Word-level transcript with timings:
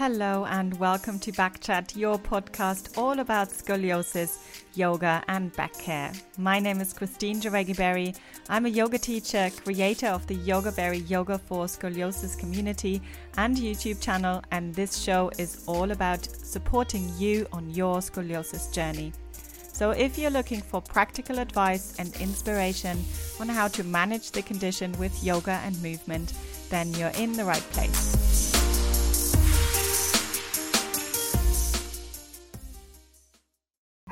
Hello 0.00 0.46
and 0.46 0.80
welcome 0.80 1.18
to 1.18 1.30
Backchat, 1.32 1.94
your 1.94 2.18
podcast 2.18 2.96
all 2.96 3.18
about 3.18 3.50
scoliosis, 3.50 4.38
yoga, 4.74 5.22
and 5.28 5.54
back 5.56 5.74
care. 5.74 6.10
My 6.38 6.58
name 6.58 6.80
is 6.80 6.94
Christine 6.94 7.38
Jaregi 7.38 7.76
Berry. 7.76 8.14
I'm 8.48 8.64
a 8.64 8.70
yoga 8.70 8.96
teacher, 8.96 9.50
creator 9.62 10.06
of 10.06 10.26
the 10.26 10.36
Yoga 10.36 10.72
Berry 10.72 11.00
Yoga 11.00 11.36
for 11.36 11.66
Scoliosis 11.66 12.38
community 12.38 13.02
and 13.36 13.54
YouTube 13.54 14.00
channel, 14.00 14.42
and 14.52 14.74
this 14.74 14.96
show 14.96 15.30
is 15.36 15.64
all 15.66 15.90
about 15.90 16.24
supporting 16.24 17.12
you 17.18 17.46
on 17.52 17.68
your 17.68 17.96
scoliosis 17.96 18.72
journey. 18.72 19.12
So, 19.70 19.90
if 19.90 20.16
you're 20.16 20.30
looking 20.30 20.62
for 20.62 20.80
practical 20.80 21.38
advice 21.38 21.94
and 21.98 22.16
inspiration 22.22 23.04
on 23.38 23.50
how 23.50 23.68
to 23.68 23.84
manage 23.84 24.30
the 24.30 24.40
condition 24.40 24.92
with 24.92 25.22
yoga 25.22 25.60
and 25.62 25.76
movement, 25.82 26.32
then 26.70 26.90
you're 26.94 27.16
in 27.18 27.34
the 27.34 27.44
right 27.44 27.66
place. 27.72 28.29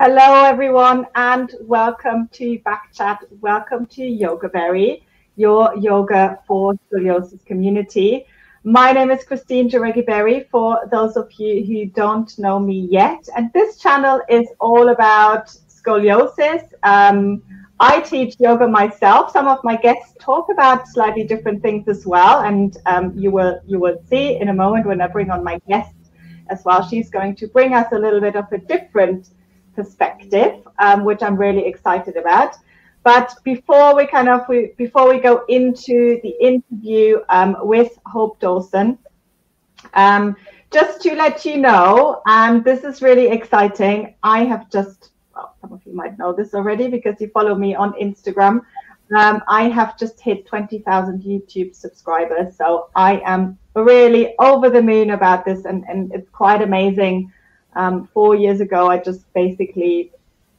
Hello, 0.01 0.45
everyone, 0.45 1.07
and 1.15 1.53
welcome 1.59 2.29
to 2.31 2.57
Backchat. 2.59 3.17
Welcome 3.41 3.85
to 3.87 4.01
Yoga 4.01 4.47
Berry, 4.47 5.05
your 5.35 5.75
yoga 5.75 6.39
for 6.47 6.73
scoliosis 6.75 7.45
community. 7.45 8.25
My 8.63 8.93
name 8.93 9.11
is 9.11 9.25
Christine 9.25 9.69
Jaregi 9.69 10.05
Berry, 10.05 10.47
for 10.49 10.87
those 10.89 11.17
of 11.17 11.29
you 11.33 11.65
who 11.65 11.87
don't 11.87 12.31
know 12.39 12.59
me 12.59 12.87
yet. 12.89 13.27
And 13.35 13.51
this 13.51 13.77
channel 13.77 14.21
is 14.29 14.47
all 14.61 14.87
about 14.87 15.47
scoliosis. 15.67 16.63
Um, 16.83 17.43
I 17.81 17.99
teach 17.99 18.37
yoga 18.39 18.69
myself. 18.69 19.33
Some 19.33 19.49
of 19.49 19.61
my 19.65 19.75
guests 19.75 20.15
talk 20.17 20.47
about 20.49 20.87
slightly 20.87 21.25
different 21.25 21.61
things 21.61 21.89
as 21.89 22.05
well, 22.05 22.39
and 22.45 22.77
um, 22.85 23.11
you 23.17 23.31
will 23.31 23.59
you 23.67 23.81
will 23.81 24.01
see 24.09 24.37
in 24.37 24.47
a 24.47 24.53
moment 24.53 24.85
when 24.85 25.01
I 25.01 25.07
bring 25.07 25.29
on 25.29 25.43
my 25.43 25.59
guest 25.67 25.93
as 26.49 26.63
well. 26.63 26.87
She's 26.87 27.09
going 27.09 27.35
to 27.35 27.47
bring 27.49 27.73
us 27.73 27.91
a 27.91 27.99
little 27.99 28.21
bit 28.21 28.37
of 28.37 28.45
a 28.53 28.59
different 28.59 29.31
perspective, 29.79 30.67
um, 30.85 31.05
which 31.05 31.21
I'm 31.25 31.37
really 31.37 31.65
excited 31.65 32.15
about. 32.17 32.51
But 33.03 33.33
before 33.43 33.95
we 33.95 34.05
kind 34.05 34.27
of 34.27 34.41
we, 34.49 34.73
before 34.77 35.07
we 35.13 35.19
go 35.29 35.45
into 35.47 36.19
the 36.25 36.33
interview 36.51 37.19
um, 37.29 37.51
with 37.61 37.91
Hope 38.05 38.39
Dawson, 38.41 38.97
um, 39.93 40.35
just 40.69 41.01
to 41.03 41.15
let 41.15 41.45
you 41.45 41.55
know, 41.57 42.21
and 42.25 42.63
this 42.63 42.83
is 42.83 43.01
really 43.01 43.27
exciting. 43.37 44.15
I 44.21 44.43
have 44.51 44.69
just 44.69 45.11
well, 45.33 45.55
some 45.61 45.71
of 45.71 45.81
you 45.85 45.95
might 45.95 46.19
know 46.19 46.33
this 46.33 46.53
already 46.53 46.87
because 46.89 47.15
you 47.21 47.29
follow 47.29 47.55
me 47.55 47.73
on 47.73 47.93
Instagram. 47.93 48.55
Um, 49.17 49.41
I 49.47 49.63
have 49.69 49.97
just 49.97 50.19
hit 50.19 50.45
20,000 50.45 51.23
YouTube 51.23 51.73
subscribers, 51.73 52.55
so 52.57 52.89
I 52.95 53.21
am 53.25 53.57
really 53.75 54.35
over 54.37 54.69
the 54.69 54.83
moon 54.83 55.11
about 55.11 55.45
this, 55.45 55.65
and, 55.65 55.83
and 55.87 56.13
it's 56.13 56.29
quite 56.29 56.61
amazing 56.61 57.31
um, 57.75 58.07
four 58.13 58.35
years 58.35 58.61
ago, 58.61 58.87
I 58.87 58.97
just 58.97 59.31
basically 59.33 60.11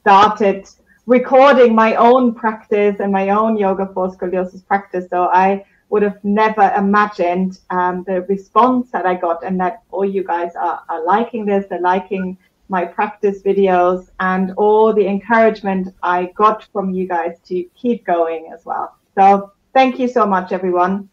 started 0.03 0.69
recording 1.06 1.75
my 1.75 1.94
own 1.97 2.34
practice 2.34 2.97
and 3.00 3.11
my 3.12 3.30
own 3.30 3.56
yoga 3.56 3.91
for 3.92 4.14
scoliosis 4.14 4.66
practice. 4.66 5.06
So 5.11 5.25
I 5.25 5.64
would 5.88 6.03
have 6.03 6.22
never 6.25 6.72
imagined 6.77 7.58
um, 7.70 8.05
the 8.06 8.22
response 8.22 8.91
that 8.92 9.06
I 9.06 9.14
got 9.14 9.44
and 9.44 9.58
that 9.61 9.83
all 9.91 10.05
you 10.05 10.22
guys 10.22 10.55
are, 10.55 10.83
are 10.88 11.05
liking 11.05 11.44
this, 11.44 11.66
they're 11.69 11.81
liking 11.81 12.38
my 12.69 12.84
practice 12.84 13.42
videos 13.42 14.08
and 14.20 14.53
all 14.56 14.94
the 14.94 15.06
encouragement 15.06 15.92
I 16.03 16.27
got 16.36 16.69
from 16.72 16.91
you 16.91 17.08
guys 17.08 17.36
to 17.47 17.64
keep 17.75 18.05
going 18.05 18.53
as 18.55 18.64
well. 18.64 18.97
So 19.16 19.53
thank 19.75 19.98
you 19.98 20.06
so 20.06 20.25
much, 20.25 20.53
everyone. 20.53 21.08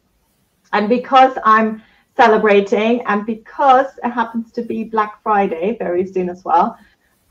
And 0.74 0.88
because 0.88 1.36
I'm 1.44 1.82
celebrating. 2.18 3.02
And 3.06 3.26
because 3.26 3.88
it 4.04 4.10
happens 4.10 4.52
to 4.54 4.62
be 4.62 4.84
Black 4.84 5.22
Friday 5.24 5.78
very 5.78 6.06
soon 6.06 6.30
as 6.30 6.44
well, 6.44 6.78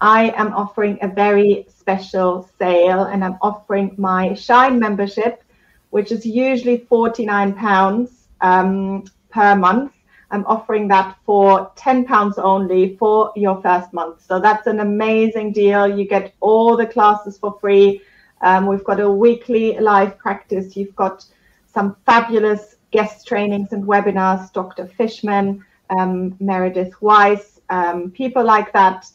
I 0.01 0.31
am 0.37 0.55
offering 0.55 0.99
a 1.03 1.09
very 1.09 1.67
special 1.69 2.49
sale 2.59 3.05
and 3.05 3.25
I'm 3.25 3.39
offering 3.43 3.95
my 3.99 4.35
Shine 4.35 4.79
membership, 4.79 5.43
which 5.91 6.13
is 6.13 6.25
usually 6.25 6.79
£49 6.79 8.11
um, 8.41 9.05
per 9.31 9.57
month. 9.57 9.93
I'm 10.31 10.45
offering 10.47 10.89
that 10.89 11.17
for 11.25 11.71
£10 11.77 12.39
only 12.39 12.97
for 12.97 13.33
your 13.37 13.63
first 13.63 13.93
month. 13.93 14.25
So 14.27 14.41
that's 14.41 14.67
an 14.67 14.81
amazing 14.81 15.53
deal. 15.53 15.87
You 15.87 16.07
get 16.07 16.35
all 16.41 16.77
the 16.77 16.87
classes 16.87 17.39
for 17.39 17.57
free. 17.61 18.03
Um, 18.43 18.67
we've 18.67 18.85
got 18.85 19.01
a 19.01 19.11
weekly 19.11 19.79
live 19.79 20.19
practice. 20.19 20.77
You've 20.77 20.97
got 20.97 21.25
some 21.73 21.97
fabulous 22.05 22.76
guest 22.91 23.27
trainings 23.27 23.73
and 23.73 23.85
webinars, 23.85 24.53
Dr. 24.53 24.87
Fishman, 24.87 25.65
um, 25.91 26.37
Meredith 26.41 27.01
Weiss, 27.01 27.61
um, 27.71 28.11
people 28.11 28.45
like 28.45 28.73
that 28.73 29.07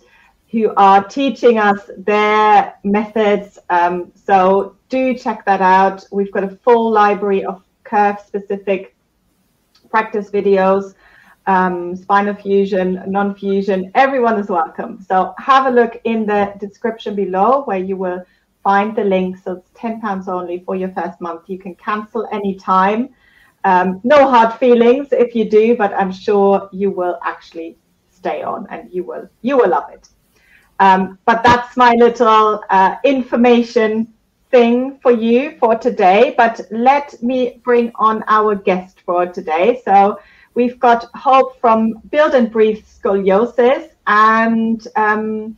who 0.52 0.74
are 0.76 1.04
teaching 1.04 1.58
us 1.58 1.90
their 1.98 2.76
methods. 2.84 3.58
Um, 3.70 4.12
so 4.16 4.76
do 4.90 5.14
check 5.14 5.46
that 5.46 5.62
out. 5.62 6.06
We've 6.12 6.32
got 6.32 6.44
a 6.44 6.50
full 6.50 6.92
library 6.92 7.46
of 7.46 7.64
curve 7.84 8.20
specific 8.20 8.96
practice 9.90 10.30
videos, 10.30 10.94
um, 11.48 11.96
spinal 11.96 12.36
fusion, 12.36 13.02
non 13.08 13.34
fusion. 13.36 13.92
Everyone 13.96 14.38
is 14.40 14.50
welcome. 14.50 15.04
So 15.08 15.34
have 15.38 15.68
a 15.68 15.72
look 15.72 16.00
in 16.04 16.26
the 16.26 16.54
description 16.60 17.16
below 17.16 17.64
where 17.64 17.80
you 17.80 17.96
will 17.96 18.24
find 18.62 18.96
the 18.96 19.04
link. 19.04 19.38
So 19.38 19.54
it's 19.54 19.70
£10 19.72 20.28
only 20.28 20.60
for 20.66 20.76
your 20.76 20.90
first 20.90 21.20
month. 21.22 21.44
You 21.48 21.60
can 21.60 21.76
cancel 21.76 22.28
anytime. 22.32 23.10
Um, 23.64 24.00
no 24.04 24.30
hard 24.30 24.54
feelings 24.56 25.10
if 25.12 25.36
you 25.36 25.50
do, 25.50 25.76
but 25.76 25.94
I'm 25.94 26.12
sure 26.12 26.70
you 26.72 26.92
will 26.92 27.18
actually 27.24 27.78
stay 28.10 28.42
on 28.44 28.68
and 28.70 28.90
you 28.92 29.04
will 29.04 29.28
you 29.42 29.58
will 29.58 29.70
love 29.70 29.90
it. 29.92 30.10
Um, 30.80 31.18
but 31.26 31.44
that's 31.44 31.78
my 31.78 31.94
little 31.98 32.62
uh, 32.70 32.96
information 33.04 34.14
thing 34.50 35.00
for 35.02 35.12
you 35.12 35.58
for 35.60 35.76
today. 35.78 36.34
But 36.38 36.62
let 36.72 37.22
me 37.22 37.62
bring 37.64 37.92
on 37.96 38.24
our 38.28 38.56
guest 38.56 39.02
for 39.06 39.26
today. 39.28 39.82
So 39.86 40.20
we've 40.56 40.80
got 40.80 41.06
Hope 41.16 41.60
from 41.60 41.94
Build 42.12 42.34
and 42.34 42.52
Breathe 42.52 42.84
Scoliosis, 42.84 43.90
and 44.08 44.86
um, 44.96 45.58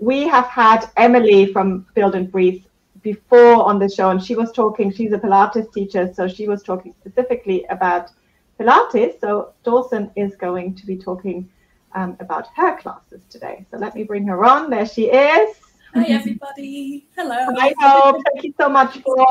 we 0.00 0.26
have 0.28 0.46
had 0.46 0.86
Emily 0.96 1.46
from 1.52 1.86
Build 1.94 2.14
and 2.14 2.30
Breathe 2.30 2.62
before 3.02 3.64
on 3.64 3.78
the 3.78 3.88
show, 3.88 4.10
and 4.10 4.22
she 4.22 4.34
was 4.34 4.52
talking. 4.52 4.92
She's 4.92 5.12
a 5.12 5.18
Pilates 5.18 5.72
teacher, 5.72 6.12
so 6.14 6.28
she 6.28 6.48
was 6.48 6.62
talking 6.62 6.94
specifically 7.00 7.64
about 7.70 8.10
Pilates. 8.58 9.20
So 9.20 9.52
Dawson 9.64 10.10
is 10.16 10.36
going 10.36 10.74
to 10.74 10.86
be 10.86 10.96
talking 10.96 11.48
um, 11.94 12.16
about 12.20 12.48
her 12.56 12.76
classes 12.78 13.22
today. 13.30 13.66
So 13.70 13.78
let 13.78 13.94
me 13.94 14.04
bring 14.04 14.26
her 14.26 14.44
on. 14.44 14.70
There 14.70 14.86
she 14.86 15.04
is. 15.04 15.56
Hi 15.94 16.04
everybody. 16.04 17.08
Hello. 17.16 17.46
Hi 17.56 17.74
Hope. 17.78 18.22
Thank 18.32 18.44
you 18.44 18.54
so 18.56 18.68
much 18.68 18.98
for 18.98 19.26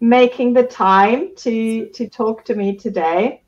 making 0.00 0.52
the 0.52 0.64
time 0.64 1.34
to 1.36 1.88
to 1.88 2.08
talk 2.08 2.44
to 2.44 2.54
me 2.54 2.76
today. 2.76 3.42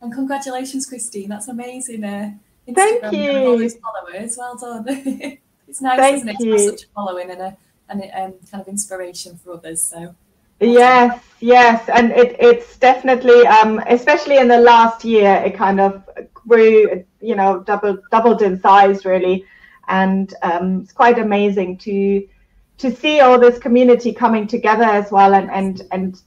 And 0.00 0.12
congratulations, 0.12 0.86
Christine. 0.86 1.28
That's 1.28 1.48
amazing. 1.48 2.04
Uh, 2.04 2.32
Thank 2.74 3.12
you. 3.12 3.30
All 3.46 3.58
these 3.58 3.76
followers. 3.76 4.36
Well 4.36 4.56
done. 4.56 4.84
it's 5.68 5.80
nice, 5.80 5.98
Thank 5.98 6.16
isn't 6.16 6.28
it, 6.28 6.40
you. 6.40 6.56
to 6.56 6.62
have 6.62 6.70
such 6.70 6.82
a 6.84 6.86
following 6.94 7.30
and 7.30 7.40
a 7.40 7.56
and 7.88 8.02
um, 8.02 8.34
kind 8.50 8.60
of 8.60 8.68
inspiration 8.68 9.36
for 9.36 9.54
others. 9.54 9.82
So. 9.82 10.14
Yes, 10.60 11.22
yes, 11.40 11.88
and 11.88 12.12
it, 12.12 12.36
it's 12.38 12.76
definitely, 12.78 13.46
um, 13.46 13.80
especially 13.86 14.38
in 14.38 14.48
the 14.48 14.58
last 14.58 15.04
year, 15.04 15.42
it 15.44 15.56
kind 15.56 15.80
of 15.80 16.08
grew, 16.32 17.04
you 17.20 17.34
know, 17.34 17.60
double 17.60 17.98
doubled 18.10 18.42
in 18.42 18.60
size 18.60 19.04
really, 19.04 19.44
and 19.88 20.32
um, 20.42 20.80
it's 20.82 20.92
quite 20.92 21.18
amazing 21.18 21.78
to 21.78 22.26
to 22.78 22.94
see 22.94 23.20
all 23.20 23.38
this 23.38 23.58
community 23.58 24.12
coming 24.12 24.46
together 24.46 24.84
as 24.84 25.10
well, 25.10 25.34
and 25.34 25.50
and 25.50 25.82
and 25.90 26.20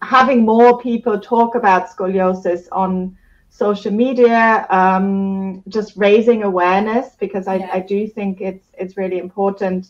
having 0.00 0.44
more 0.44 0.80
people 0.80 1.18
talk 1.18 1.54
about 1.54 1.88
scoliosis 1.88 2.66
on 2.72 3.16
social 3.50 3.92
media, 3.92 4.66
um, 4.70 5.62
just 5.68 5.92
raising 5.96 6.42
awareness 6.42 7.14
because 7.20 7.46
I, 7.46 7.56
yeah. 7.56 7.70
I 7.72 7.80
do 7.80 8.06
think 8.06 8.40
it's 8.40 8.66
it's 8.74 8.96
really 8.96 9.18
important 9.18 9.88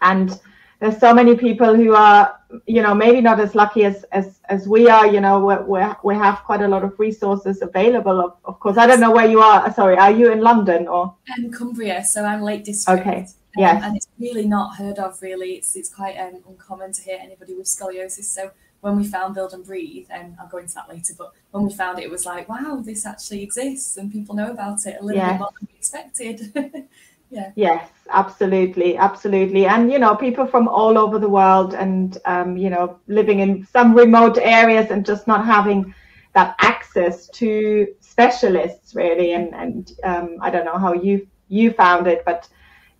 and 0.00 0.40
there's 0.80 0.98
so 0.98 1.14
many 1.14 1.36
people 1.36 1.74
who 1.74 1.94
are 1.94 2.38
you 2.66 2.82
know 2.82 2.94
maybe 2.94 3.20
not 3.20 3.40
as 3.40 3.54
lucky 3.54 3.84
as 3.84 4.04
as, 4.12 4.40
as 4.48 4.68
we 4.68 4.88
are 4.88 5.06
you 5.06 5.20
know 5.20 5.38
we 5.72 5.84
we 6.02 6.14
have 6.14 6.38
quite 6.44 6.62
a 6.62 6.68
lot 6.68 6.84
of 6.84 6.98
resources 6.98 7.62
available 7.62 8.20
of, 8.20 8.36
of 8.44 8.60
course. 8.60 8.76
I 8.76 8.86
don't 8.86 9.00
know 9.00 9.10
where 9.10 9.28
you 9.28 9.40
are 9.40 9.72
sorry 9.72 9.96
are 9.96 10.10
you 10.10 10.30
in 10.30 10.40
london 10.40 10.86
or? 10.88 11.14
In 11.38 11.50
cumbria 11.50 12.04
so 12.04 12.24
i'm 12.24 12.42
lake 12.42 12.64
district. 12.64 13.00
Okay 13.00 13.18
um, 13.20 13.26
yeah 13.56 13.86
and 13.86 13.96
it's 13.96 14.08
really 14.18 14.46
not 14.46 14.76
heard 14.76 14.98
of 14.98 15.20
really. 15.22 15.52
It's 15.54 15.74
it's 15.76 15.88
quite 15.88 16.16
um, 16.16 16.42
uncommon 16.48 16.92
to 16.92 17.02
hear 17.02 17.18
anybody 17.20 17.54
with 17.54 17.66
scoliosis. 17.66 18.24
So 18.24 18.50
when 18.84 18.96
we 18.96 19.04
found 19.04 19.34
build 19.34 19.54
and 19.54 19.64
breathe 19.64 20.06
and 20.10 20.36
i'll 20.38 20.46
go 20.46 20.58
into 20.58 20.74
that 20.74 20.86
later 20.90 21.14
but 21.16 21.32
when 21.52 21.64
we 21.64 21.72
found 21.72 21.98
it 21.98 22.04
it 22.04 22.10
was 22.10 22.26
like 22.26 22.46
wow 22.50 22.82
this 22.84 23.06
actually 23.06 23.42
exists 23.42 23.96
and 23.96 24.12
people 24.12 24.34
know 24.34 24.50
about 24.50 24.84
it 24.84 24.98
a 25.00 25.02
little 25.02 25.22
yeah. 25.22 25.32
bit 25.32 25.38
more 25.38 25.50
than 25.58 25.68
we 25.70 25.78
expected 25.78 26.52
yeah. 27.30 27.52
Yes 27.56 27.90
absolutely 28.10 28.96
absolutely. 28.96 29.66
And 29.66 29.90
you 29.90 29.98
know 29.98 30.14
people 30.14 30.46
from 30.46 30.68
all 30.68 30.98
over 30.98 31.18
the 31.18 31.28
world 31.28 31.74
and 31.74 32.18
um, 32.24 32.56
you 32.56 32.70
know 32.70 32.98
living 33.06 33.40
in 33.40 33.66
some 33.66 33.94
remote 33.94 34.38
areas 34.38 34.90
and 34.90 35.04
just 35.04 35.26
not 35.26 35.44
having 35.44 35.94
that 36.34 36.56
access 36.60 37.28
to 37.28 37.86
specialists 38.00 38.94
really. 38.94 39.32
And 39.32 39.54
and 39.54 39.92
um, 40.04 40.36
I 40.40 40.50
don't 40.50 40.64
know 40.64 40.78
how 40.78 40.92
you 40.92 41.26
you 41.48 41.72
found 41.72 42.06
it 42.06 42.24
but 42.24 42.48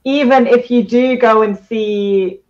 even 0.05 0.47
if 0.47 0.71
you 0.71 0.83
do 0.83 1.17
go 1.17 1.43
and 1.43 1.59
see 1.59 2.41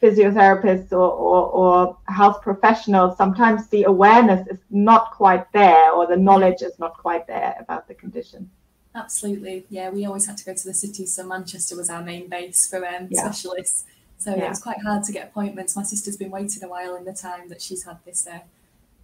physiotherapists 0.00 0.92
or, 0.92 1.10
or, 1.10 1.46
or, 1.46 1.98
health 2.06 2.42
professionals, 2.42 3.16
sometimes 3.16 3.68
the 3.68 3.84
awareness 3.84 4.46
is 4.48 4.58
not 4.70 5.12
quite 5.12 5.50
there 5.52 5.92
or 5.92 6.06
the 6.06 6.16
knowledge 6.16 6.60
is 6.62 6.76
not 6.78 6.96
quite 6.96 7.26
there 7.26 7.56
about 7.60 7.86
the 7.88 7.94
condition. 7.94 8.50
Absolutely. 8.94 9.66
Yeah, 9.70 9.90
we 9.90 10.04
always 10.04 10.26
had 10.26 10.36
to 10.38 10.44
go 10.44 10.54
to 10.54 10.64
the 10.64 10.74
city. 10.74 11.06
So 11.06 11.26
Manchester 11.26 11.76
was 11.76 11.90
our 11.90 12.02
main 12.02 12.28
base 12.28 12.68
for 12.68 12.84
um, 12.84 13.08
yeah. 13.10 13.20
specialists. 13.20 13.84
So 14.18 14.34
yeah. 14.34 14.46
it 14.46 14.48
was 14.48 14.60
quite 14.60 14.82
hard 14.82 15.04
to 15.04 15.12
get 15.12 15.28
appointments. 15.28 15.76
My 15.76 15.82
sister's 15.82 16.16
been 16.16 16.30
waiting 16.30 16.62
a 16.64 16.68
while 16.68 16.96
in 16.96 17.04
the 17.04 17.12
time 17.12 17.48
that 17.48 17.62
she's 17.62 17.84
had 17.84 17.98
this 18.04 18.26
uh, 18.26 18.40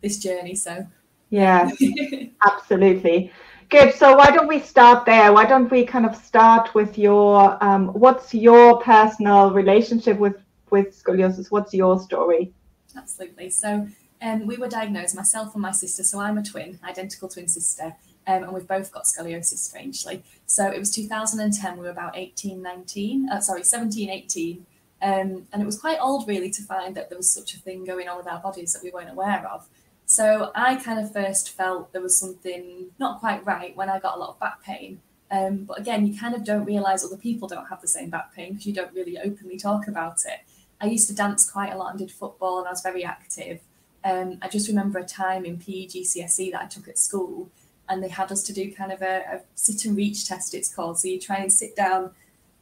this 0.03 0.19
journey. 0.19 0.55
So 0.55 0.87
yeah, 1.31 1.71
absolutely. 2.47 3.33
Good. 3.69 3.95
So 3.95 4.17
why 4.17 4.31
don't 4.31 4.47
we 4.47 4.61
start 4.61 5.07
there? 5.07 5.33
Why 5.33 5.45
don't 5.45 5.71
we 5.71 5.85
kind 5.85 6.07
of 6.07 6.15
start 6.15 6.75
with 6.75 6.99
your 6.99 7.63
um, 7.65 7.89
what's 7.89 8.35
your 8.35 8.81
personal 8.81 9.53
relationship 9.53 10.19
with 10.19 10.37
with 10.71 11.03
scoliosis? 11.03 11.51
What's 11.51 11.73
your 11.73 11.99
story? 11.99 12.53
Absolutely. 12.97 13.51
So 13.51 13.87
um, 14.21 14.47
we 14.47 14.57
were 14.57 14.69
diagnosed, 14.69 15.15
myself 15.17 15.55
and 15.55 15.63
my 15.63 15.73
sister. 15.73 16.03
So 16.05 16.21
I'm 16.21 16.39
a 16.39 16.43
twin, 16.43 16.79
identical 16.85 17.29
twin 17.29 17.49
sister. 17.49 17.95
Um, 18.27 18.43
and 18.43 18.53
we've 18.53 18.67
both 18.67 18.93
got 18.93 19.05
scoliosis, 19.05 19.59
strangely. 19.59 20.23
So 20.47 20.69
it 20.69 20.79
was 20.79 20.91
2010, 20.91 21.77
we 21.77 21.85
were 21.85 21.91
about 21.91 22.17
18, 22.17 22.61
19, 22.61 23.29
uh, 23.29 23.41
sorry, 23.41 23.63
17, 23.63 24.11
18. 24.11 24.67
Um, 25.03 25.47
and 25.53 25.63
it 25.63 25.67
was 25.67 25.79
quite 25.79 25.99
old, 26.01 26.27
really, 26.27 26.51
to 26.51 26.63
find 26.63 26.95
that 26.97 27.09
there 27.09 27.19
was 27.19 27.31
such 27.31 27.55
a 27.55 27.59
thing 27.59 27.85
going 27.85 28.09
on 28.09 28.17
with 28.17 28.27
our 28.27 28.41
bodies 28.41 28.73
that 28.73 28.83
we 28.83 28.91
weren't 28.91 29.11
aware 29.11 29.47
of. 29.49 29.69
So 30.07 30.51
I 30.55 30.77
kind 30.77 31.01
of 31.01 31.13
first 31.13 31.51
felt 31.51 31.93
there 31.93 32.01
was 32.01 32.17
something 32.17 32.87
not 32.99 33.21
quite 33.21 33.45
right 33.45 33.77
when 33.77 33.91
I 33.91 33.99
got 33.99 34.17
a 34.17 34.21
lot 34.21 34.31
of 34.31 34.41
back 34.41 34.63
pain. 34.63 35.01
Um, 35.31 35.65
but 35.65 35.79
again, 35.79 36.07
you 36.07 36.19
kind 36.19 36.35
of 36.35 36.45
don't 36.45 36.65
realize 36.65 37.05
other 37.05 37.17
people 37.17 37.49
don't 37.49 37.67
have 37.67 37.81
the 37.81 37.89
same 37.89 38.11
back 38.11 38.33
pain 38.35 38.53
because 38.53 38.67
you 38.67 38.73
don't 38.73 38.95
really 38.95 39.19
openly 39.19 39.59
talk 39.59 39.89
about 39.89 40.19
it. 40.25 40.41
I 40.81 40.87
used 40.87 41.09
to 41.09 41.15
dance 41.15 41.51
quite 41.51 41.73
a 41.73 41.77
lot 41.77 41.91
and 41.91 41.99
did 41.99 42.13
football, 42.13 42.59
and 42.59 42.69
I 42.69 42.71
was 42.71 42.83
very 42.83 43.05
active. 43.05 43.61
Um, 44.05 44.39
I 44.41 44.49
just 44.49 44.69
remember 44.69 45.01
a 45.01 45.05
time 45.05 45.45
in 45.45 45.59
PE 45.59 45.89
GCSE 45.89 46.53
that 46.53 46.63
I 46.63 46.67
took 46.67 46.87
at 46.87 46.99
school, 46.99 47.51
and 47.89 48.03
they 48.03 48.09
had 48.09 48.33
us 48.33 48.43
to 48.45 48.53
do 48.53 48.73
kind 48.73 48.93
of 48.93 49.03
a, 49.03 49.23
a 49.33 49.41
sit 49.55 49.85
and 49.85 49.97
reach 49.97 50.27
test, 50.27 50.55
it's 50.55 50.75
called. 50.75 50.99
So 50.99 51.09
you 51.09 51.21
try 51.21 51.37
and 51.37 51.53
sit 51.53 51.77
down 51.77 52.11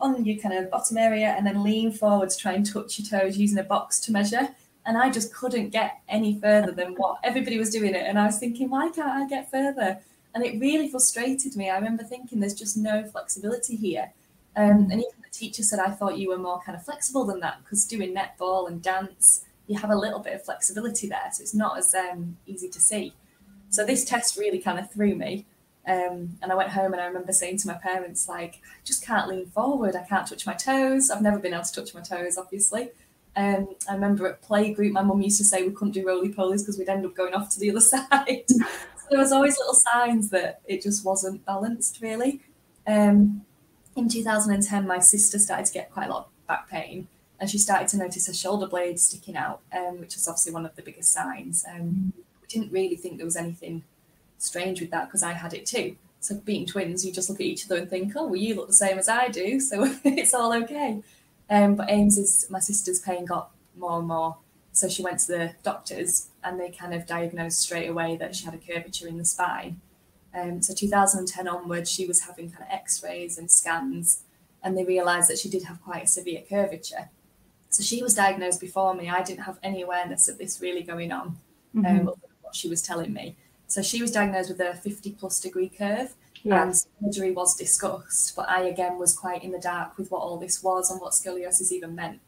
on 0.01 0.25
your 0.25 0.37
kind 0.39 0.55
of 0.55 0.71
bottom 0.71 0.97
area 0.97 1.29
and 1.29 1.47
then 1.47 1.63
lean 1.63 1.93
forward 1.93 2.31
to 2.31 2.37
try 2.37 2.53
and 2.53 2.67
touch 2.67 2.99
your 2.99 3.09
toes 3.09 3.39
using 3.39 3.59
a 3.59 3.63
box 3.63 4.01
to 4.01 4.13
measure. 4.13 4.49
And 4.87 4.99
I 4.99 5.11
just 5.11 5.35
couldn't 5.35 5.71
get 5.71 6.01
any 6.09 6.39
further 6.39 6.73
than 6.73 6.95
what 6.95 7.19
everybody 7.25 7.59
was 7.59 7.71
doing 7.71 7.95
it. 7.95 8.05
And 8.07 8.19
I 8.19 8.27
was 8.27 8.39
thinking, 8.39 8.69
why 8.69 8.91
can't 8.91 9.09
I 9.09 9.27
get 9.27 9.51
further? 9.51 9.99
And 10.35 10.45
it 10.45 10.61
really 10.61 10.91
frustrated 10.91 11.57
me. 11.57 11.71
I 11.71 11.77
remember 11.77 12.03
thinking 12.03 12.41
there's 12.41 12.55
just 12.55 12.77
no 12.77 13.05
flexibility 13.05 13.77
here. 13.77 14.13
Um, 14.57 14.89
and 14.91 14.93
even 14.93 15.23
the 15.23 15.31
teacher 15.33 15.63
said, 15.63 15.79
I 15.79 15.91
thought 15.91 16.19
you 16.19 16.29
were 16.29 16.39
more 16.39 16.61
kind 16.61 16.77
of 16.77 16.85
flexible 16.85 17.25
than 17.25 17.41
that 17.41 17.59
because 17.63 17.87
doing 17.87 18.15
netball 18.15 18.69
and 18.69 18.83
dance, 18.83 19.45
you 19.67 19.79
have 19.79 19.91
a 19.91 19.97
little 19.97 20.19
bit 20.19 20.35
of 20.35 20.45
flexibility 20.45 21.09
there. 21.09 21.31
So 21.33 21.43
it's 21.43 21.55
not 21.55 21.79
as 21.79 21.95
um, 21.95 22.37
easy 22.47 22.69
to 22.69 22.81
see. 22.81 23.15
So 23.75 23.85
this 23.85 24.05
test 24.05 24.39
really 24.39 24.59
kind 24.59 24.79
of 24.79 24.91
threw 24.91 25.15
me. 25.15 25.47
Um, 25.87 26.39
and 26.41 26.51
I 26.51 26.55
went 26.55 26.71
home 26.71 26.93
and 26.93 27.03
I 27.03 27.07
remember 27.07 27.33
saying 27.33 27.59
to 27.59 27.67
my 27.67 27.75
parents, 27.75 28.29
like, 28.29 28.55
I 28.55 28.85
just 28.85 29.05
can't 29.05 29.29
lean 29.29 29.47
forward. 29.47 29.97
I 29.97 30.05
can't 30.05 30.27
touch 30.27 30.47
my 30.47 30.55
toes. 30.55 31.11
I've 31.11 31.21
never 31.21 31.39
been 31.39 31.53
able 31.53 31.65
to 31.65 31.73
touch 31.73 31.95
my 31.95 32.01
toes, 32.01 32.39
obviously. 32.39 32.91
Um, 33.37 33.75
I 33.89 33.95
remember 33.95 34.29
at 34.29 34.43
playgroup, 34.43 34.93
my 34.93 35.03
mum 35.03 35.21
used 35.21 35.39
to 35.39 35.45
say 35.45 35.63
we 35.63 35.73
couldn't 35.73 35.93
do 35.93 36.07
roly 36.07 36.33
polies 36.33 36.61
because 36.61 36.79
we'd 36.79 36.89
end 36.89 37.05
up 37.05 37.15
going 37.15 37.35
off 37.35 37.51
to 37.51 37.61
the 37.61 37.71
other 37.71 37.81
side. 37.81 38.45
so 38.49 38.65
there 39.11 39.19
was 39.19 39.33
always 39.33 39.59
little 39.59 39.75
signs 39.75 40.31
that 40.31 40.61
it 40.67 40.83
just 40.83 41.05
wasn't 41.05 41.45
balanced, 41.45 42.01
really. 42.01 42.41
Um, 42.87 43.45
in 43.97 44.09
2010, 44.09 44.87
my 44.87 45.01
sister 45.01 45.39
started 45.39 45.67
to 45.67 45.73
get 45.73 45.93
quite 45.93 46.07
a 46.07 46.11
lot 46.13 46.27
of 46.27 46.47
back 46.47 46.69
pain 46.71 47.09
and 47.41 47.51
she 47.51 47.59
started 47.59 47.89
to 47.89 47.97
notice 47.97 48.27
her 48.27 48.33
shoulder 48.33 48.67
blade 48.67 48.99
sticking 48.99 49.37
out, 49.37 49.61
um, 49.77 50.01
which 50.01 50.15
was 50.15 50.27
obviously 50.29 50.53
one 50.53 50.65
of 50.65 50.75
the 50.77 50.83
biggest 50.83 51.13
signs. 51.13 51.65
Um, 51.69 52.13
didn't 52.55 52.73
really 52.73 52.97
think 52.97 53.17
there 53.17 53.27
was 53.27 53.37
anything 53.37 53.85
strange 54.39 54.81
with 54.81 54.91
that 54.91 55.07
because 55.07 55.23
I 55.23 55.33
had 55.33 55.55
it 55.55 55.67
too. 55.67 55.97
So 56.21 56.37
being 56.37 56.67
twins, 56.67 57.05
you 57.05 57.13
just 57.13 57.29
look 57.29 57.41
at 57.41 57.47
each 57.47 57.67
other 57.67 57.77
and 57.77 57.91
think, 57.91 58.15
oh, 58.17 58.25
well, 58.25 58.37
you 58.37 58.55
look 58.55 58.69
the 58.69 58.73
same 58.73 58.99
as 58.99 59.09
I 59.09 59.29
do, 59.29 59.61
so 59.61 59.95
it's 60.05 60.33
all 60.33 60.55
okay. 60.55 61.03
Um, 61.51 61.75
but 61.75 61.91
Ames's, 61.91 62.47
my 62.49 62.61
sister's 62.61 63.01
pain 63.01 63.27
got 63.27 63.51
more 63.77 63.99
and 63.99 64.09
more. 64.09 64.39
So 64.73 64.89
she 64.89 65.03
went 65.03 65.21
to 65.21 65.27
the 65.27 65.53
doctors 65.63 66.29
and 66.43 66.59
they 66.59 66.71
kind 66.71 66.95
of 66.95 67.07
diagnosed 67.07 67.61
straight 67.61 67.89
away 67.89 68.17
that 68.17 68.35
she 68.35 68.45
had 68.45 68.55
a 68.55 68.59
curvature 68.59 69.07
in 69.07 69.19
the 69.19 69.25
spine. 69.25 69.81
Um, 70.35 70.63
so 70.63 70.75
2010 70.75 71.47
onwards, 71.47 71.91
she 71.91 72.07
was 72.07 72.23
having 72.23 72.51
kind 72.51 72.65
of 72.65 72.71
x-rays 72.71 73.39
and 73.39 73.51
scans 73.51 74.23
and 74.63 74.77
they 74.77 74.85
realised 74.85 75.29
that 75.29 75.39
she 75.39 75.49
did 75.49 75.65
have 75.65 75.83
quite 75.83 76.05
a 76.05 76.07
severe 76.07 76.43
curvature. 76.49 77.11
So 77.69 77.83
she 77.83 78.03
was 78.03 78.15
diagnosed 78.15 78.61
before 78.61 78.95
me. 78.95 79.11
I 79.11 79.23
didn't 79.23 79.45
have 79.45 79.59
any 79.63 79.83
awareness 79.83 80.29
of 80.29 80.39
this 80.39 80.61
really 80.61 80.83
going 80.83 81.13
on, 81.13 81.37
mm-hmm. 81.75 82.09
um, 82.09 82.15
what 82.55 82.61
she 82.61 82.69
was 82.69 82.83
telling 82.83 83.13
me. 83.13 83.35
So 83.67 83.83
she 83.83 84.01
was 84.01 84.13
diagnosed 84.13 84.51
with 84.51 84.61
a 84.61 84.75
50 84.75 85.13
plus 85.13 85.41
degree 85.41 85.69
curve 85.69 86.15
yeah. 86.45 86.63
and 86.63 86.77
surgery 87.03 87.33
was 87.33 87.57
discussed, 87.57 88.37
but 88.37 88.49
I 88.49 88.63
again 88.63 88.97
was 88.99 89.17
quite 89.17 89.43
in 89.43 89.51
the 89.51 89.59
dark 89.59 89.99
with 89.99 90.11
what 90.11 90.23
all 90.23 90.39
this 90.39 90.63
was 90.63 90.91
and 90.91 91.01
what 91.01 91.13
scoliosis 91.13 91.73
even 91.73 91.97
meant. 91.97 92.21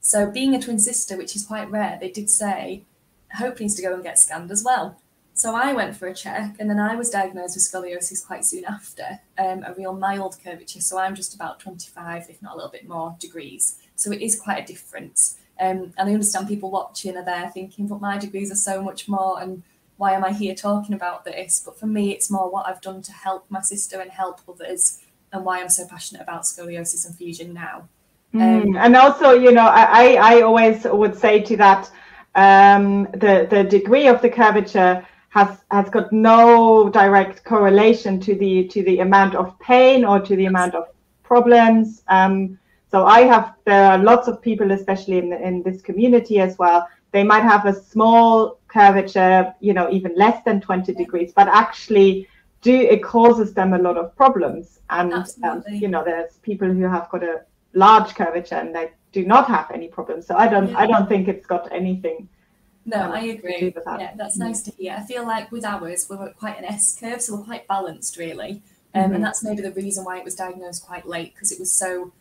So 0.00 0.30
being 0.30 0.54
a 0.54 0.62
twin 0.62 0.78
sister, 0.78 1.16
which 1.16 1.34
is 1.34 1.46
quite 1.46 1.70
rare, 1.70 1.98
they 2.00 2.10
did 2.10 2.30
say 2.30 2.84
Hope 3.32 3.58
needs 3.58 3.74
to 3.74 3.82
go 3.82 3.94
and 3.94 4.02
get 4.04 4.18
scanned 4.18 4.52
as 4.52 4.62
well. 4.62 5.00
So 5.36 5.56
I 5.56 5.72
went 5.72 5.96
for 5.96 6.06
a 6.06 6.14
check, 6.14 6.54
and 6.60 6.70
then 6.70 6.78
I 6.78 6.94
was 6.94 7.10
diagnosed 7.10 7.56
with 7.56 7.64
scoliosis 7.64 8.24
quite 8.24 8.44
soon 8.44 8.64
after, 8.64 9.18
um, 9.36 9.64
a 9.64 9.74
real 9.74 9.92
mild 9.92 10.36
curvature. 10.44 10.80
So 10.80 10.96
I'm 10.96 11.16
just 11.16 11.34
about 11.34 11.58
25, 11.58 12.30
if 12.30 12.40
not 12.40 12.52
a 12.52 12.56
little 12.56 12.70
bit 12.70 12.88
more, 12.88 13.16
degrees. 13.18 13.78
So 13.96 14.12
it 14.12 14.22
is 14.22 14.38
quite 14.38 14.62
a 14.62 14.72
difference. 14.72 15.38
Um, 15.60 15.92
and 15.96 16.08
I 16.08 16.12
understand 16.12 16.48
people 16.48 16.70
watching 16.70 17.16
are 17.16 17.24
there 17.24 17.48
thinking, 17.50 17.86
but 17.86 18.00
my 18.00 18.18
degrees 18.18 18.50
are 18.50 18.56
so 18.56 18.82
much 18.82 19.08
more, 19.08 19.40
and 19.40 19.62
why 19.96 20.12
am 20.12 20.24
I 20.24 20.32
here 20.32 20.54
talking 20.54 20.94
about 20.94 21.24
this? 21.24 21.62
But 21.64 21.78
for 21.78 21.86
me, 21.86 22.12
it's 22.12 22.30
more 22.30 22.50
what 22.50 22.66
I've 22.66 22.80
done 22.80 23.02
to 23.02 23.12
help 23.12 23.44
my 23.48 23.60
sister 23.60 24.00
and 24.00 24.10
help 24.10 24.40
others, 24.48 24.98
and 25.32 25.44
why 25.44 25.60
I'm 25.60 25.68
so 25.68 25.86
passionate 25.86 26.22
about 26.22 26.42
scoliosis 26.42 27.06
and 27.06 27.14
fusion 27.14 27.54
now. 27.54 27.88
Mm, 28.34 28.64
um, 28.64 28.76
and 28.76 28.96
also, 28.96 29.30
you 29.30 29.52
know, 29.52 29.66
I, 29.66 30.14
I 30.14 30.40
always 30.42 30.84
would 30.84 31.16
say 31.16 31.40
to 31.40 31.56
that 31.58 31.90
um, 32.34 33.04
the 33.12 33.46
the 33.48 33.62
degree 33.62 34.08
of 34.08 34.20
the 34.22 34.30
curvature 34.30 35.06
has 35.28 35.58
has 35.70 35.88
got 35.90 36.12
no 36.12 36.88
direct 36.90 37.44
correlation 37.44 38.20
to 38.20 38.34
the 38.34 38.66
to 38.68 38.82
the 38.82 39.00
amount 39.00 39.34
of 39.34 39.58
pain 39.60 40.04
or 40.04 40.18
to 40.20 40.34
the 40.36 40.46
amount 40.46 40.74
of 40.74 40.88
problems. 41.22 42.02
Um, 42.08 42.58
so 42.94 43.06
I 43.06 43.22
have 43.22 43.54
there 43.64 43.86
are 43.90 43.98
lots 43.98 44.28
of 44.28 44.40
people, 44.40 44.70
especially 44.70 45.18
in 45.18 45.32
in 45.32 45.64
this 45.64 45.82
community 45.82 46.38
as 46.38 46.56
well. 46.62 46.88
They 47.10 47.24
might 47.24 47.42
have 47.42 47.66
a 47.66 47.74
small 47.74 48.60
curvature, 48.68 49.52
you 49.58 49.72
know, 49.72 49.86
even 49.90 50.12
less 50.14 50.38
than 50.44 50.60
20 50.60 50.94
degrees, 50.94 51.32
but 51.34 51.48
actually 51.48 52.28
do 52.62 52.76
it 52.94 53.02
causes 53.02 53.52
them 53.52 53.72
a 53.72 53.80
lot 53.86 53.96
of 53.96 54.14
problems. 54.14 54.78
And 54.90 55.12
um, 55.42 55.64
you 55.82 55.88
know, 55.88 56.04
there's 56.04 56.34
people 56.50 56.68
who 56.68 56.84
have 56.84 57.10
got 57.10 57.24
a 57.24 57.42
large 57.72 58.14
curvature 58.14 58.60
and 58.62 58.72
they 58.72 58.86
do 59.10 59.26
not 59.26 59.48
have 59.48 59.72
any 59.72 59.88
problems. 59.88 60.28
So 60.28 60.36
I 60.36 60.46
don't 60.46 60.70
yeah. 60.70 60.82
I 60.82 60.86
don't 60.86 61.08
think 61.08 61.26
it's 61.26 61.48
got 61.54 61.72
anything. 61.72 62.28
No, 62.86 63.00
um, 63.02 63.12
I 63.20 63.22
agree. 63.36 63.70
That. 63.70 64.00
Yeah, 64.00 64.12
that's 64.14 64.36
nice 64.36 64.62
to 64.66 64.70
hear. 64.70 64.94
I 64.96 65.02
feel 65.02 65.26
like 65.26 65.50
with 65.50 65.64
ours, 65.64 66.06
we 66.08 66.16
are 66.16 66.32
quite 66.44 66.58
an 66.58 66.66
S 66.66 66.96
curve, 67.00 67.20
so 67.20 67.34
we're 67.34 67.50
quite 67.52 67.66
balanced, 67.66 68.18
really. 68.18 68.52
Um, 68.94 69.02
mm-hmm. 69.02 69.14
And 69.14 69.24
that's 69.24 69.42
maybe 69.42 69.62
the 69.62 69.72
reason 69.72 70.04
why 70.04 70.18
it 70.18 70.24
was 70.24 70.36
diagnosed 70.36 70.86
quite 70.86 71.08
late 71.08 71.34
because 71.34 71.50
it 71.50 71.58
was 71.58 71.72
so 71.72 72.12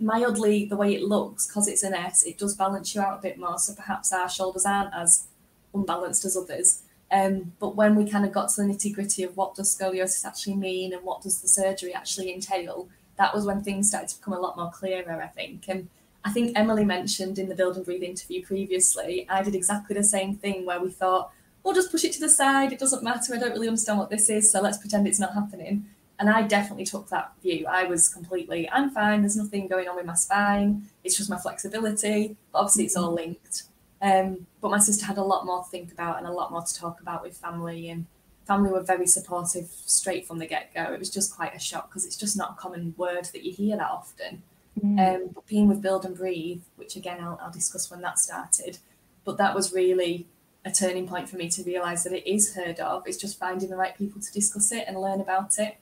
mildly 0.00 0.64
the 0.64 0.76
way 0.76 0.94
it 0.94 1.02
looks 1.02 1.46
because 1.46 1.68
it's 1.68 1.82
an 1.82 1.94
S, 1.94 2.22
it 2.22 2.38
does 2.38 2.54
balance 2.54 2.94
you 2.94 3.00
out 3.00 3.18
a 3.18 3.22
bit 3.22 3.38
more. 3.38 3.58
So 3.58 3.74
perhaps 3.74 4.12
our 4.12 4.28
shoulders 4.28 4.64
aren't 4.64 4.94
as 4.94 5.26
unbalanced 5.72 6.24
as 6.24 6.36
others. 6.36 6.82
Um, 7.10 7.52
but 7.60 7.76
when 7.76 7.94
we 7.94 8.10
kind 8.10 8.24
of 8.24 8.32
got 8.32 8.48
to 8.50 8.62
the 8.62 8.68
nitty 8.68 8.94
gritty 8.94 9.22
of 9.22 9.36
what 9.36 9.54
does 9.54 9.76
scoliosis 9.76 10.24
actually 10.24 10.56
mean 10.56 10.92
and 10.92 11.04
what 11.04 11.22
does 11.22 11.40
the 11.40 11.48
surgery 11.48 11.94
actually 11.94 12.32
entail, 12.32 12.88
that 13.16 13.34
was 13.34 13.44
when 13.44 13.62
things 13.62 13.88
started 13.88 14.08
to 14.08 14.18
become 14.18 14.34
a 14.34 14.40
lot 14.40 14.56
more 14.56 14.70
clearer, 14.70 15.22
I 15.22 15.28
think. 15.28 15.68
And 15.68 15.88
I 16.24 16.32
think 16.32 16.58
Emily 16.58 16.84
mentioned 16.84 17.38
in 17.38 17.48
the 17.48 17.54
Build 17.54 17.76
and 17.76 17.84
Breathe 17.84 18.02
interview 18.02 18.44
previously, 18.44 19.26
I 19.28 19.42
did 19.42 19.54
exactly 19.54 19.94
the 19.94 20.02
same 20.02 20.34
thing 20.34 20.64
where 20.64 20.80
we 20.80 20.90
thought, 20.90 21.30
we'll 21.62 21.74
just 21.74 21.90
push 21.90 22.04
it 22.04 22.12
to 22.14 22.20
the 22.20 22.28
side, 22.28 22.72
it 22.72 22.78
doesn't 22.78 23.04
matter, 23.04 23.34
I 23.34 23.38
don't 23.38 23.52
really 23.52 23.68
understand 23.68 23.98
what 23.98 24.10
this 24.10 24.28
is, 24.28 24.50
so 24.50 24.60
let's 24.60 24.78
pretend 24.78 25.06
it's 25.06 25.20
not 25.20 25.34
happening. 25.34 25.86
And 26.18 26.30
I 26.30 26.42
definitely 26.42 26.84
took 26.84 27.08
that 27.08 27.32
view. 27.42 27.66
I 27.68 27.84
was 27.84 28.08
completely, 28.08 28.70
I'm 28.70 28.90
fine, 28.90 29.22
there's 29.22 29.36
nothing 29.36 29.66
going 29.66 29.88
on 29.88 29.96
with 29.96 30.06
my 30.06 30.14
spine, 30.14 30.88
it's 31.02 31.16
just 31.16 31.28
my 31.28 31.38
flexibility. 31.38 32.36
But 32.52 32.60
obviously, 32.60 32.84
it's 32.84 32.96
all 32.96 33.12
linked. 33.12 33.64
Um, 34.00 34.46
but 34.60 34.70
my 34.70 34.78
sister 34.78 35.06
had 35.06 35.18
a 35.18 35.24
lot 35.24 35.46
more 35.46 35.64
to 35.64 35.70
think 35.70 35.90
about 35.90 36.18
and 36.18 36.26
a 36.26 36.32
lot 36.32 36.52
more 36.52 36.62
to 36.62 36.74
talk 36.74 37.00
about 37.00 37.22
with 37.22 37.36
family, 37.36 37.88
and 37.90 38.06
family 38.46 38.70
were 38.70 38.82
very 38.82 39.06
supportive 39.06 39.68
straight 39.86 40.26
from 40.26 40.38
the 40.38 40.46
get 40.46 40.72
go. 40.74 40.92
It 40.92 40.98
was 40.98 41.10
just 41.10 41.34
quite 41.34 41.54
a 41.54 41.58
shock 41.58 41.88
because 41.88 42.04
it's 42.04 42.16
just 42.16 42.36
not 42.36 42.52
a 42.52 42.60
common 42.60 42.94
word 42.96 43.26
that 43.32 43.44
you 43.44 43.52
hear 43.52 43.76
that 43.76 43.90
often. 43.90 44.42
Mm. 44.80 45.16
Um, 45.16 45.30
but 45.34 45.46
being 45.46 45.68
with 45.68 45.80
Build 45.80 46.04
and 46.04 46.16
Breathe, 46.16 46.62
which 46.76 46.96
again 46.96 47.20
I'll, 47.20 47.38
I'll 47.42 47.50
discuss 47.50 47.90
when 47.90 48.02
that 48.02 48.18
started, 48.18 48.78
but 49.24 49.38
that 49.38 49.54
was 49.54 49.72
really 49.72 50.26
a 50.64 50.70
turning 50.70 51.06
point 51.06 51.28
for 51.28 51.36
me 51.36 51.48
to 51.50 51.62
realise 51.62 52.04
that 52.04 52.12
it 52.12 52.28
is 52.30 52.54
heard 52.54 52.80
of. 52.80 53.04
It's 53.06 53.18
just 53.18 53.38
finding 53.38 53.70
the 53.70 53.76
right 53.76 53.96
people 53.96 54.20
to 54.20 54.32
discuss 54.32 54.72
it 54.72 54.84
and 54.86 55.00
learn 55.00 55.20
about 55.20 55.58
it. 55.58 55.76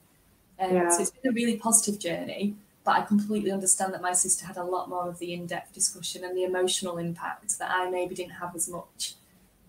Um, 0.59 0.73
Yeah. 0.75 0.89
So 0.89 1.01
it's 1.01 1.11
been 1.11 1.31
a 1.31 1.33
really 1.33 1.57
positive 1.57 1.99
journey, 1.99 2.55
but 2.83 2.91
I 2.97 3.01
completely 3.01 3.51
understand 3.51 3.93
that 3.93 4.01
my 4.01 4.13
sister 4.13 4.45
had 4.45 4.57
a 4.57 4.63
lot 4.63 4.89
more 4.89 5.07
of 5.07 5.17
the 5.19 5.33
in-depth 5.33 5.73
discussion 5.73 6.23
and 6.23 6.35
the 6.37 6.43
emotional 6.43 6.97
impact 6.97 7.57
that 7.59 7.71
I 7.71 7.89
maybe 7.89 8.15
didn't 8.15 8.33
have 8.43 8.55
as 8.55 8.69
much. 8.69 9.15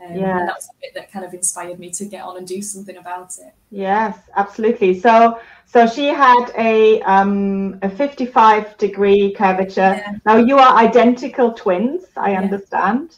Um, 0.00 0.14
Yeah. 0.16 0.38
And 0.38 0.48
that 0.48 0.56
was 0.56 0.68
a 0.68 0.76
bit 0.82 0.94
that 0.94 1.12
kind 1.12 1.24
of 1.24 1.32
inspired 1.32 1.78
me 1.78 1.90
to 1.90 2.04
get 2.04 2.22
on 2.22 2.36
and 2.36 2.46
do 2.46 2.60
something 2.62 2.96
about 2.96 3.30
it. 3.38 3.52
Yes, 3.70 4.18
absolutely. 4.36 4.98
So, 5.00 5.38
so 5.66 5.86
she 5.86 6.06
had 6.08 6.44
a 6.58 7.00
um, 7.02 7.78
a 7.82 7.88
55 7.88 8.76
degree 8.78 9.32
curvature. 9.32 9.94
Yeah. 10.02 10.12
Now 10.26 10.36
you 10.36 10.58
are 10.58 10.76
identical 10.76 11.52
twins, 11.52 12.04
I 12.16 12.32
Yeah. 12.32 12.40
understand. 12.42 13.16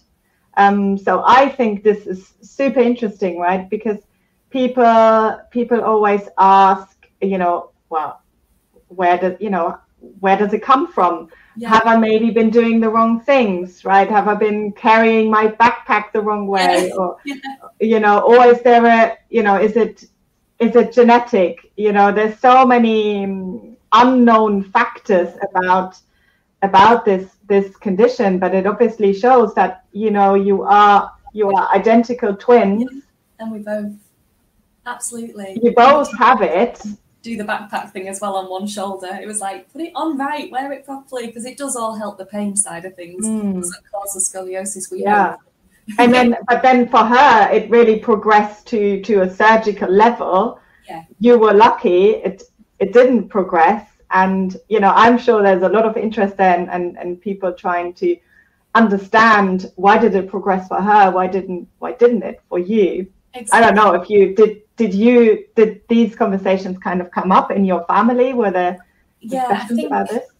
Um, 0.59 0.97
so 0.97 1.23
I 1.27 1.49
think 1.49 1.83
this 1.83 2.07
is 2.07 2.33
super 2.41 2.81
interesting, 2.81 3.39
right? 3.39 3.69
Because 3.69 3.99
people 4.51 5.41
people 5.51 5.81
always 5.83 6.29
ask, 6.39 6.96
you 7.21 7.39
know, 7.39 7.71
well, 7.89 8.23
where 8.89 9.19
does 9.19 9.37
you 9.41 9.51
know 9.51 9.79
where 10.21 10.37
does 10.37 10.53
it 10.53 10.63
come 10.63 10.93
from? 10.93 11.29
Yeah. 11.57 11.71
Have 11.71 11.87
I 11.87 11.97
maybe 11.97 12.31
been 12.31 12.51
doing 12.51 12.81
the 12.81 12.89
wrong 12.89 13.21
things, 13.21 13.85
right? 13.85 14.09
Have 14.09 14.29
I 14.29 14.35
been 14.35 14.73
carrying 14.73 15.31
my 15.31 15.49
backpack 15.49 16.13
the 16.13 16.21
wrong 16.21 16.47
way, 16.47 16.93
or 16.93 17.17
Yeah. 17.25 17.37
you 17.81 18.01
know, 18.01 18.21
or 18.21 18.47
is 18.47 18.63
there 18.63 18.85
a 18.85 19.17
you 19.31 19.43
know, 19.43 19.57
is 19.61 19.77
it 19.77 20.05
is 20.59 20.77
it 20.77 20.93
genetic? 20.93 21.73
You 21.77 21.93
know, 21.93 22.13
there's 22.13 22.39
so 22.39 22.67
many 22.67 23.25
um, 23.25 23.77
unknown 23.93 24.65
factors 24.65 25.35
about 25.51 25.99
about 26.63 27.05
this 27.05 27.37
this 27.49 27.77
condition, 27.77 28.39
but 28.39 28.55
it 28.55 28.67
obviously 28.67 29.13
shows 29.13 29.55
that 29.55 29.85
you 29.93 30.11
know 30.11 30.35
you 30.35 30.63
are 30.63 31.13
you 31.33 31.51
are 31.51 31.75
identical 31.75 32.35
twins. 32.35 33.05
And 33.39 33.53
we 33.53 33.59
both 33.59 33.93
absolutely 34.87 35.59
You 35.63 35.73
both 35.73 36.17
have 36.19 36.43
it. 36.43 36.83
Do 37.27 37.37
the 37.37 37.45
backpack 37.53 37.87
thing 37.93 38.07
as 38.09 38.21
well 38.21 38.37
on 38.37 38.47
one 38.49 38.67
shoulder. 38.77 39.13
It 39.23 39.27
was 39.27 39.41
like 39.41 39.61
put 39.73 39.83
it 39.83 39.93
on 39.95 40.17
right, 40.17 40.51
wear 40.51 40.73
it 40.73 40.85
properly 40.85 41.27
because 41.27 41.45
it 41.51 41.57
does 41.63 41.75
all 41.81 41.95
help 42.03 42.15
the 42.19 42.27
pain 42.37 42.55
side 42.57 42.85
of 42.89 42.95
things. 42.95 43.27
Mm. 43.27 43.51
It 43.51 43.61
doesn't 43.63 43.85
cause 43.93 44.13
the 44.17 44.23
scoliosis. 44.29 44.91
We 44.91 45.03
Yeah. 45.03 45.37
and 45.99 46.13
then 46.13 46.29
but 46.51 46.63
then 46.67 46.89
for 46.95 47.05
her 47.15 47.49
it 47.57 47.71
really 47.71 47.99
progressed 48.11 48.67
to 48.73 48.81
to 49.09 49.15
a 49.27 49.29
surgical 49.43 49.91
level 50.05 50.59
Yeah. 50.89 51.03
you 51.27 51.39
were 51.45 51.55
lucky 51.67 52.03
it 52.29 52.37
it 52.85 52.91
didn't 52.99 53.29
progress 53.37 53.85
and 54.23 54.49
you 54.73 54.81
know 54.83 54.93
i'm 55.05 55.17
sure 55.25 55.39
there's 55.47 55.63
a 55.71 55.75
lot 55.77 55.87
of 55.91 55.95
interest 56.07 56.35
there 56.41 56.57
and 56.59 56.69
and, 56.77 56.87
and 57.01 57.09
people 57.29 57.51
trying 57.65 57.91
to 58.03 58.09
understand 58.81 59.57
why 59.85 59.95
did 60.05 60.13
it 60.21 60.27
progress 60.35 60.65
for 60.73 60.81
her 60.91 61.05
why 61.17 61.27
didn't 61.37 61.63
why 61.83 61.93
didn't 62.03 62.25
it 62.31 62.39
for 62.49 62.59
you 62.73 62.91
i 63.57 63.59
don't 63.63 63.77
know 63.81 63.91
if 64.01 64.05
you 64.13 64.35
did 64.41 64.53
did 64.77 64.95
you 64.95 65.45
did 65.55 65.83
these 65.89 66.15
conversations 66.15 66.79
kind 66.79 67.01
of 67.01 67.11
come 67.11 67.33
up 67.33 67.51
in 67.51 67.65
your 67.65 67.85
family 67.87 68.35
were 68.35 68.51
there 68.51 68.79
Yeah, 69.21 69.47
I 69.47 69.49
discussions 69.49 69.77
think 69.77 69.87
about 69.87 70.09
this 70.11 70.31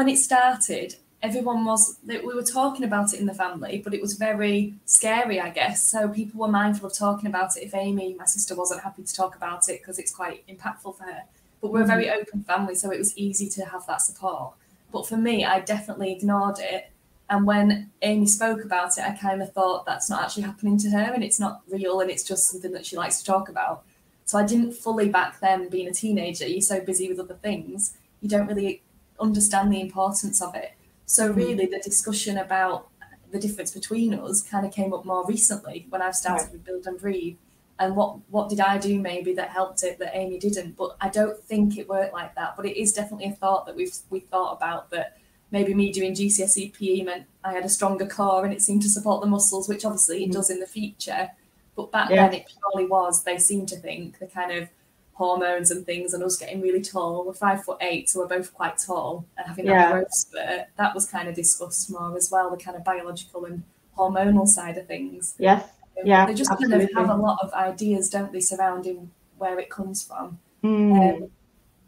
when 0.00 0.08
it 0.08 0.18
started, 0.18 0.96
everyone 1.22 1.64
was 1.64 1.98
that 2.04 2.24
we 2.24 2.34
were 2.34 2.42
talking 2.42 2.84
about 2.84 3.12
it 3.12 3.20
in 3.20 3.26
the 3.26 3.34
family, 3.34 3.82
but 3.84 3.92
it 3.92 4.00
was 4.00 4.14
very 4.14 4.74
scary, 4.86 5.40
I 5.40 5.50
guess. 5.50 5.82
So 5.82 6.08
people 6.08 6.40
were 6.40 6.48
mindful 6.48 6.88
of 6.88 6.94
talking 6.94 7.28
about 7.28 7.56
it. 7.56 7.64
If 7.64 7.74
Amy, 7.74 8.14
my 8.18 8.24
sister, 8.24 8.54
wasn't 8.54 8.82
happy 8.82 9.02
to 9.02 9.14
talk 9.14 9.36
about 9.36 9.68
it 9.68 9.80
because 9.80 9.98
it's 9.98 10.14
quite 10.14 10.46
impactful 10.46 10.96
for 10.96 11.04
her. 11.04 11.24
But 11.60 11.72
we're 11.72 11.82
a 11.82 11.86
very 11.86 12.06
mm. 12.06 12.16
open 12.16 12.42
family, 12.44 12.74
so 12.74 12.90
it 12.90 12.98
was 12.98 13.16
easy 13.16 13.48
to 13.50 13.66
have 13.66 13.86
that 13.86 14.00
support. 14.00 14.54
But 14.92 15.06
for 15.06 15.18
me, 15.18 15.44
I 15.44 15.60
definitely 15.60 16.12
ignored 16.12 16.58
it. 16.58 16.90
And 17.30 17.46
when 17.46 17.90
Amy 18.02 18.26
spoke 18.26 18.64
about 18.64 18.98
it, 18.98 19.04
I 19.04 19.12
kind 19.12 19.40
of 19.40 19.52
thought 19.52 19.86
that's 19.86 20.10
not 20.10 20.24
actually 20.24 20.42
happening 20.42 20.76
to 20.78 20.90
her 20.90 21.12
and 21.14 21.22
it's 21.22 21.38
not 21.38 21.62
real 21.70 22.00
and 22.00 22.10
it's 22.10 22.24
just 22.24 22.50
something 22.50 22.72
that 22.72 22.84
she 22.84 22.96
likes 22.96 23.20
to 23.20 23.24
talk 23.24 23.48
about. 23.48 23.84
So 24.24 24.36
I 24.36 24.44
didn't 24.44 24.72
fully 24.72 25.08
back 25.08 25.38
then 25.40 25.68
being 25.68 25.86
a 25.86 25.92
teenager. 25.92 26.46
You're 26.46 26.60
so 26.60 26.80
busy 26.80 27.08
with 27.08 27.20
other 27.20 27.34
things, 27.34 27.96
you 28.20 28.28
don't 28.28 28.48
really 28.48 28.82
understand 29.20 29.72
the 29.72 29.80
importance 29.80 30.42
of 30.42 30.56
it. 30.56 30.72
So 31.06 31.32
hmm. 31.32 31.38
really, 31.38 31.66
the 31.66 31.78
discussion 31.78 32.36
about 32.36 32.88
the 33.30 33.38
difference 33.38 33.70
between 33.70 34.12
us 34.14 34.42
kind 34.42 34.66
of 34.66 34.72
came 34.72 34.92
up 34.92 35.04
more 35.04 35.24
recently 35.24 35.86
when 35.88 36.02
I've 36.02 36.16
started 36.16 36.44
Right. 36.44 36.52
with 36.52 36.64
Build 36.64 36.86
and 36.86 36.98
Breathe. 36.98 37.36
And 37.78 37.96
what 37.96 38.18
what 38.28 38.48
did 38.48 38.60
I 38.60 38.76
do 38.76 39.00
maybe 39.00 39.32
that 39.34 39.50
helped 39.50 39.84
it 39.84 40.00
that 40.00 40.16
Amy 40.16 40.38
didn't? 40.38 40.76
But 40.76 40.96
I 41.00 41.08
don't 41.08 41.42
think 41.44 41.78
it 41.78 41.88
worked 41.88 42.12
like 42.12 42.34
that. 42.34 42.56
But 42.56 42.66
it 42.66 42.76
is 42.76 42.92
definitely 42.92 43.26
a 43.26 43.32
thought 43.32 43.66
that 43.66 43.76
we've 43.76 43.94
we 44.10 44.20
thought 44.20 44.52
about 44.52 44.90
that 44.90 45.16
maybe 45.50 45.74
me 45.74 45.92
doing 45.92 46.14
GCSE 46.14 46.72
PE 46.74 47.02
meant 47.02 47.24
I 47.44 47.52
had 47.52 47.64
a 47.64 47.68
stronger 47.68 48.06
core 48.06 48.44
and 48.44 48.52
it 48.52 48.62
seemed 48.62 48.82
to 48.82 48.88
support 48.88 49.20
the 49.20 49.26
muscles, 49.26 49.68
which 49.68 49.84
obviously 49.84 50.24
it 50.24 50.28
Mhm. 50.30 50.32
does 50.34 50.50
in 50.50 50.60
the 50.60 50.66
future. 50.66 51.30
But 51.76 51.90
back 51.90 52.10
Yeah. 52.10 52.28
then 52.28 52.40
it 52.40 52.46
purely 52.72 52.88
was 52.88 53.24
they 53.24 53.38
seem 53.38 53.66
to 53.66 53.76
think 53.76 54.18
the 54.18 54.26
kind 54.26 54.52
of 54.52 54.68
hormones 55.14 55.70
and 55.70 55.84
things 55.84 56.14
and 56.14 56.22
us 56.24 56.36
getting 56.36 56.60
really 56.60 56.80
tall. 56.80 57.24
We're 57.26 57.34
five 57.34 57.64
foot 57.64 57.78
eight, 57.80 58.08
so 58.08 58.20
we're 58.20 58.26
both 58.26 58.54
quite 58.54 58.78
tall 58.78 59.24
and 59.36 59.46
having 59.46 59.66
Yeah. 59.66 59.84
that 59.86 59.92
growth 59.92 60.14
spurt, 60.14 60.66
that 60.76 60.94
was 60.94 61.06
kind 61.06 61.28
of 61.28 61.34
discussed 61.34 61.90
more 61.90 62.16
as 62.16 62.30
well, 62.30 62.50
the 62.50 62.56
kind 62.56 62.76
of 62.76 62.84
biological 62.84 63.44
and 63.44 63.62
hormonal 63.98 64.46
side 64.46 64.78
of 64.78 64.86
things. 64.86 65.34
yes 65.38 65.68
Yeah, 66.02 66.24
They 66.24 66.32
just 66.34 66.50
kind 66.50 66.72
of 66.72 66.88
have 66.94 67.10
a 67.10 67.14
lot 67.16 67.38
of 67.42 67.52
ideas, 67.52 68.08
don't 68.08 68.32
they, 68.32 68.40
surrounding 68.40 69.10
where 69.36 69.58
it 69.58 69.68
comes 69.68 70.02
from. 70.02 70.38
Mm. 70.64 71.22
Um, 71.24 71.30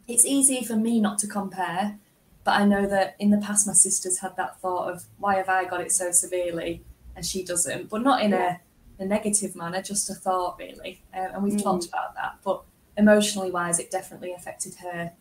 it's 0.07 0.23
easy 0.25 0.63
for 0.63 0.75
me 0.75 0.99
not 0.99 1.17
to 1.19 1.27
compare, 1.27 1.97
but 2.43 2.59
I 2.59 2.65
know 2.65 2.85
that 2.87 3.15
in 3.19 3.29
the 3.31 3.37
past 3.37 3.67
my 3.67 3.73
sister's 3.73 4.19
had 4.19 4.35
that 4.37 4.59
thought 4.59 4.91
of 4.91 5.05
why 5.17 5.35
have 5.35 5.49
I 5.49 5.65
got 5.65 5.81
it 5.81 5.91
so 5.91 6.11
severely 6.11 6.83
and 7.15 7.25
she 7.25 7.43
doesn't, 7.43 7.89
but 7.89 8.01
not 8.01 8.21
in 8.21 8.31
Yeah. 8.31 8.57
a, 8.99 9.03
a 9.03 9.05
negative 9.05 9.55
manner, 9.55 9.81
just 9.81 10.09
a 10.09 10.13
thought 10.13 10.57
really. 10.59 11.01
Uh, 11.13 11.29
and 11.33 11.43
we've 11.43 11.53
Mm. 11.53 11.63
talked 11.63 11.85
about 11.85 12.15
that, 12.15 12.35
but 12.43 12.63
emotionally 12.97 13.51
wise, 13.51 13.79
it 13.79 13.89
definitely 13.91 14.33
affected 14.33 14.75
her, 14.75 15.11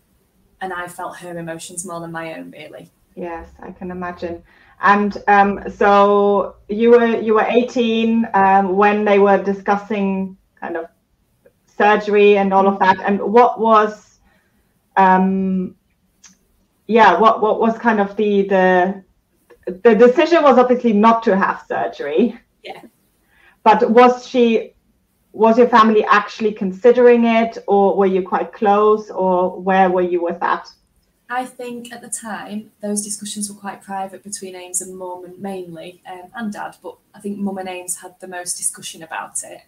and 0.60 0.72
I 0.72 0.88
felt 0.88 1.18
her 1.18 1.38
emotions 1.38 1.84
more 1.86 2.00
than 2.00 2.12
my 2.12 2.34
own 2.38 2.50
really. 2.50 2.90
Yes, 3.14 3.48
I 3.60 3.72
can 3.72 3.90
imagine. 3.90 4.42
And 4.80 5.22
um, 5.28 5.60
so 5.70 6.56
you 6.68 6.90
were 6.90 7.20
you 7.20 7.34
were 7.34 7.46
18 7.48 8.28
um, 8.34 8.76
when 8.76 9.04
they 9.04 9.18
were 9.18 9.42
discussing 9.42 10.36
kind 10.60 10.76
of 10.76 10.86
surgery 11.66 12.36
and 12.38 12.52
all 12.52 12.66
of 12.66 12.78
that. 12.80 12.98
And 13.00 13.20
what 13.20 13.60
was, 13.60 14.18
um, 14.96 15.76
yeah, 16.86 17.18
what 17.18 17.40
what 17.40 17.60
was 17.60 17.78
kind 17.78 18.00
of 18.00 18.16
the 18.16 18.42
the 18.48 19.04
the 19.66 19.94
decision 19.94 20.42
was 20.42 20.58
obviously 20.58 20.92
not 20.92 21.22
to 21.24 21.36
have 21.36 21.64
surgery. 21.68 22.38
Yeah. 22.62 22.82
But 23.62 23.90
was 23.90 24.26
she 24.26 24.74
was 25.32 25.56
your 25.56 25.68
family 25.68 26.04
actually 26.04 26.52
considering 26.52 27.24
it, 27.24 27.58
or 27.66 27.96
were 27.96 28.06
you 28.06 28.22
quite 28.22 28.52
close, 28.52 29.10
or 29.10 29.60
where 29.60 29.90
were 29.90 30.02
you 30.02 30.22
with 30.22 30.40
that? 30.40 30.68
I 31.30 31.46
think 31.46 31.90
at 31.92 32.02
the 32.02 32.10
time 32.10 32.72
those 32.82 33.02
discussions 33.02 33.50
were 33.50 33.58
quite 33.58 33.80
private 33.80 34.22
between 34.22 34.54
Ames 34.54 34.82
and 34.82 34.94
Mum 34.94 35.24
and 35.24 35.38
mainly 35.38 36.02
um, 36.10 36.30
and 36.34 36.52
Dad, 36.52 36.76
but 36.82 36.96
I 37.14 37.20
think 37.20 37.38
Mum 37.38 37.56
and 37.56 37.68
Ames 37.68 37.96
had 38.02 38.20
the 38.20 38.28
most 38.28 38.58
discussion 38.58 39.02
about 39.02 39.42
it. 39.42 39.62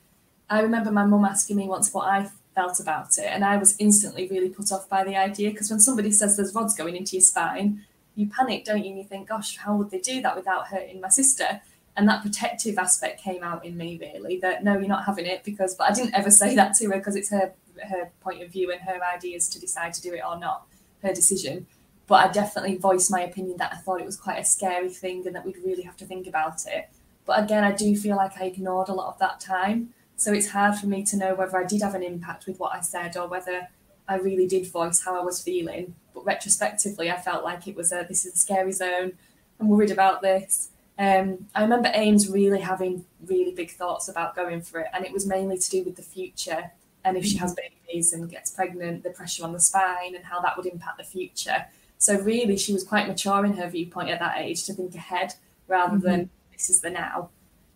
I 0.50 0.60
remember 0.60 0.90
my 0.90 1.06
mum 1.06 1.24
asking 1.24 1.56
me 1.56 1.66
once 1.66 1.94
what 1.94 2.06
I 2.06 2.30
felt 2.54 2.80
about 2.80 3.18
it, 3.18 3.26
and 3.26 3.44
I 3.44 3.56
was 3.56 3.76
instantly 3.78 4.28
really 4.28 4.48
put 4.48 4.72
off 4.72 4.88
by 4.88 5.04
the 5.04 5.16
idea 5.16 5.50
because 5.50 5.70
when 5.70 5.80
somebody 5.80 6.10
says 6.10 6.36
there's 6.36 6.54
rods 6.54 6.74
going 6.74 6.96
into 6.96 7.16
your 7.16 7.22
spine, 7.22 7.84
you 8.14 8.28
panic, 8.28 8.64
don't 8.64 8.84
you? 8.84 8.90
And 8.90 8.98
you 8.98 9.04
think, 9.04 9.28
gosh, 9.28 9.56
how 9.56 9.76
would 9.76 9.90
they 9.90 9.98
do 9.98 10.22
that 10.22 10.36
without 10.36 10.68
hurting 10.68 11.00
my 11.00 11.08
sister? 11.08 11.60
And 11.96 12.08
that 12.08 12.22
protective 12.22 12.78
aspect 12.78 13.22
came 13.22 13.42
out 13.42 13.64
in 13.64 13.76
me 13.76 13.98
really 14.00 14.38
that 14.40 14.64
no, 14.64 14.78
you're 14.78 14.88
not 14.88 15.04
having 15.04 15.26
it 15.26 15.44
because, 15.44 15.74
but 15.74 15.90
I 15.90 15.94
didn't 15.94 16.14
ever 16.14 16.30
say 16.30 16.54
that 16.56 16.74
to 16.76 16.86
her 16.86 16.98
because 16.98 17.16
it's 17.16 17.30
her 17.30 17.54
her 17.88 18.10
point 18.20 18.42
of 18.42 18.50
view 18.50 18.70
and 18.70 18.80
her 18.82 19.00
ideas 19.04 19.48
to 19.48 19.60
decide 19.60 19.94
to 19.94 20.02
do 20.02 20.14
it 20.14 20.22
or 20.26 20.38
not 20.38 20.66
her 21.02 21.12
decision. 21.12 21.66
But 22.06 22.28
I 22.28 22.32
definitely 22.32 22.76
voiced 22.76 23.10
my 23.10 23.22
opinion 23.22 23.56
that 23.58 23.72
I 23.72 23.76
thought 23.76 24.00
it 24.00 24.06
was 24.06 24.16
quite 24.16 24.38
a 24.38 24.44
scary 24.44 24.90
thing 24.90 25.26
and 25.26 25.34
that 25.34 25.44
we'd 25.44 25.58
really 25.64 25.82
have 25.82 25.96
to 25.98 26.04
think 26.04 26.26
about 26.26 26.66
it. 26.66 26.90
But 27.24 27.42
again, 27.42 27.64
I 27.64 27.72
do 27.72 27.96
feel 27.96 28.16
like 28.16 28.38
I 28.40 28.46
ignored 28.46 28.88
a 28.88 28.94
lot 28.94 29.08
of 29.08 29.18
that 29.20 29.40
time. 29.40 29.94
So 30.16 30.32
it's 30.32 30.50
hard 30.50 30.76
for 30.76 30.86
me 30.86 31.04
to 31.04 31.16
know 31.16 31.34
whether 31.34 31.56
I 31.56 31.64
did 31.64 31.82
have 31.82 31.94
an 31.94 32.02
impact 32.02 32.46
with 32.46 32.58
what 32.58 32.74
I 32.74 32.80
said 32.80 33.16
or 33.16 33.28
whether 33.28 33.68
I 34.08 34.16
really 34.16 34.46
did 34.46 34.70
voice 34.70 35.02
how 35.04 35.18
I 35.18 35.24
was 35.24 35.42
feeling. 35.42 35.94
But 36.12 36.24
retrospectively, 36.24 37.10
I 37.10 37.20
felt 37.20 37.44
like 37.44 37.66
it 37.66 37.76
was 37.76 37.92
a 37.92 38.04
this 38.08 38.24
is 38.24 38.34
a 38.34 38.38
scary 38.38 38.72
zone. 38.72 39.12
I'm 39.60 39.68
worried 39.68 39.90
about 39.90 40.22
this. 40.22 40.70
Um, 40.98 41.46
I 41.54 41.62
remember 41.62 41.90
Ames 41.92 42.28
really 42.28 42.60
having 42.60 43.04
really 43.26 43.50
big 43.50 43.72
thoughts 43.72 44.08
about 44.08 44.36
going 44.36 44.62
for 44.62 44.80
it, 44.80 44.86
and 44.92 45.04
it 45.04 45.12
was 45.12 45.26
mainly 45.26 45.58
to 45.58 45.70
do 45.70 45.82
with 45.82 45.96
the 45.96 46.02
future 46.02 46.70
and 47.04 47.16
if 47.16 47.26
she 47.26 47.36
has 47.36 47.54
babies 47.54 48.12
and 48.12 48.30
gets 48.30 48.50
pregnant, 48.50 49.02
the 49.02 49.10
pressure 49.10 49.44
on 49.44 49.52
the 49.52 49.60
spine 49.60 50.14
and 50.14 50.24
how 50.24 50.40
that 50.40 50.56
would 50.56 50.66
impact 50.66 50.98
the 50.98 51.04
future. 51.04 51.66
So 51.98 52.18
really, 52.18 52.56
she 52.56 52.72
was 52.72 52.82
quite 52.82 53.06
mature 53.06 53.44
in 53.44 53.52
her 53.54 53.68
viewpoint 53.68 54.08
at 54.08 54.20
that 54.20 54.38
age 54.38 54.64
to 54.64 54.72
think 54.72 54.94
ahead 54.94 55.34
rather 55.68 55.98
than 55.98 56.30
this 56.52 56.70
is 56.70 56.80
the 56.80 56.90
now. 56.90 57.30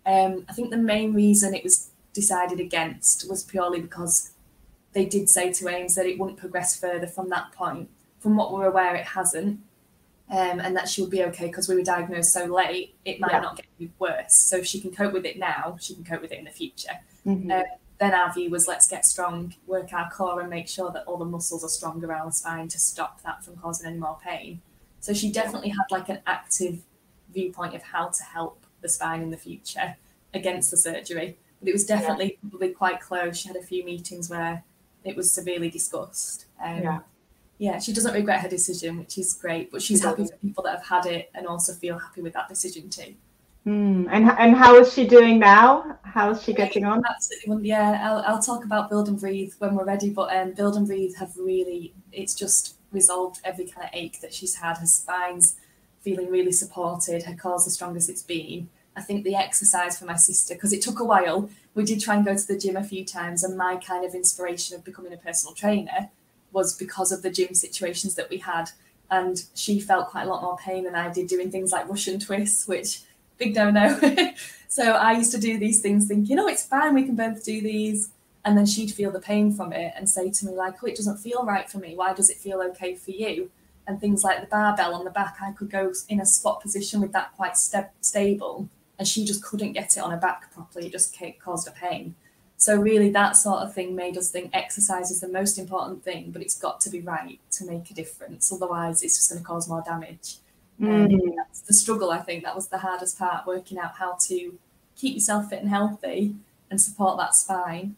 Um, 0.07 0.47
I 0.49 0.55
think 0.55 0.71
the 0.71 0.79
main 0.79 1.13
reason 1.13 1.55
it 1.55 1.63
was 1.63 1.91
decided 2.21 2.59
against 2.61 3.17
was 3.31 3.43
purely 3.45 3.81
because 3.81 4.17
they 4.95 5.07
did 5.15 5.29
say 5.29 5.47
to 5.53 5.69
Ames 5.69 5.95
that 5.95 6.07
it 6.11 6.19
wouldn't 6.19 6.39
progress 6.45 6.71
further 6.85 7.07
from 7.07 7.29
that 7.31 7.47
point. 7.53 7.87
From 8.23 8.37
what 8.39 8.49
we're 8.53 8.71
aware, 8.73 8.95
it 9.03 9.09
hasn't. 9.19 9.61
um, 10.31 10.61
and 10.61 10.77
that 10.77 10.89
she 10.89 11.01
would 11.01 11.11
be 11.11 11.25
okay 11.25 11.47
because 11.47 11.69
we 11.69 11.75
were 11.75 11.83
diagnosed 11.83 12.33
so 12.33 12.45
late, 12.45 12.95
it 13.05 13.19
might 13.19 13.33
yeah. 13.33 13.41
not 13.41 13.57
get 13.57 13.67
any 13.81 13.91
worse. 13.99 14.35
So 14.35 14.59
if 14.59 14.67
she 14.67 14.81
can 14.81 14.91
cope 14.91 15.13
with 15.13 15.25
it 15.25 15.39
now, 15.39 15.79
she 15.81 15.95
can 15.95 16.05
cope 16.05 16.21
with 16.21 16.33
it 16.33 16.39
in 16.39 16.45
the 16.45 16.51
future. 16.51 16.93
Mm-hmm. 17.27 17.51
Uh, 17.51 17.63
then 17.99 18.15
our 18.15 18.33
view 18.33 18.51
was 18.51 18.69
let's 18.69 18.87
get 18.89 19.07
strong, 19.07 19.55
work 19.67 19.93
our 19.93 20.11
core, 20.11 20.41
and 20.41 20.51
make 20.51 20.69
sure 20.69 20.91
that 20.93 21.05
all 21.07 21.17
the 21.17 21.25
muscles 21.25 21.65
are 21.65 21.69
strong 21.69 22.05
around 22.05 22.29
the 22.29 22.33
spine 22.33 22.69
to 22.69 22.79
stop 22.79 23.23
that 23.23 23.43
from 23.43 23.57
causing 23.57 23.87
any 23.89 23.99
more 23.99 24.19
pain. 24.23 24.61
So 25.01 25.15
she 25.15 25.33
definitely 25.33 25.71
had 25.71 25.87
like 25.91 26.09
an 26.09 26.21
active 26.27 26.81
viewpoint 27.33 27.75
of 27.75 27.83
how 27.83 28.09
to 28.09 28.23
help 28.23 28.65
the 28.83 28.89
spine 28.89 29.23
in 29.23 29.31
the 29.31 29.37
future 29.37 29.97
against 30.35 30.71
the 30.71 30.77
surgery. 30.77 31.39
But 31.61 31.69
it 31.69 31.73
was 31.73 31.85
definitely 31.85 32.39
yeah. 32.43 32.51
probably 32.51 32.71
quite 32.71 33.01
close. 33.01 33.39
She 33.39 33.49
had 33.49 33.57
a 33.57 33.63
few 33.63 33.85
meetings 33.85 34.31
where 34.31 34.63
it 35.05 35.17
was 35.17 35.33
severely 35.33 35.71
discussed. 35.71 36.47
Um, 36.63 36.83
yeah 36.83 37.01
yeah, 37.59 37.81
she 37.81 37.93
doesn't 37.93 38.15
regret 38.15 38.41
her 38.41 38.49
decision, 38.49 38.99
which 38.99 39.19
is 39.19 39.35
great. 39.35 39.71
But 39.71 39.83
she's 39.83 40.03
happy 40.03 40.25
for 40.27 40.37
people 40.37 40.63
that 40.65 40.77
have 40.77 40.87
had 40.87 41.07
it 41.07 41.31
and 41.35 41.47
also 41.47 41.73
feel 41.73 41.99
happy 41.99 42.23
with 42.23 42.33
that 42.35 42.49
decision 42.49 42.89
too. 42.89 43.15
Mm. 43.67 44.07
And 44.11 44.31
and 44.31 44.57
how 44.57 44.77
is 44.77 44.93
she 44.93 45.07
doing 45.07 45.41
now? 45.41 45.99
How 46.03 46.31
is 46.31 46.43
she 46.43 46.53
getting 46.53 46.85
on? 46.85 47.03
Absolutely, 47.05 47.69
yeah. 47.69 48.01
I'll, 48.03 48.35
I'll 48.35 48.43
talk 48.43 48.65
about 48.65 48.89
build 48.89 49.09
and 49.09 49.19
breathe 49.19 49.53
when 49.59 49.75
we're 49.75 49.85
ready. 49.85 50.09
But 50.11 50.35
um, 50.35 50.53
build 50.53 50.77
and 50.77 50.87
breathe 50.87 51.17
have 51.17 51.37
really, 51.37 51.93
it's 52.13 52.35
just 52.35 52.77
resolved 52.93 53.41
every 53.45 53.67
kind 53.67 53.85
of 53.85 53.91
ache 53.93 54.21
that 54.21 54.33
she's 54.33 54.55
had. 54.55 54.79
Her 54.79 54.87
spine's 54.87 55.57
feeling 56.01 56.31
really 56.31 56.53
supported. 56.53 57.25
Her 57.25 57.35
core's 57.35 57.65
the 57.65 57.73
strongest 57.73 58.09
it's 58.09 58.23
been. 58.23 58.69
I 58.99 59.03
think 59.03 59.23
the 59.23 59.37
exercise 59.37 59.97
for 59.97 60.07
my 60.07 60.17
sister, 60.17 60.55
because 60.55 60.73
it 60.73 60.83
took 60.83 60.99
a 60.99 61.05
while. 61.05 61.49
We 61.75 61.85
did 61.85 62.01
try 62.01 62.17
and 62.17 62.25
go 62.25 62.37
to 62.37 62.47
the 62.47 62.59
gym 62.59 62.77
a 62.77 62.83
few 62.83 63.05
times, 63.05 63.45
and 63.45 63.57
my 63.57 63.77
kind 63.77 64.05
of 64.05 64.13
inspiration 64.15 64.77
of 64.77 64.85
becoming 64.85 65.13
a 65.13 65.17
personal 65.17 65.55
trainer 65.55 66.11
was 66.53 66.75
because 66.75 67.13
of 67.13 67.23
the 67.23 67.31
gym 67.31 67.55
situations 67.55 68.17
that 68.17 68.29
we 68.29 68.39
had. 68.39 68.71
And 69.11 69.45
she 69.55 69.79
felt 69.79 70.09
quite 70.09 70.25
a 70.25 70.29
lot 70.29 70.43
more 70.43 70.59
pain 70.59 70.85
than 70.85 70.97
I 70.97 71.13
did 71.13 71.29
doing 71.29 71.51
things 71.51 71.71
like 71.71 71.89
Russian 71.89 72.19
twists, 72.19 72.67
which 72.67 73.03
big 73.39 73.55
no 73.55 73.71
no. 73.71 73.99
so 74.69 74.93
I 74.93 75.13
used 75.13 75.33
to 75.33 75.39
do 75.39 75.59
these 75.59 75.81
things 75.81 76.09
thinking, 76.09 76.39
oh, 76.41 76.49
it's 76.49 76.67
fine, 76.67 76.95
we 76.95 77.05
can 77.05 77.15
both 77.15 77.45
do 77.45 77.61
these. 77.61 78.11
And 78.45 78.59
then 78.59 78.67
she'd 78.67 78.93
feel 78.93 79.13
the 79.13 79.21
pain 79.21 79.53
from 79.53 79.73
it 79.73 79.93
and 79.97 80.11
say 80.11 80.31
to 80.31 80.47
me, 80.47 80.53
like, 80.53 80.83
oh, 80.83 80.87
it 80.87 80.97
doesn't 80.97 81.19
feel 81.19 81.45
right 81.45 81.71
for 81.71 81.79
me. 81.79 81.95
Why 81.95 82.15
does 82.15 82.31
it 82.31 82.39
feel 82.39 82.61
okay 82.63 82.95
for 82.95 83.13
you? 83.13 83.51
And 83.87 84.01
things 84.01 84.25
like 84.25 84.41
the 84.41 84.47
barbell 84.47 84.95
on 84.95 85.05
the 85.05 85.11
back, 85.11 85.37
I 85.41 85.53
could 85.53 85.71
go 85.71 85.93
in 86.09 86.21
a 86.21 86.27
squat 86.27 86.61
position 86.61 87.01
with 87.01 87.13
that 87.13 87.35
quite 87.37 87.57
st- 87.57 87.87
stable. 88.01 88.69
And 88.99 89.07
she 89.07 89.25
just 89.25 89.43
couldn't 89.43 89.73
get 89.73 89.97
it 89.97 90.01
on 90.01 90.11
her 90.11 90.17
back 90.17 90.53
properly. 90.53 90.87
It 90.87 90.93
just 90.93 91.17
caused 91.41 91.69
a 91.69 91.71
pain. 91.71 92.15
So 92.57 92.77
really, 92.77 93.11
that 93.11 93.37
sort 93.37 93.61
of 93.61 93.73
thing 93.73 93.95
made 93.95 94.19
us 94.19 94.33
think 94.33 94.51
exercise 94.53 95.13
is 95.13 95.21
the 95.21 95.29
most 95.29 95.59
important 95.59 96.03
thing, 96.03 96.33
but 96.33 96.43
it's 96.43 96.59
got 96.59 96.81
to 96.81 96.91
be 96.91 97.01
right 97.01 97.39
to 97.53 97.65
make 97.65 97.89
a 97.91 97.95
difference. 97.95 98.53
Otherwise, 98.53 99.05
it's 99.05 99.17
just 99.17 99.31
going 99.31 99.41
to 99.41 99.47
cause 99.47 99.69
more 99.69 99.83
damage. 99.87 100.39
Mm. 100.81 101.13
Um, 101.13 101.35
that's 101.37 101.61
the 101.61 101.73
struggle. 101.73 102.11
I 102.11 102.19
think 102.19 102.43
that 102.43 102.57
was 102.57 102.67
the 102.67 102.79
hardest 102.79 103.17
part, 103.17 103.47
working 103.47 103.79
out 103.79 103.93
how 103.95 104.17
to 104.23 104.59
keep 104.97 105.15
yourself 105.15 105.51
fit 105.51 105.61
and 105.61 105.69
healthy 105.69 106.35
and 106.69 106.81
support 106.81 107.17
that 107.19 107.37
spine, 107.37 107.95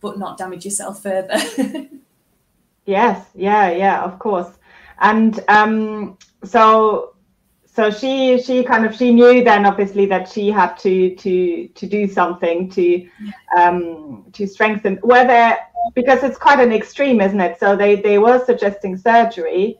but 0.00 0.16
not 0.16 0.38
damage 0.38 0.64
yourself 0.64 1.02
further. 1.02 1.36
yes, 2.86 3.26
yeah, 3.34 3.70
yeah, 3.70 4.04
of 4.04 4.20
course. 4.20 4.50
And 5.00 5.40
um, 5.48 6.18
so 6.44 7.14
so 7.78 7.92
she 7.92 8.42
she 8.42 8.64
kind 8.64 8.84
of 8.84 8.92
she 8.92 9.12
knew 9.12 9.44
then 9.44 9.64
obviously 9.64 10.04
that 10.04 10.28
she 10.28 10.50
had 10.50 10.74
to 10.74 11.14
to 11.14 11.68
to 11.68 11.86
do 11.86 12.08
something 12.08 12.68
to 12.68 13.08
um 13.56 14.24
to 14.32 14.48
strengthen 14.48 14.96
whether 15.12 15.56
because 15.94 16.24
it's 16.24 16.36
quite 16.36 16.58
an 16.58 16.72
extreme 16.72 17.20
isn't 17.20 17.40
it? 17.40 17.60
So 17.60 17.76
they 17.76 17.94
they 17.94 18.18
were 18.18 18.44
suggesting 18.44 18.96
surgery. 18.96 19.78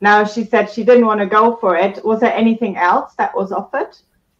Now 0.00 0.24
she 0.24 0.42
said 0.42 0.70
she 0.70 0.82
didn't 0.82 1.06
want 1.06 1.20
to 1.20 1.26
go 1.26 1.54
for 1.60 1.76
it. 1.76 2.04
Was 2.04 2.18
there 2.18 2.34
anything 2.34 2.76
else 2.76 3.14
that 3.14 3.32
was 3.36 3.52
offered? 3.52 3.92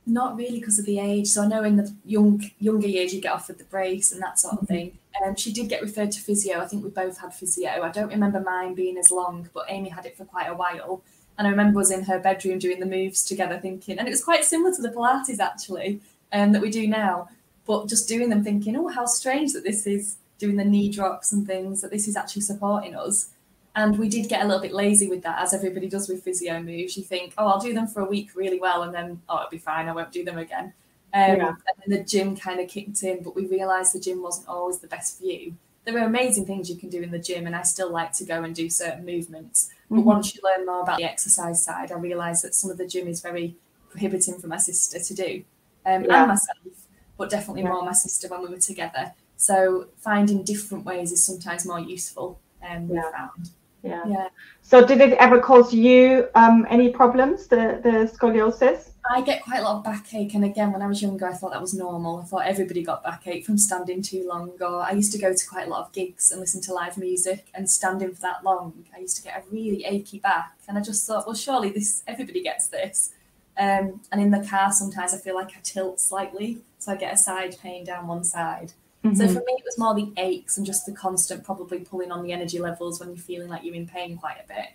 Not 0.05 0.37
really 0.37 0.59
because 0.59 0.81
of 0.81 0.87
the 0.87 0.99
age. 0.99 1.29
So 1.29 1.45
i 1.45 1.47
know 1.47 1.63
in 1.63 1.77
the 1.77 1.95
young 2.05 2.43
younger 2.59 2.89
years 2.89 3.15
you 3.15 3.21
get 3.21 3.33
offered 3.39 3.59
the 3.59 3.71
brace 3.77 4.11
and 4.11 4.21
that 4.21 4.41
sort 4.41 4.55
of 4.55 4.61
mm-hmm. 4.63 4.75
thing. 4.75 4.99
Um, 5.25 5.37
she 5.37 5.53
did 5.53 5.69
get 5.69 5.81
referred 5.81 6.11
to 6.11 6.21
physio. 6.21 6.59
I 6.59 6.67
think 6.67 6.83
we 6.83 6.91
both 6.91 7.19
had 7.21 7.33
physio. 7.35 7.83
I 7.85 7.91
don't 7.91 8.09
remember 8.17 8.41
mine 8.41 8.75
being 8.75 8.99
as 8.99 9.13
long 9.13 9.49
but 9.55 9.67
amy 9.69 9.91
had 9.91 10.07
it 10.07 10.17
for 10.17 10.25
quite 10.25 10.49
a 10.49 10.55
while 10.55 11.05
and 11.39 11.47
I 11.47 11.51
remember 11.51 11.79
was 11.79 11.91
in 11.91 12.03
her 12.05 12.19
bedroom 12.19 12.59
doing 12.59 12.81
the 12.81 12.87
moves 12.87 13.25
together, 13.25 13.59
thinking, 13.59 13.99
and 13.99 14.07
it 14.07 14.11
was 14.11 14.25
quite 14.25 14.45
similar 14.45 14.75
to 14.75 14.83
the 14.83 14.91
Pilates 14.91 15.41
actually, 15.41 16.01
um, 16.33 16.53
that 16.53 16.63
we 16.63 16.71
do 16.71 16.87
now, 16.87 17.29
but 17.67 17.89
just 17.89 18.09
doing 18.09 18.29
them, 18.29 18.45
thinking, 18.45 18.77
oh, 18.77 18.89
how 18.89 19.07
strange 19.07 19.53
that 19.53 19.65
this 19.65 19.87
is 19.87 20.17
doing 20.39 20.57
the 20.57 20.65
knee 20.65 20.91
drops 20.91 21.33
and 21.33 21.47
things, 21.47 21.81
that 21.81 21.91
this 21.91 22.09
is 22.09 22.17
actually 22.17 22.43
supporting 22.43 22.95
us. 22.95 23.31
And 23.77 23.99
we 23.99 24.09
did 24.09 24.29
get 24.29 24.43
a 24.43 24.47
little 24.47 24.61
bit 24.61 24.73
lazy 24.73 25.09
with 25.09 25.23
that, 25.23 25.41
as 25.41 25.55
everybody 25.55 25.89
does 25.89 26.09
with 26.09 26.25
physio 26.25 26.61
moves. 26.61 26.97
You 26.97 27.05
think, 27.05 27.35
oh, 27.39 27.47
I'll 27.47 27.61
do 27.61 27.73
them 27.73 27.87
for 27.87 28.01
a 28.01 28.05
week 28.05 28.31
really 28.35 28.59
well, 28.59 28.83
and 28.83 28.93
then, 28.93 29.21
oh, 29.29 29.37
it'll 29.39 29.51
be 29.51 29.59
fine, 29.59 29.89
I 29.89 29.93
won't 29.93 30.11
do 30.11 30.25
them 30.25 30.39
again. 30.39 30.73
Um, 31.13 31.37
yeah. 31.37 31.55
And 31.85 31.95
the 31.95 32.03
gym 32.03 32.37
kind 32.37 32.61
of 32.61 32.69
kicked 32.69 33.03
in, 33.03 33.23
but 33.23 33.37
we 33.37 33.47
realised 33.47 33.95
the 33.95 34.01
gym 34.01 34.23
wasn't 34.23 34.49
always 34.49 34.79
the 34.79 34.89
best 34.89 35.19
for 35.19 35.25
you. 35.25 35.55
There 35.85 35.97
are 35.99 36.07
amazing 36.07 36.47
things 36.47 36.69
you 36.69 36.77
can 36.77 36.89
do 36.89 37.03
in 37.03 37.11
the 37.11 37.19
gym, 37.19 37.47
and 37.47 37.55
I 37.55 37.63
still 37.63 37.91
like 37.91 38.13
to 38.15 38.25
go 38.25 38.43
and 38.43 38.55
do 38.55 38.69
certain 38.69 39.05
movements. 39.05 39.71
But 39.91 39.97
mm-hmm. 39.97 40.05
once 40.05 40.35
you 40.35 40.41
learn 40.45 40.65
more 40.65 40.83
about 40.83 40.99
the 40.99 41.05
exercise 41.05 41.65
side, 41.65 41.91
I 41.91 41.97
realised 41.97 42.45
that 42.45 42.55
some 42.55 42.71
of 42.71 42.79
the 42.79 42.87
gym 42.87 43.09
is 43.09 43.21
very 43.21 43.57
prohibiting 43.91 44.39
for 44.39 44.47
my 44.47 44.57
sister 44.57 45.01
to 45.01 45.15
do, 45.15 45.45
um, 45.85 46.05
yeah. 46.05 46.21
and 46.21 46.29
myself, 46.29 46.87
but 47.19 47.29
definitely 47.29 47.63
yeah. 47.63 47.71
more 47.71 47.83
my 47.83 47.93
sister 47.93 48.29
when 48.29 48.43
we 48.43 48.49
were 48.49 48.59
together. 48.59 49.13
So 49.37 49.89
finding 49.99 50.45
different 50.45 50.85
ways 50.85 51.11
is 51.11 51.25
sometimes 51.25 51.67
more 51.67 51.81
useful. 51.81 52.39
Um, 52.63 52.89
yeah. 52.89 53.07
we 53.07 53.13
found. 53.13 53.51
Yeah. 53.83 54.03
yeah. 54.07 54.29
So 54.63 54.87
did 54.87 55.01
it 55.01 55.13
ever 55.15 55.41
cause 55.41 55.73
you 55.73 56.29
um, 56.35 56.67
any 56.69 56.91
problems, 56.91 57.47
the 57.47 57.81
the 57.83 58.11
scoliosis? 58.13 58.91
I 59.11 59.23
get 59.23 59.43
quite 59.43 59.61
a 59.61 59.63
lot 59.63 59.77
of 59.77 59.85
backache, 59.85 60.35
and 60.35 60.45
again, 60.45 60.73
when 60.73 60.83
I 60.83 60.87
was 60.87 61.01
younger, 61.01 61.27
I 61.27 61.33
thought 61.33 61.53
that 61.53 61.61
was 61.61 61.73
normal. 61.73 62.19
I 62.19 62.25
thought 62.25 62.47
everybody 62.47 62.83
got 62.83 63.03
backache 63.03 63.47
from 63.47 63.57
standing 63.57 64.03
too 64.03 64.27
long. 64.29 64.53
Or 64.61 64.83
I 64.83 64.93
used 64.93 65.13
to 65.13 65.19
go 65.19 65.33
to 65.33 65.47
quite 65.49 65.67
a 65.67 65.71
lot 65.71 65.87
of 65.87 65.93
gigs 65.93 66.31
and 66.31 66.41
listen 66.41 66.61
to 66.63 66.75
live 66.75 66.99
music, 66.99 67.47
and 67.55 67.69
standing 67.69 68.15
for 68.15 68.21
that 68.21 68.45
long, 68.45 68.85
I 68.95 69.01
used 69.01 69.17
to 69.17 69.23
get 69.23 69.39
a 69.39 69.51
really 69.51 69.85
achy 69.85 70.19
back. 70.19 70.53
And 70.69 70.77
I 70.77 70.83
just 70.83 71.07
thought, 71.07 71.27
well, 71.27 71.35
surely 71.35 71.71
this 71.71 72.03
everybody 72.07 72.43
gets 72.43 72.69
this. 72.69 73.13
Um, 73.59 74.01
and 74.13 74.21
in 74.21 74.31
the 74.31 74.47
car, 74.47 74.73
sometimes 74.73 75.13
I 75.13 75.19
feel 75.19 75.35
like 75.35 75.51
I 75.57 75.61
tilt 75.63 76.01
slightly, 76.01 76.59
so 76.79 76.93
I 76.93 76.97
get 76.97 77.13
a 77.13 77.17
side 77.17 77.57
pain 77.61 77.85
down 77.85 78.07
one 78.07 78.25
side. 78.25 78.73
Mm-hmm. 79.05 79.17
So 79.17 79.27
for 79.29 79.41
me, 79.41 79.53
it 79.57 79.65
was 79.65 79.79
more 79.79 79.95
the 79.95 80.13
aches 80.19 80.59
and 80.59 80.67
just 80.67 80.85
the 80.85 80.93
constant, 80.93 81.45
probably 81.45 81.79
pulling 81.81 82.13
on 82.13 82.23
the 82.23 82.33
energy 82.33 82.59
levels 82.59 83.01
when 83.01 83.11
you're 83.11 83.19
feeling 83.19 83.49
like 83.49 83.65
you're 83.65 83.75
in 83.75 83.87
pain 83.87 84.19
quite 84.19 84.37
a 84.45 84.47
bit 84.47 84.69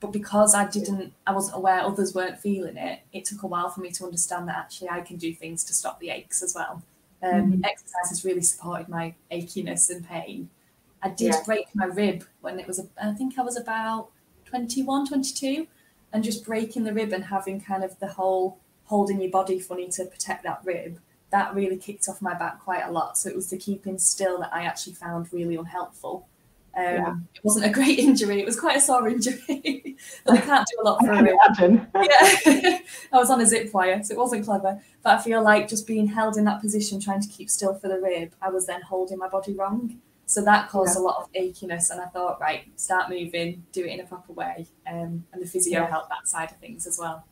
but 0.00 0.12
because 0.12 0.54
I 0.54 0.66
didn't, 0.66 1.12
I 1.26 1.32
wasn't 1.32 1.58
aware 1.58 1.80
others 1.80 2.14
weren't 2.14 2.38
feeling 2.38 2.76
it. 2.76 3.00
It 3.12 3.26
took 3.26 3.42
a 3.42 3.46
while 3.46 3.68
for 3.68 3.80
me 3.80 3.90
to 3.92 4.04
understand 4.04 4.48
that 4.48 4.56
actually 4.56 4.88
I 4.88 5.02
can 5.02 5.16
do 5.16 5.34
things 5.34 5.62
to 5.64 5.74
stop 5.74 6.00
the 6.00 6.08
aches 6.08 6.42
as 6.42 6.54
well. 6.54 6.82
Um, 7.22 7.52
mm-hmm. 7.52 7.64
Exercise 7.64 8.08
has 8.08 8.24
really 8.24 8.40
supported 8.40 8.88
my 8.88 9.14
achiness 9.30 9.90
and 9.90 10.06
pain. 10.06 10.48
I 11.02 11.10
did 11.10 11.34
yeah. 11.34 11.42
break 11.44 11.66
my 11.74 11.84
rib 11.84 12.24
when 12.40 12.58
it 12.58 12.66
was, 12.66 12.80
I 13.00 13.12
think 13.12 13.38
I 13.38 13.42
was 13.42 13.58
about 13.58 14.08
21, 14.46 15.06
22, 15.06 15.66
and 16.12 16.24
just 16.24 16.46
breaking 16.46 16.84
the 16.84 16.94
rib 16.94 17.12
and 17.12 17.24
having 17.24 17.60
kind 17.60 17.84
of 17.84 17.98
the 18.00 18.08
whole 18.08 18.58
holding 18.84 19.20
your 19.20 19.30
body 19.30 19.60
funny 19.60 19.88
to 19.88 20.04
protect 20.06 20.44
that 20.44 20.60
rib. 20.64 20.98
That 21.30 21.54
really 21.54 21.76
kicked 21.76 22.08
off 22.08 22.20
my 22.20 22.34
back 22.34 22.60
quite 22.60 22.82
a 22.82 22.90
lot. 22.90 23.16
So 23.16 23.28
it 23.28 23.36
was 23.36 23.50
the 23.50 23.56
keeping 23.56 23.98
still 23.98 24.38
that 24.40 24.52
I 24.52 24.64
actually 24.64 24.94
found 24.94 25.32
really 25.32 25.56
unhelpful. 25.56 26.26
Um, 26.76 26.84
yeah. 26.84 27.14
It 27.34 27.44
wasn't 27.44 27.66
a 27.66 27.70
great 27.70 27.98
injury. 28.06 28.40
It 28.40 28.46
was 28.46 28.58
quite 28.58 28.76
a 28.76 28.80
sore 28.80 29.08
injury. 29.08 29.96
I 30.28 30.36
can't 30.36 30.66
do 30.66 30.82
a 30.82 30.84
lot 30.84 31.04
for 31.04 31.12
it. 31.12 31.34
Imagine. 31.34 31.86
Yeah, 31.94 32.78
I 33.12 33.16
was 33.16 33.30
on 33.30 33.40
a 33.40 33.46
zip 33.46 33.72
wire, 33.74 34.02
so 34.02 34.14
it 34.14 34.18
wasn't 34.18 34.44
clever. 34.44 34.80
But 35.02 35.18
I 35.18 35.22
feel 35.22 35.42
like 35.42 35.68
just 35.68 35.86
being 35.86 36.06
held 36.06 36.36
in 36.36 36.44
that 36.44 36.60
position, 36.60 37.00
trying 37.00 37.20
to 37.20 37.28
keep 37.28 37.50
still 37.50 37.74
for 37.74 37.88
the 37.88 38.00
rib, 38.00 38.32
I 38.40 38.50
was 38.50 38.66
then 38.66 38.82
holding 38.82 39.18
my 39.18 39.28
body 39.28 39.54
wrong. 39.54 39.98
So 40.26 40.44
that 40.44 40.68
caused 40.68 40.96
yeah. 40.96 41.02
a 41.02 41.04
lot 41.04 41.16
of 41.16 41.32
achiness, 41.32 41.90
and 41.90 42.00
I 42.00 42.06
thought, 42.06 42.40
right, 42.40 42.62
start 42.76 43.10
moving, 43.10 43.64
do 43.72 43.84
it 43.84 43.88
in 43.88 43.98
a 43.98 44.04
proper 44.04 44.32
way, 44.32 44.64
um, 44.86 45.24
and 45.32 45.42
the 45.42 45.46
physio 45.46 45.80
yeah. 45.80 45.90
helped 45.90 46.08
that 46.10 46.28
side 46.28 46.52
of 46.52 46.58
things 46.58 46.86
as 46.86 46.98
well. 47.00 47.24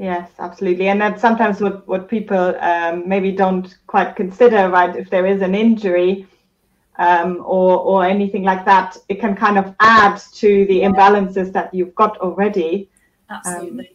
Yes, 0.00 0.30
absolutely, 0.38 0.88
and 0.88 0.98
that's 0.98 1.20
sometimes 1.20 1.60
what 1.60 1.86
what 1.86 2.08
people 2.08 2.56
um, 2.60 3.06
maybe 3.06 3.32
don't 3.32 3.76
quite 3.86 4.16
consider, 4.16 4.70
right? 4.70 4.96
If 4.96 5.10
there 5.10 5.26
is 5.26 5.42
an 5.42 5.54
injury, 5.54 6.26
um, 6.96 7.42
or 7.44 7.78
or 7.80 8.06
anything 8.06 8.42
like 8.42 8.64
that, 8.64 8.96
it 9.10 9.20
can 9.20 9.36
kind 9.36 9.58
of 9.58 9.74
add 9.78 10.16
to 10.36 10.64
the 10.64 10.80
imbalances 10.80 11.52
that 11.52 11.74
you've 11.74 11.94
got 11.94 12.16
already. 12.16 12.88
Absolutely. 13.28 13.88
Um, 13.88 13.94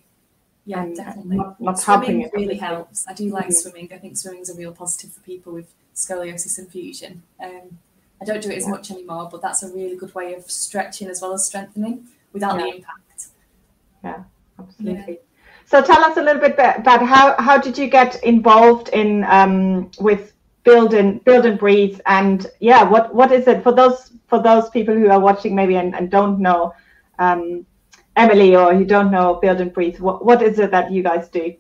yeah, 0.66 0.86
definitely. 0.96 1.38
Not, 1.38 1.60
not 1.60 1.80
swimming 1.80 2.22
helping 2.22 2.42
really 2.42 2.58
helps. 2.58 3.08
I 3.08 3.14
do 3.14 3.30
like 3.30 3.46
mm-hmm. 3.46 3.54
swimming. 3.54 3.90
I 3.92 3.98
think 3.98 4.16
swimming 4.16 4.42
is 4.42 4.52
a 4.52 4.56
real 4.56 4.74
positive 4.74 5.12
for 5.12 5.22
people 5.22 5.54
with 5.54 5.74
scoliosis 5.96 6.60
and 6.60 6.70
fusion. 6.70 7.24
Um, 7.40 7.80
I 8.22 8.26
don't 8.26 8.44
do 8.44 8.52
it 8.52 8.58
as 8.58 8.66
yeah. 8.66 8.70
much 8.70 8.92
anymore, 8.92 9.28
but 9.32 9.42
that's 9.42 9.64
a 9.64 9.74
really 9.74 9.96
good 9.96 10.14
way 10.14 10.36
of 10.36 10.52
stretching 10.52 11.08
as 11.08 11.20
well 11.20 11.34
as 11.34 11.48
strengthening 11.48 12.10
without 12.32 12.60
yeah. 12.60 12.66
the 12.66 12.76
impact. 12.76 13.28
Yeah, 14.04 14.24
absolutely. 14.60 15.14
Yeah. 15.14 15.25
So 15.66 15.82
tell 15.82 16.04
us 16.04 16.18
a 16.18 16.22
little 16.22 16.42
bit 16.42 16.54
about 16.54 17.02
how 17.06 17.36
how 17.40 17.58
did 17.58 17.78
you 17.78 17.88
get 17.88 18.24
involved 18.24 18.90
in 18.90 19.24
um, 19.26 19.92
with 20.00 20.34
build 20.64 20.94
and 20.94 21.24
build 21.24 21.46
and 21.46 21.60
breathe 21.60 22.00
and 22.08 22.48
yeah 22.60 22.84
what 22.84 23.14
what 23.14 23.32
is 23.32 23.48
it 23.48 23.62
for 23.62 23.72
those 23.72 24.12
for 24.28 24.42
those 24.42 24.68
people 24.70 24.96
who 24.96 25.10
are 25.10 25.20
watching 25.20 25.54
maybe 25.56 25.76
and, 25.76 25.96
and 25.96 26.10
don't 26.10 26.40
know 26.40 26.74
um, 27.20 27.66
Emily 28.16 28.56
or 28.56 28.74
you 28.74 28.86
don't 28.86 29.12
know 29.12 29.36
Build 29.36 29.62
and 29.62 29.74
Breathe, 29.74 30.00
what, 30.00 30.24
what 30.24 30.42
is 30.42 30.60
it 30.60 30.72
that 30.72 30.92
you 30.92 31.04
guys 31.04 31.28
do? 31.30 31.54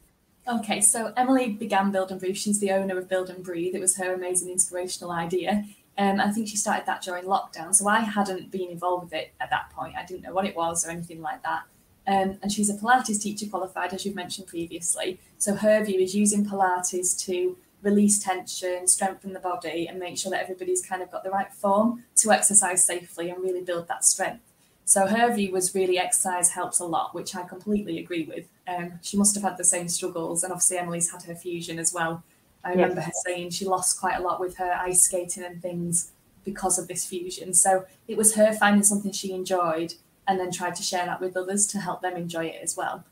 Okay, 0.48 0.80
so 0.80 1.12
Emily 1.18 1.50
began 1.50 1.92
Build 1.92 2.12
and 2.12 2.20
Breathe. 2.20 2.38
She's 2.38 2.60
the 2.60 2.72
owner 2.72 2.98
of 2.98 3.10
Build 3.10 3.30
and 3.30 3.44
Breathe. 3.44 3.76
It 3.76 3.82
was 3.82 3.98
her 3.98 4.14
amazing 4.14 4.52
inspirational 4.52 5.12
idea. 5.12 5.66
Um, 5.98 6.20
I 6.20 6.32
think 6.32 6.48
she 6.48 6.58
started 6.58 6.86
that 6.86 7.02
during 7.02 7.26
lockdown. 7.26 7.74
So 7.74 7.88
I 7.88 8.02
hadn't 8.02 8.52
been 8.52 8.70
involved 8.70 9.06
with 9.06 9.14
it 9.14 9.34
at 9.40 9.50
that 9.50 9.72
point. 9.72 9.96
I 9.98 10.06
didn't 10.06 10.22
know 10.22 10.34
what 10.34 10.46
it 10.46 10.56
was 10.56 10.86
or 10.86 10.92
anything 10.92 11.22
like 11.22 11.42
that. 11.44 11.64
Um, 12.08 12.38
and 12.42 12.52
she's 12.52 12.70
a 12.70 12.76
Pilates 12.76 13.22
teacher 13.22 13.48
qualified, 13.48 13.94
as 13.94 14.06
you've 14.06 14.16
mentioned 14.16 14.48
previously. 14.48 15.20
So 15.38 15.56
her 15.56 15.84
view 15.84 16.00
is 16.00 16.16
using 16.16 16.46
Pilates 16.46 17.18
to 17.26 17.58
release 17.82 18.20
tension, 18.20 18.88
strengthen 18.88 19.34
the 19.34 19.40
body, 19.40 19.88
and 19.88 20.00
make 20.00 20.18
sure 20.18 20.32
that 20.32 20.42
everybody's 20.42 20.86
kind 20.86 21.02
of 21.02 21.12
got 21.12 21.24
the 21.24 21.30
right 21.30 21.52
form 21.54 22.04
to 22.18 22.32
exercise 22.32 22.84
safely 22.84 23.30
and 23.30 23.42
really 23.44 23.62
build 23.62 23.88
that 23.88 24.04
strength. 24.04 24.42
So 24.86 25.08
her 25.08 25.34
view 25.34 25.52
was 25.52 25.74
really 25.74 25.98
exercise 25.98 26.52
helps 26.52 26.80
a 26.80 26.86
lot, 26.86 27.16
which 27.16 27.36
I 27.36 27.44
completely 27.44 27.98
agree 27.98 28.26
with. 28.26 28.46
Um, 28.68 29.00
she 29.02 29.18
must 29.18 29.34
have 29.36 29.44
had 29.44 29.58
the 29.58 29.64
same 29.64 29.88
struggles, 29.88 30.44
and 30.44 30.52
obviously 30.52 30.78
Emily's 30.78 31.12
had 31.12 31.24
her 31.24 31.36
fusion 31.36 31.80
as 31.80 31.92
well. 31.92 32.24
I 32.64 32.72
remember 32.72 33.02
her 33.02 33.12
saying 33.26 33.52
she 33.52 33.66
lost 33.66 34.00
quite 34.00 34.18
a 34.18 34.22
lot 34.22 34.40
with 34.40 34.58
her 34.58 34.74
ice 34.74 35.04
skating 35.04 35.44
and 35.44 35.62
things 35.62 36.12
because 36.44 36.80
of 36.80 36.88
this 36.88 37.06
fusion. 37.06 37.54
So 37.54 37.86
it 38.08 38.18
was 38.18 38.36
her 38.36 38.54
finding 38.54 38.84
something 38.84 39.12
she 39.12 39.34
enjoyed 39.34 39.96
and 40.28 40.40
then 40.40 40.52
tried 40.52 40.76
to 40.76 40.84
share 40.84 41.06
that 41.06 41.22
with 41.22 41.38
others 41.38 41.68
to 41.68 41.80
help 41.80 42.02
them 42.02 42.16
enjoy 42.16 42.46
it 42.46 42.60
as 42.62 42.76
well. 42.76 43.04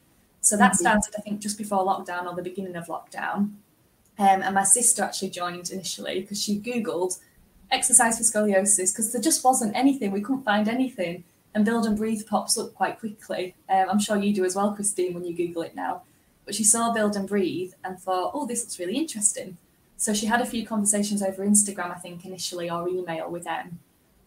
So 0.41 0.57
that 0.57 0.73
mm-hmm. 0.73 0.81
started, 0.81 1.13
I 1.17 1.21
think, 1.21 1.39
just 1.39 1.57
before 1.57 1.85
lockdown 1.85 2.25
or 2.25 2.35
the 2.35 2.41
beginning 2.41 2.75
of 2.75 2.87
lockdown. 2.87 3.53
Um, 4.19 4.41
and 4.43 4.53
my 4.53 4.63
sister 4.63 5.03
actually 5.03 5.29
joined 5.29 5.71
initially 5.71 6.21
because 6.21 6.41
she 6.41 6.59
Googled 6.59 7.19
exercise 7.71 8.17
for 8.17 8.23
scoliosis 8.23 8.93
because 8.93 9.11
there 9.11 9.21
just 9.21 9.43
wasn't 9.43 9.75
anything. 9.75 10.11
We 10.11 10.21
couldn't 10.21 10.43
find 10.43 10.67
anything. 10.67 11.23
And 11.55 11.65
Build 11.65 11.85
and 11.85 11.97
Breathe 11.97 12.25
pops 12.27 12.57
up 12.57 12.73
quite 12.73 12.99
quickly. 12.99 13.55
Um, 13.69 13.85
I'm 13.89 13.99
sure 13.99 14.17
you 14.17 14.33
do 14.33 14.45
as 14.45 14.55
well, 14.55 14.73
Christine, 14.73 15.13
when 15.13 15.25
you 15.25 15.35
Google 15.35 15.61
it 15.61 15.75
now. 15.75 16.01
But 16.45 16.55
she 16.55 16.63
saw 16.63 16.93
Build 16.93 17.15
and 17.15 17.27
Breathe 17.27 17.73
and 17.83 17.99
thought, 17.99 18.31
oh, 18.33 18.45
this 18.45 18.61
looks 18.63 18.79
really 18.79 18.97
interesting. 18.97 19.57
So 19.97 20.13
she 20.13 20.25
had 20.25 20.41
a 20.41 20.45
few 20.45 20.65
conversations 20.65 21.21
over 21.23 21.45
Instagram, 21.45 21.91
I 21.91 21.99
think, 21.99 22.25
initially, 22.25 22.69
or 22.69 22.89
email 22.89 23.29
with 23.29 23.45
them. 23.45 23.79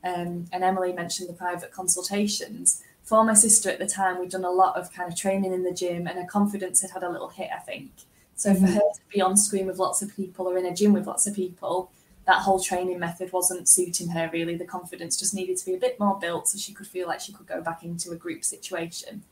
Um, 0.06 0.46
and 0.52 0.62
Emily 0.62 0.92
mentioned 0.92 1.28
the 1.28 1.34
private 1.34 1.72
consultations. 1.72 2.82
For 3.02 3.24
my 3.24 3.34
sister 3.34 3.70
at 3.70 3.78
the 3.78 3.86
time, 3.86 4.18
we'd 4.18 4.30
done 4.30 4.44
a 4.44 4.50
lot 4.50 4.76
of 4.76 4.92
kind 4.92 5.10
of 5.10 5.18
training 5.18 5.52
in 5.52 5.64
the 5.64 5.72
gym, 5.72 6.06
and 6.06 6.18
her 6.18 6.26
confidence 6.26 6.82
had 6.82 6.92
had 6.92 7.02
a 7.02 7.10
little 7.10 7.28
hit, 7.28 7.50
I 7.54 7.60
think. 7.60 7.90
So 8.36 8.50
mm-hmm. 8.50 8.66
for 8.66 8.72
her 8.72 8.80
to 8.80 9.00
be 9.12 9.20
on 9.20 9.36
screen 9.36 9.66
with 9.66 9.78
lots 9.78 10.02
of 10.02 10.14
people 10.14 10.46
or 10.46 10.58
in 10.58 10.66
a 10.66 10.74
gym 10.74 10.92
with 10.92 11.06
lots 11.06 11.26
of 11.26 11.34
people, 11.34 11.90
that 12.26 12.42
whole 12.42 12.60
training 12.60 12.98
method 12.98 13.32
wasn't 13.32 13.68
suiting 13.68 14.08
her 14.08 14.28
really. 14.32 14.56
The 14.56 14.64
confidence 14.64 15.16
just 15.16 15.34
needed 15.34 15.56
to 15.58 15.66
be 15.66 15.74
a 15.74 15.78
bit 15.78 15.98
more 15.98 16.18
built 16.18 16.48
so 16.48 16.58
she 16.58 16.74
could 16.74 16.86
feel 16.86 17.06
like 17.06 17.20
she 17.20 17.32
could 17.32 17.46
go 17.46 17.60
back 17.60 17.82
into 17.82 18.10
a 18.10 18.16
group 18.16 18.44
situation. 18.44 19.22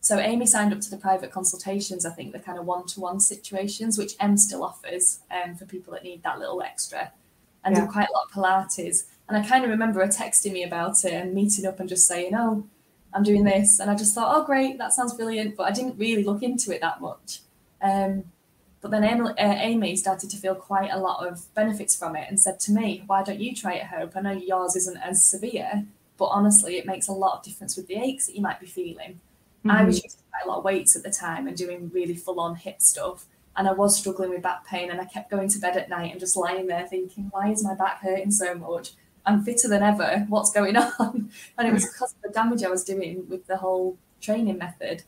So 0.00 0.18
Amy 0.18 0.46
signed 0.46 0.72
up 0.72 0.80
to 0.80 0.90
the 0.90 0.96
private 0.96 1.30
consultations, 1.30 2.04
I 2.04 2.10
think 2.10 2.32
the 2.32 2.40
kind 2.40 2.58
of 2.58 2.66
one-to-one 2.66 3.20
situations, 3.20 3.96
which 3.96 4.14
M 4.20 4.36
still 4.36 4.64
offers 4.64 5.20
um, 5.30 5.54
for 5.54 5.64
people 5.64 5.92
that 5.94 6.02
need 6.02 6.22
that 6.24 6.38
little 6.40 6.60
extra, 6.60 7.12
and 7.64 7.74
yeah. 7.74 7.82
did 7.82 7.90
quite 7.90 8.08
a 8.08 8.12
lot 8.12 8.26
of 8.26 8.32
Pilates. 8.32 9.04
And 9.28 9.36
I 9.36 9.46
kind 9.46 9.64
of 9.64 9.70
remember 9.70 10.00
her 10.00 10.08
texting 10.08 10.52
me 10.52 10.64
about 10.64 11.04
it 11.04 11.12
and 11.12 11.34
meeting 11.34 11.66
up 11.66 11.80
and 11.80 11.88
just 11.88 12.06
saying, 12.06 12.34
"Oh, 12.34 12.66
I'm 13.14 13.22
doing 13.22 13.44
this," 13.44 13.78
and 13.80 13.90
I 13.90 13.94
just 13.94 14.14
thought, 14.14 14.34
"Oh, 14.34 14.44
great, 14.44 14.78
that 14.78 14.92
sounds 14.92 15.14
brilliant," 15.14 15.56
but 15.56 15.64
I 15.64 15.70
didn't 15.70 15.98
really 15.98 16.24
look 16.24 16.42
into 16.42 16.74
it 16.74 16.80
that 16.80 17.00
much. 17.00 17.40
Um, 17.80 18.24
but 18.80 18.90
then 18.90 19.04
Amy, 19.04 19.30
uh, 19.30 19.34
Amy 19.38 19.96
started 19.96 20.28
to 20.30 20.36
feel 20.36 20.54
quite 20.54 20.90
a 20.90 20.98
lot 20.98 21.26
of 21.26 21.52
benefits 21.54 21.94
from 21.94 22.16
it 22.16 22.26
and 22.28 22.40
said 22.40 22.60
to 22.60 22.72
me, 22.72 23.04
"Why 23.06 23.22
don't 23.22 23.40
you 23.40 23.54
try 23.54 23.74
it, 23.74 23.86
Hope? 23.86 24.16
I 24.16 24.20
know 24.20 24.32
yours 24.32 24.76
isn't 24.76 24.98
as 24.98 25.22
severe, 25.22 25.86
but 26.18 26.26
honestly, 26.26 26.78
it 26.78 26.86
makes 26.86 27.08
a 27.08 27.12
lot 27.12 27.38
of 27.38 27.44
difference 27.44 27.76
with 27.76 27.86
the 27.86 27.96
aches 27.96 28.26
that 28.26 28.34
you 28.34 28.42
might 28.42 28.60
be 28.60 28.66
feeling." 28.66 29.20
Mm-hmm. 29.64 29.70
I 29.70 29.84
was 29.84 29.98
mm-hmm. 29.98 30.06
using 30.06 30.20
quite 30.30 30.44
a 30.44 30.48
lot 30.48 30.58
of 30.58 30.64
weights 30.64 30.96
at 30.96 31.04
the 31.04 31.10
time 31.10 31.46
and 31.46 31.56
doing 31.56 31.90
really 31.94 32.16
full 32.16 32.40
on 32.40 32.56
hip 32.56 32.82
stuff. 32.82 33.26
And 33.56 33.68
I 33.68 33.72
was 33.72 33.96
struggling 33.98 34.30
with 34.30 34.42
back 34.42 34.66
pain 34.66 34.90
and 34.90 35.00
I 35.00 35.04
kept 35.04 35.30
going 35.30 35.48
to 35.50 35.58
bed 35.58 35.76
at 35.76 35.88
night 35.88 36.10
and 36.10 36.18
just 36.18 36.36
lying 36.36 36.66
there 36.66 36.86
thinking, 36.86 37.28
why 37.30 37.50
is 37.50 37.62
my 37.62 37.74
back 37.74 38.00
hurting 38.00 38.30
so 38.30 38.54
much? 38.54 38.92
I'm 39.24 39.44
fitter 39.44 39.68
than 39.68 39.82
ever. 39.82 40.26
What's 40.28 40.52
going 40.52 40.76
on? 40.98 41.30
and 41.58 41.68
it 41.68 41.72
was 41.72 41.86
because 41.86 42.14
of 42.14 42.22
the 42.22 42.28
damage 42.28 42.62
I 42.62 42.70
was 42.70 42.84
doing 42.84 43.26
with 43.28 43.46
the 43.46 43.58
whole 43.58 43.96
training 44.20 44.58
method. 44.58 45.02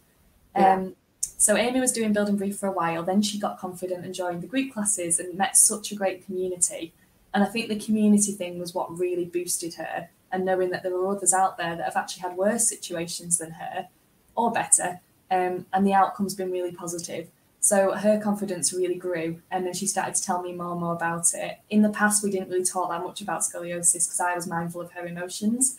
Yeah. 0.57 0.74
Um, 0.74 0.96
so 1.22 1.57
Amy 1.57 1.81
was 1.81 1.92
doing 1.92 2.12
Build 2.12 2.29
and 2.29 2.38
Breathe 2.38 2.57
for 2.57 2.68
a 2.68 2.72
while. 2.72 3.03
Then 3.03 3.20
she 3.20 3.38
got 3.38 3.59
confident 3.59 4.05
and 4.05 4.14
joined 4.14 4.42
the 4.42 4.46
group 4.46 4.72
classes 4.72 5.18
and 5.18 5.37
met 5.37 5.57
such 5.57 5.92
a 5.92 5.94
great 5.94 6.24
community. 6.24 6.92
And 7.35 7.42
I 7.42 7.46
think 7.46 7.68
the 7.68 7.79
community 7.79 8.33
thing 8.33 8.59
was 8.59 8.72
what 8.74 8.96
really 8.96 9.24
boosted 9.24 9.74
her. 9.74 10.09
And 10.31 10.44
knowing 10.44 10.70
that 10.70 10.83
there 10.83 10.92
were 10.92 11.09
others 11.09 11.35
out 11.35 11.59
there 11.59 11.77
that 11.77 11.85
have 11.85 11.96
actually 11.96 12.22
had 12.22 12.37
worse 12.37 12.68
situations 12.68 13.38
than 13.38 13.53
her 13.53 13.88
or 14.35 14.53
better. 14.53 15.00
Um, 15.31 15.66
and 15.72 15.87
the 15.87 15.92
outcome's 15.92 16.35
been 16.35 16.50
really 16.50 16.72
positive. 16.72 17.29
So 17.64 17.92
her 17.92 18.20
confidence 18.20 18.74
really 18.74 18.96
grew, 18.96 19.40
and 19.50 19.64
then 19.64 19.72
she 19.72 19.87
started 19.87 20.14
to 20.16 20.22
tell 20.22 20.42
me 20.42 20.53
more 20.53 20.72
and 20.72 20.81
more 20.83 20.92
about 20.92 21.33
it. 21.33 21.61
In 21.70 21.81
the 21.81 21.88
past, 21.88 22.22
we 22.22 22.31
didn't 22.31 22.50
really 22.50 22.62
talk 22.62 22.90
that 22.90 23.03
much 23.03 23.22
about 23.22 23.40
scoliosis 23.40 24.05
because 24.05 24.20
I 24.20 24.35
was 24.35 24.46
mindful 24.46 24.83
of 24.83 24.92
her 24.92 25.07
emotions. 25.07 25.79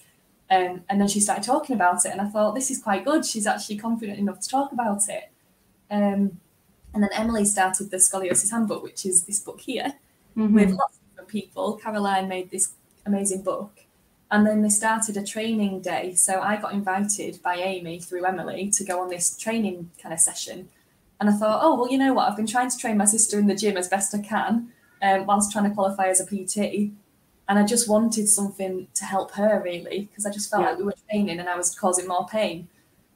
Um, 0.50 0.82
and 0.90 1.00
then 1.00 1.08
she 1.08 1.20
started 1.20 1.44
talking 1.44 1.76
about 1.76 2.04
it, 2.04 2.12
and 2.12 2.20
I 2.20 2.26
thought 2.26 2.56
this 2.56 2.72
is 2.72 2.82
quite 2.82 3.06
good. 3.06 3.24
She's 3.24 3.46
actually 3.46 3.78
confident 3.78 4.18
enough 4.18 4.40
to 4.40 4.50
talk 4.50 4.72
about 4.72 5.08
it. 5.10 5.30
Um, 5.92 6.40
and 6.96 7.04
then 7.04 7.10
Emily 7.14 7.46
started 7.46 7.92
the 7.92 7.98
Scoliosis 7.98 8.50
Handbook, 8.50 8.82
which 8.82 9.06
is 9.06 9.26
this 9.26 9.40
book 9.40 9.62
here, 9.62 9.94
mm-hmm. 10.36 10.56
with 10.56 10.72
lots 10.72 10.98
of 10.98 11.10
different 11.12 11.30
people. 11.30 11.76
Caroline 11.76 12.28
made 12.28 12.50
this 12.50 12.74
amazing 13.06 13.44
book, 13.44 13.82
and 14.32 14.48
then 14.48 14.64
they 14.64 14.70
started 14.70 15.18
a 15.18 15.24
training 15.24 15.82
day. 15.82 16.16
So 16.16 16.42
I 16.42 16.56
got 16.56 16.74
invited 16.74 17.44
by 17.44 17.58
Amy 17.58 18.00
through 18.00 18.26
Emily 18.26 18.72
to 18.72 18.84
go 18.84 19.04
on 19.04 19.10
this 19.10 19.38
training 19.38 19.92
kind 20.02 20.14
of 20.14 20.20
session. 20.20 20.70
And 21.20 21.30
I 21.30 21.34
thought, 21.34 21.62
oh, 21.64 21.76
well, 21.76 21.92
you 21.92 21.98
know 21.98 22.14
what? 22.14 22.30
I've 22.30 22.38
been 22.38 22.48
trying 22.48 22.70
to 22.70 22.78
train 22.78 22.98
my 22.98 23.06
sister 23.06 23.40
in 23.40 23.48
the 23.48 23.56
gym 23.56 23.78
as 23.78 23.88
best 23.88 24.14
I 24.14 24.20
can 24.20 24.72
um, 25.02 25.26
whilst 25.26 25.52
trying 25.52 25.70
to 25.70 25.76
qualify 25.76 26.08
as 26.08 26.20
a 26.20 26.26
PT. 26.26 26.92
And 27.48 27.60
I 27.60 27.64
just 27.64 27.88
wanted 27.88 28.28
something 28.28 28.88
to 28.96 29.06
help 29.06 29.32
her, 29.32 29.62
really, 29.64 30.10
because 30.10 30.26
I 30.26 30.32
just 30.32 30.50
felt 30.50 30.64
yeah. 30.64 30.70
like 30.70 30.80
we 30.80 30.86
were 30.86 30.96
training 31.10 31.40
and 31.40 31.48
I 31.48 31.56
was 31.56 31.74
causing 31.76 32.08
more 32.08 32.28
pain. 32.28 32.68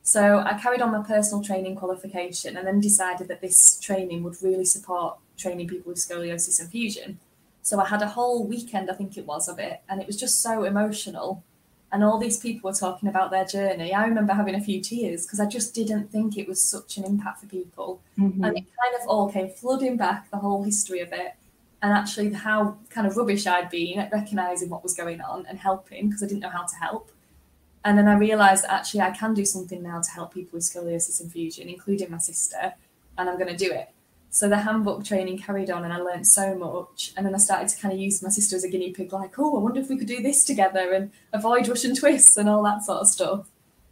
So 0.02 0.40
I 0.40 0.54
carried 0.54 0.82
on 0.82 0.92
my 0.92 1.04
personal 1.04 1.44
training 1.44 1.76
qualification 1.76 2.58
and 2.58 2.66
then 2.66 2.80
decided 2.80 3.28
that 3.28 3.42
this 3.42 3.80
training 3.80 4.24
would 4.24 4.42
really 4.42 4.66
support 4.66 5.18
training 5.38 5.68
people 5.68 5.90
with 5.90 6.00
scoliosis 6.00 6.60
and 6.60 6.70
fusion. 6.70 7.20
So 7.62 7.80
I 7.80 7.88
had 7.88 8.02
a 8.02 8.08
whole 8.08 8.48
weekend, 8.48 8.90
I 8.90 8.94
think 8.94 9.18
it 9.18 9.26
was, 9.26 9.48
of 9.48 9.60
it, 9.60 9.82
and 9.90 10.02
it 10.02 10.08
was 10.08 10.18
just 10.18 10.42
so 10.42 10.64
emotional. 10.64 11.44
And 11.92 12.04
all 12.04 12.20
these 12.20 12.40
people 12.40 12.70
were 12.70 12.76
talking 12.76 13.10
about 13.10 13.32
their 13.32 13.46
journey. 13.46 13.94
I 13.94 14.06
remember 14.06 14.34
having 14.34 14.56
a 14.56 14.62
few 14.62 14.80
tears 14.80 15.26
because 15.26 15.40
I 15.40 15.48
just 15.48 15.74
didn't 15.74 16.12
think 16.12 16.38
it 16.38 16.48
was 16.48 16.62
such 16.62 16.98
an 16.98 17.04
impact 17.04 17.42
for 17.42 17.48
people. 17.48 18.00
Mm-hmm. 18.18 18.44
And 18.44 18.58
it 18.58 18.66
kind 18.82 18.96
of 19.02 19.08
all 19.08 19.32
came 19.32 19.50
flooding 19.50 19.98
back, 19.98 20.30
the 20.30 20.38
whole 20.38 20.64
history 20.64 21.00
of 21.00 21.12
it, 21.12 21.34
and 21.82 21.92
actually 21.92 22.32
how 22.34 22.78
kind 22.90 23.08
of 23.08 23.18
rubbish 23.18 23.48
I'd 23.48 23.70
been 23.70 24.00
at 24.00 24.12
recognizing 24.12 24.70
what 24.70 24.84
was 24.84 24.94
going 24.94 25.22
on 25.22 25.46
and 25.48 25.58
helping 25.58 26.08
because 26.08 26.22
I 26.22 26.28
didn't 26.28 26.42
know 26.42 26.50
how 26.50 26.66
to 26.66 26.76
help. 26.76 27.12
And 27.86 27.98
then 27.98 28.08
I 28.08 28.16
realized 28.16 28.66
actually 28.68 29.02
I 29.02 29.12
can 29.12 29.34
do 29.34 29.46
something 29.46 29.82
now 29.82 30.02
to 30.02 30.12
help 30.12 30.34
people 30.34 30.58
with 30.58 30.64
scoliosis 30.64 31.22
and 31.22 31.32
fusion, 31.32 31.70
including 31.70 32.12
my 32.12 32.18
sister, 32.18 32.74
and 33.18 33.30
I'm 33.30 33.38
going 33.38 33.50
to 33.50 33.58
do 33.58 33.72
it. 33.72 33.90
So 34.32 34.48
the 34.48 34.58
handbook 34.58 35.04
training 35.04 35.40
carried 35.40 35.72
on 35.72 35.84
and 35.84 35.92
I 35.92 35.98
learned 35.98 36.28
so 36.28 36.56
much. 36.56 37.14
And 37.18 37.26
then 37.26 37.34
I 37.34 37.40
started 37.40 37.70
to 37.70 37.78
kind 37.78 37.94
of 37.94 38.00
use 38.00 38.22
my 38.22 38.30
sister 38.30 38.56
as 38.56 38.64
a 38.64 38.70
guinea 38.70 38.92
pig, 38.92 39.12
like, 39.12 39.40
oh, 39.40 39.58
I 39.58 39.60
wonder 39.60 39.80
if 39.80 39.90
we 39.90 39.98
could 39.98 40.08
do 40.08 40.22
this 40.22 40.46
together 40.46 40.94
and 40.94 41.12
avoid 41.34 41.68
Russian 41.68 41.96
twists 41.96 42.38
and 42.38 42.48
all 42.48 42.64
that 42.64 42.84
sort 42.84 43.00
of 43.00 43.08
stuff. 43.08 43.48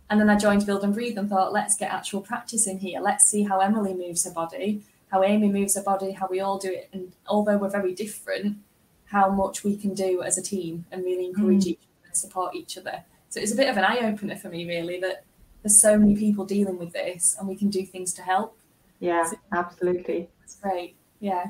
And 0.10 0.22
then 0.22 0.30
I 0.30 0.38
joined 0.38 0.66
Build 0.66 0.84
and 0.84 0.94
Breathe 0.94 1.18
and 1.18 1.30
thought, 1.30 1.54
let's 1.54 1.76
get 1.76 1.92
actual 1.92 2.22
practice 2.22 2.68
in 2.68 2.80
here. 2.80 3.02
Let's 3.02 3.26
see 3.26 3.44
how 3.44 3.60
Emily 3.60 3.94
moves 3.94 4.26
her 4.26 4.32
body, 4.32 4.84
how 5.12 5.24
Amy 5.24 5.50
moves 5.50 5.76
her 5.76 5.84
body, 5.84 6.12
how 6.12 6.28
we 6.30 6.40
all 6.40 6.58
do 6.58 6.72
it. 6.72 6.90
And 6.94 7.12
although 7.28 7.58
we're 7.58 7.70
very 7.70 7.94
different, 7.94 8.58
how 9.06 9.30
much 9.30 9.64
we 9.64 9.76
can 9.76 9.94
do 9.94 10.22
as 10.22 10.38
a 10.38 10.42
team 10.42 10.86
and 10.92 11.04
really 11.04 11.26
encourage 11.26 11.66
mm. 11.66 11.68
each 11.68 11.80
other 11.80 12.08
and 12.08 12.16
support 12.16 12.56
each 12.56 12.78
other. 12.78 13.04
So 13.30 13.42
it's 13.42 13.52
a 13.52 13.56
bit 13.56 13.70
of 13.70 13.78
an 13.78 13.84
eye 13.84 14.00
opener 14.04 14.36
for 14.36 14.50
me, 14.50 14.68
really, 14.68 15.00
that 15.00 15.24
there's 15.64 15.82
so 15.82 15.98
many 15.98 16.16
people 16.16 16.46
dealing 16.46 16.78
with 16.78 16.94
this 16.94 17.36
and 17.38 17.48
we 17.48 17.56
can 17.56 17.70
do 17.70 17.86
things 17.86 18.14
to 18.14 18.22
help. 18.22 18.58
Yeah, 19.00 19.26
so 19.26 19.38
absolutely. 19.54 20.30
It's 20.44 20.56
great. 20.56 20.96
Yeah. 21.20 21.46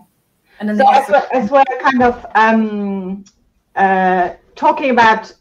And 0.60 0.70
then 0.70 0.78
so 0.78 0.92
as, 0.92 1.10
we're, 1.10 1.28
as 1.34 1.52
we're 1.52 1.64
kind 1.80 2.04
of 2.04 2.26
um, 2.36 3.26
uh, 3.76 4.34
talking 4.56 4.90
about 4.90 5.32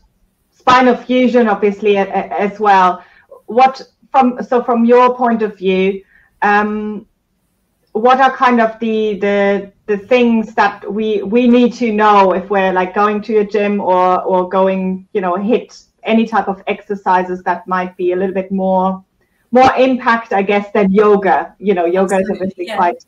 spinal 0.50 0.96
fusion, 0.96 1.48
obviously 1.48 1.96
as 1.96 2.60
well, 2.60 3.02
what 3.46 3.82
from 4.10 4.42
so 4.42 4.62
from 4.62 4.84
your 4.84 5.16
point 5.16 5.42
of 5.42 5.56
view, 5.56 6.04
um, 6.42 7.06
what 7.92 8.20
are 8.20 8.34
kind 8.36 8.60
of 8.60 8.78
the 8.78 9.18
the 9.20 9.72
the 9.86 9.96
things 9.96 10.54
that 10.54 10.92
we 10.92 11.22
we 11.22 11.48
need 11.48 11.72
to 11.74 11.92
know 11.92 12.32
if 12.32 12.50
we're 12.50 12.72
like 12.72 12.94
going 12.94 13.22
to 13.22 13.38
a 13.38 13.44
gym 13.44 13.80
or 13.80 14.22
or 14.22 14.48
going 14.48 15.08
you 15.12 15.20
know 15.20 15.36
hit 15.36 15.82
any 16.02 16.26
type 16.26 16.48
of 16.48 16.62
exercises 16.66 17.42
that 17.42 17.66
might 17.66 17.96
be 17.96 18.12
a 18.12 18.16
little 18.16 18.34
bit 18.34 18.52
more 18.52 19.02
more 19.50 19.74
impact, 19.76 20.32
I 20.32 20.42
guess, 20.42 20.70
than 20.72 20.92
yoga. 20.92 21.54
You 21.58 21.74
know, 21.74 21.86
yoga 21.86 22.18
is 22.18 22.30
obviously 22.30 22.66
yeah. 22.66 22.76
quite 22.76 23.04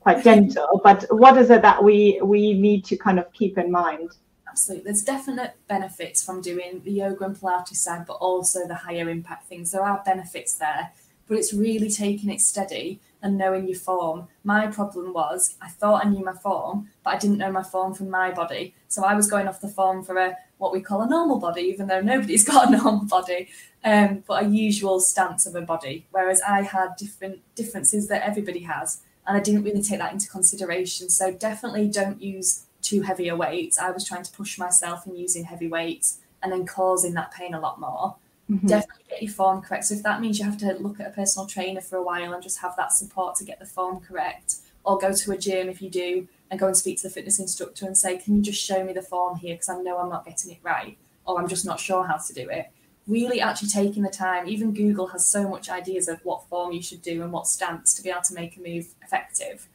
quite 0.00 0.24
gentle, 0.24 0.80
but 0.82 1.04
what 1.10 1.36
is 1.36 1.50
it 1.50 1.62
that 1.62 1.82
we 1.82 2.20
we 2.22 2.54
need 2.54 2.84
to 2.86 2.96
kind 2.96 3.18
of 3.18 3.32
keep 3.32 3.58
in 3.58 3.70
mind? 3.70 4.10
Absolutely. 4.48 4.84
There's 4.84 5.02
definite 5.02 5.54
benefits 5.66 6.22
from 6.22 6.42
doing 6.42 6.82
the 6.84 6.92
yoga 6.92 7.24
and 7.24 7.36
Pilates 7.36 7.76
side, 7.76 8.04
but 8.06 8.14
also 8.14 8.66
the 8.66 8.74
higher 8.74 9.08
impact 9.08 9.48
things. 9.48 9.70
There 9.70 9.82
are 9.82 10.02
benefits 10.04 10.54
there, 10.54 10.92
but 11.26 11.38
it's 11.38 11.54
really 11.54 11.88
taking 11.88 12.28
it 12.28 12.42
steady 12.42 13.00
and 13.22 13.38
knowing 13.38 13.66
your 13.66 13.78
form. 13.78 14.28
My 14.44 14.66
problem 14.66 15.14
was 15.14 15.54
I 15.62 15.68
thought 15.68 16.04
I 16.04 16.08
knew 16.10 16.22
my 16.22 16.34
form, 16.34 16.90
but 17.02 17.14
I 17.14 17.18
didn't 17.18 17.38
know 17.38 17.50
my 17.50 17.62
form 17.62 17.94
from 17.94 18.10
my 18.10 18.30
body. 18.30 18.74
So 18.88 19.04
I 19.04 19.14
was 19.14 19.30
going 19.30 19.48
off 19.48 19.62
the 19.62 19.68
form 19.68 20.02
for 20.02 20.18
a 20.18 20.36
what 20.62 20.72
we 20.72 20.80
call 20.80 21.02
a 21.02 21.08
normal 21.08 21.38
body, 21.40 21.62
even 21.62 21.88
though 21.88 22.00
nobody's 22.00 22.44
got 22.52 22.68
a 22.68 22.70
normal 22.70 23.04
body, 23.04 23.48
um, 23.84 24.22
but 24.26 24.44
a 24.44 24.48
usual 24.48 25.00
stance 25.00 25.44
of 25.44 25.56
a 25.56 25.60
body. 25.60 26.06
Whereas 26.12 26.40
I 26.40 26.62
had 26.62 26.94
different 26.96 27.40
differences 27.56 28.06
that 28.08 28.22
everybody 28.22 28.60
has, 28.60 29.00
and 29.26 29.36
I 29.36 29.40
didn't 29.40 29.64
really 29.64 29.82
take 29.82 29.98
that 29.98 30.12
into 30.12 30.28
consideration. 30.28 31.08
So 31.08 31.32
definitely 31.32 31.88
don't 31.88 32.22
use 32.22 32.66
too 32.80 33.02
heavy 33.02 33.26
a 33.28 33.34
weights. 33.34 33.76
I 33.78 33.90
was 33.90 34.04
trying 34.06 34.22
to 34.22 34.32
push 34.32 34.56
myself 34.56 35.04
and 35.04 35.18
using 35.18 35.44
heavy 35.44 35.66
weights 35.66 36.20
and 36.42 36.52
then 36.52 36.64
causing 36.64 37.14
that 37.14 37.32
pain 37.32 37.54
a 37.54 37.60
lot 37.60 37.80
more. 37.80 38.16
Mm-hmm. 38.48 38.66
Definitely 38.66 39.04
get 39.10 39.22
your 39.22 39.32
form 39.32 39.62
correct. 39.62 39.86
So 39.86 39.94
if 39.94 40.02
that 40.04 40.20
means 40.20 40.38
you 40.38 40.44
have 40.44 40.58
to 40.58 40.74
look 40.74 41.00
at 41.00 41.08
a 41.08 41.10
personal 41.10 41.46
trainer 41.46 41.80
for 41.80 41.96
a 41.96 42.02
while 42.02 42.32
and 42.32 42.42
just 42.42 42.60
have 42.60 42.76
that 42.76 42.92
support 42.92 43.34
to 43.36 43.44
get 43.44 43.58
the 43.58 43.66
form 43.66 44.00
correct, 44.00 44.56
or 44.84 44.98
go 44.98 45.12
to 45.12 45.32
a 45.32 45.38
gym 45.38 45.68
if 45.68 45.80
you 45.80 45.88
do 45.88 46.28
and 46.52 46.60
go 46.60 46.66
and 46.68 46.76
speak 46.76 46.98
to 46.98 47.04
the 47.04 47.10
fitness 47.10 47.40
instructor 47.40 47.86
and 47.86 47.96
say, 47.96 48.18
Can 48.18 48.36
you 48.36 48.42
just 48.42 48.62
show 48.62 48.84
me 48.84 48.92
the 48.92 49.02
form 49.02 49.38
here? 49.38 49.54
Because 49.54 49.70
I 49.70 49.80
know 49.80 49.98
I'm 49.98 50.10
not 50.10 50.26
getting 50.26 50.52
it 50.52 50.58
right, 50.62 50.98
or 51.26 51.40
I'm 51.40 51.48
just 51.48 51.64
not 51.64 51.80
sure 51.80 52.04
how 52.04 52.18
to 52.18 52.32
do 52.32 52.48
it. 52.50 52.70
Really 53.08 53.40
actually 53.40 53.70
taking 53.70 54.04
the 54.04 54.10
time, 54.10 54.46
even 54.46 54.74
Google 54.74 55.08
has 55.08 55.26
so 55.26 55.48
much 55.48 55.68
ideas 55.68 56.06
of 56.06 56.20
what 56.24 56.46
form 56.48 56.70
you 56.72 56.82
should 56.82 57.02
do 57.02 57.22
and 57.22 57.32
what 57.32 57.48
stance 57.48 57.94
to 57.94 58.02
be 58.02 58.10
able 58.10 58.20
to 58.22 58.34
make 58.34 58.56
a 58.56 58.60
move 58.60 58.94
effective. 59.02 59.66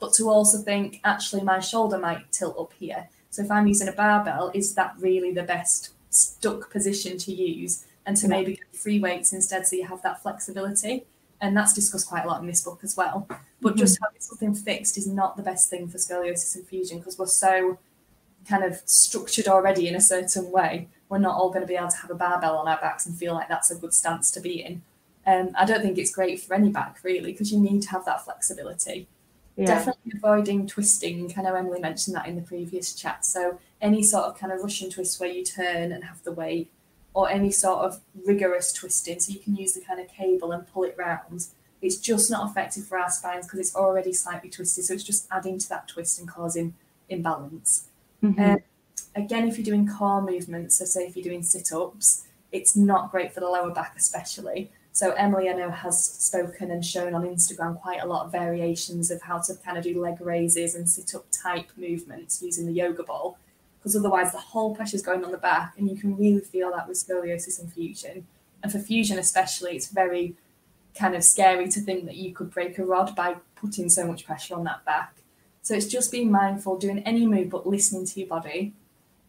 But 0.00 0.12
to 0.14 0.28
also 0.28 0.58
think, 0.58 1.00
actually, 1.04 1.42
my 1.42 1.60
shoulder 1.60 1.96
might 1.96 2.30
tilt 2.32 2.58
up 2.58 2.72
here. 2.78 3.08
So 3.30 3.42
if 3.42 3.50
I'm 3.50 3.68
using 3.68 3.88
a 3.88 3.92
barbell, 3.92 4.50
is 4.52 4.74
that 4.74 4.96
really 4.98 5.32
the 5.32 5.44
best 5.44 5.90
stuck 6.10 6.70
position 6.70 7.16
to 7.16 7.32
use? 7.32 7.86
and 8.06 8.16
to 8.18 8.28
maybe 8.28 8.56
get 8.56 8.76
free 8.76 9.00
weights 9.00 9.32
instead 9.32 9.66
so 9.66 9.76
you 9.76 9.86
have 9.86 10.02
that 10.02 10.22
flexibility. 10.22 11.04
And 11.44 11.54
that's 11.54 11.74
discussed 11.74 12.08
quite 12.08 12.24
a 12.24 12.26
lot 12.26 12.40
in 12.40 12.46
this 12.46 12.62
book 12.62 12.80
as 12.82 12.96
well. 12.96 13.26
But 13.60 13.70
mm-hmm. 13.70 13.78
just 13.78 13.98
having 14.02 14.20
something 14.20 14.54
fixed 14.54 14.96
is 14.96 15.06
not 15.06 15.36
the 15.36 15.42
best 15.42 15.68
thing 15.68 15.88
for 15.88 15.98
scoliosis 15.98 16.54
and 16.54 16.66
fusion 16.66 16.98
because 16.98 17.18
we're 17.18 17.26
so 17.26 17.78
kind 18.48 18.64
of 18.64 18.80
structured 18.86 19.46
already 19.46 19.86
in 19.86 19.94
a 19.94 20.00
certain 20.00 20.50
way. 20.50 20.88
We're 21.10 21.18
not 21.18 21.36
all 21.36 21.50
going 21.50 21.60
to 21.60 21.66
be 21.66 21.76
able 21.76 21.90
to 21.90 21.96
have 21.98 22.10
a 22.10 22.14
barbell 22.14 22.56
on 22.56 22.66
our 22.66 22.80
backs 22.80 23.04
and 23.04 23.14
feel 23.14 23.34
like 23.34 23.50
that's 23.50 23.70
a 23.70 23.74
good 23.74 23.92
stance 23.92 24.30
to 24.30 24.40
be 24.40 24.62
in. 24.62 24.80
Um, 25.26 25.50
I 25.54 25.66
don't 25.66 25.82
think 25.82 25.98
it's 25.98 26.14
great 26.14 26.40
for 26.40 26.54
any 26.54 26.70
back 26.70 27.00
really 27.02 27.32
because 27.32 27.52
you 27.52 27.60
need 27.60 27.82
to 27.82 27.90
have 27.90 28.06
that 28.06 28.24
flexibility. 28.24 29.06
Yeah. 29.56 29.66
Definitely 29.66 30.12
avoiding 30.16 30.66
twisting. 30.66 31.32
I 31.36 31.42
know 31.42 31.54
Emily 31.54 31.80
mentioned 31.80 32.16
that 32.16 32.26
in 32.26 32.36
the 32.36 32.42
previous 32.42 32.94
chat. 32.94 33.26
So 33.26 33.60
any 33.82 34.02
sort 34.02 34.24
of 34.24 34.38
kind 34.38 34.50
of 34.50 34.62
Russian 34.62 34.88
twist 34.88 35.20
where 35.20 35.28
you 35.28 35.44
turn 35.44 35.92
and 35.92 36.04
have 36.04 36.22
the 36.24 36.32
weight 36.32 36.70
or 37.14 37.30
any 37.30 37.50
sort 37.50 37.84
of 37.84 38.00
rigorous 38.26 38.72
twisting. 38.72 39.20
So 39.20 39.32
you 39.32 39.38
can 39.38 39.54
use 39.54 39.72
the 39.72 39.80
kind 39.80 40.00
of 40.00 40.08
cable 40.08 40.52
and 40.52 40.66
pull 40.66 40.82
it 40.82 40.96
round. 40.98 41.46
It's 41.80 41.96
just 41.96 42.30
not 42.30 42.50
effective 42.50 42.86
for 42.86 42.98
our 42.98 43.10
spines 43.10 43.46
because 43.46 43.60
it's 43.60 43.76
already 43.76 44.12
slightly 44.12 44.50
twisted. 44.50 44.84
So 44.84 44.94
it's 44.94 45.04
just 45.04 45.28
adding 45.30 45.58
to 45.58 45.68
that 45.68 45.88
twist 45.88 46.18
and 46.18 46.28
causing 46.28 46.74
imbalance. 47.08 47.86
Mm-hmm. 48.22 48.42
Um, 48.42 48.58
again, 49.14 49.46
if 49.46 49.56
you're 49.56 49.64
doing 49.64 49.86
core 49.86 50.22
movements, 50.22 50.78
so 50.78 50.84
say 50.84 51.06
if 51.06 51.16
you're 51.16 51.24
doing 51.24 51.42
sit 51.42 51.72
ups, 51.72 52.26
it's 52.52 52.76
not 52.76 53.10
great 53.10 53.32
for 53.32 53.40
the 53.40 53.48
lower 53.48 53.70
back, 53.70 53.94
especially. 53.96 54.70
So 54.92 55.10
Emily, 55.12 55.50
I 55.50 55.54
know, 55.54 55.70
has 55.70 56.02
spoken 56.04 56.70
and 56.70 56.84
shown 56.84 57.14
on 57.14 57.24
Instagram 57.24 57.80
quite 57.80 58.00
a 58.00 58.06
lot 58.06 58.26
of 58.26 58.32
variations 58.32 59.10
of 59.10 59.20
how 59.22 59.38
to 59.38 59.54
kind 59.56 59.76
of 59.76 59.82
do 59.84 60.00
leg 60.00 60.20
raises 60.20 60.76
and 60.76 60.88
sit 60.88 61.14
up 61.14 61.26
type 61.32 61.70
movements 61.76 62.40
using 62.42 62.66
the 62.66 62.72
yoga 62.72 63.02
ball 63.02 63.36
because 63.84 63.96
otherwise 63.96 64.32
the 64.32 64.38
whole 64.38 64.74
pressure 64.74 64.96
is 64.96 65.02
going 65.02 65.22
on 65.26 65.30
the 65.30 65.36
back 65.36 65.74
and 65.76 65.90
you 65.90 65.94
can 65.94 66.16
really 66.16 66.40
feel 66.40 66.70
that 66.70 66.88
with 66.88 66.96
scoliosis 66.96 67.60
and 67.60 67.70
fusion. 67.70 68.26
And 68.62 68.72
for 68.72 68.78
fusion 68.78 69.18
especially, 69.18 69.76
it's 69.76 69.88
very 69.88 70.36
kind 70.98 71.14
of 71.14 71.22
scary 71.22 71.68
to 71.68 71.80
think 71.80 72.06
that 72.06 72.16
you 72.16 72.32
could 72.32 72.50
break 72.50 72.78
a 72.78 72.84
rod 72.84 73.14
by 73.14 73.36
putting 73.56 73.90
so 73.90 74.06
much 74.06 74.24
pressure 74.24 74.54
on 74.54 74.64
that 74.64 74.86
back. 74.86 75.16
So 75.60 75.74
it's 75.74 75.86
just 75.86 76.10
being 76.10 76.30
mindful, 76.30 76.78
doing 76.78 77.00
any 77.00 77.26
move 77.26 77.50
but 77.50 77.66
listening 77.66 78.06
to 78.06 78.20
your 78.20 78.28
body. 78.28 78.72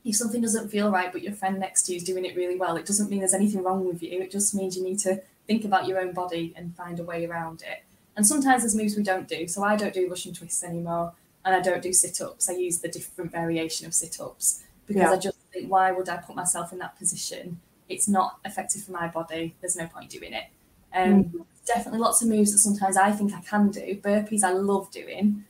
If 0.06 0.16
something 0.16 0.42
doesn't 0.42 0.70
feel 0.70 0.90
right 0.90 1.12
but 1.12 1.22
your 1.22 1.34
friend 1.34 1.60
next 1.60 1.84
to 1.84 1.92
you 1.92 1.98
is 1.98 2.06
doing 2.06 2.24
it 2.24 2.38
really 2.38 2.56
well, 2.56 2.78
it 2.78 2.86
doesn't 2.86 3.10
mean 3.10 3.20
there's 3.20 3.34
anything 3.34 3.62
wrong 3.62 3.86
with 3.86 4.02
you. 4.02 4.22
It 4.22 4.32
just 4.32 4.56
means 4.56 4.78
you 4.78 4.86
need 4.86 5.00
to 5.00 5.22
think 5.48 5.66
about 5.66 5.86
your 5.86 6.00
own 6.00 6.14
body 6.14 6.54
and 6.56 6.74
find 6.78 6.98
a 7.02 7.04
way 7.04 7.26
around 7.26 7.62
it. 7.62 7.84
And 8.16 8.26
sometimes 8.26 8.62
there's 8.62 8.74
moves 8.74 8.96
we 8.96 9.04
don't 9.04 9.28
do. 9.28 9.50
So 9.50 9.66
I 9.66 9.76
don't 9.76 9.94
do 9.94 10.10
Russian 10.10 10.34
twists 10.34 10.64
anymore 10.64 11.12
and 11.46 11.56
I 11.56 11.62
don't 11.62 11.82
do 11.82 11.94
sit 11.94 12.20
ups. 12.20 12.50
I 12.50 12.54
use 12.54 12.80
the 12.80 12.90
different 12.90 13.32
variation 13.32 13.86
of 13.86 13.94
sit 13.94 14.20
ups 14.20 14.64
because 14.88 15.04
yeah. 15.04 15.12
I 15.12 15.18
just 15.18 15.38
think, 15.54 15.72
why 15.72 15.92
would 15.92 16.10
I 16.10 16.18
put 16.18 16.36
myself 16.36 16.74
in 16.74 16.80
that 16.80 16.98
position? 16.98 17.60
It's 17.88 18.08
not 18.08 18.40
effective 18.44 18.84
for 18.84 18.92
my 18.92 19.08
body. 19.08 19.56
There's 19.62 19.76
no 19.76 19.88
point 19.88 20.10
doing 20.10 20.34
it. 20.34 20.46
Um, 20.94 21.26
mm. 21.26 21.46
Definitely 21.66 22.00
lots 22.00 22.22
of 22.22 22.30
moves 22.30 22.52
that 22.52 22.58
sometimes 22.58 22.98
I 22.98 23.12
think 23.12 23.34
I 23.34 23.42
can 23.42 23.70
do. 23.70 24.00
Burpees 24.04 24.44
I 24.44 24.52
love 24.52 24.92
doing, 24.92 25.46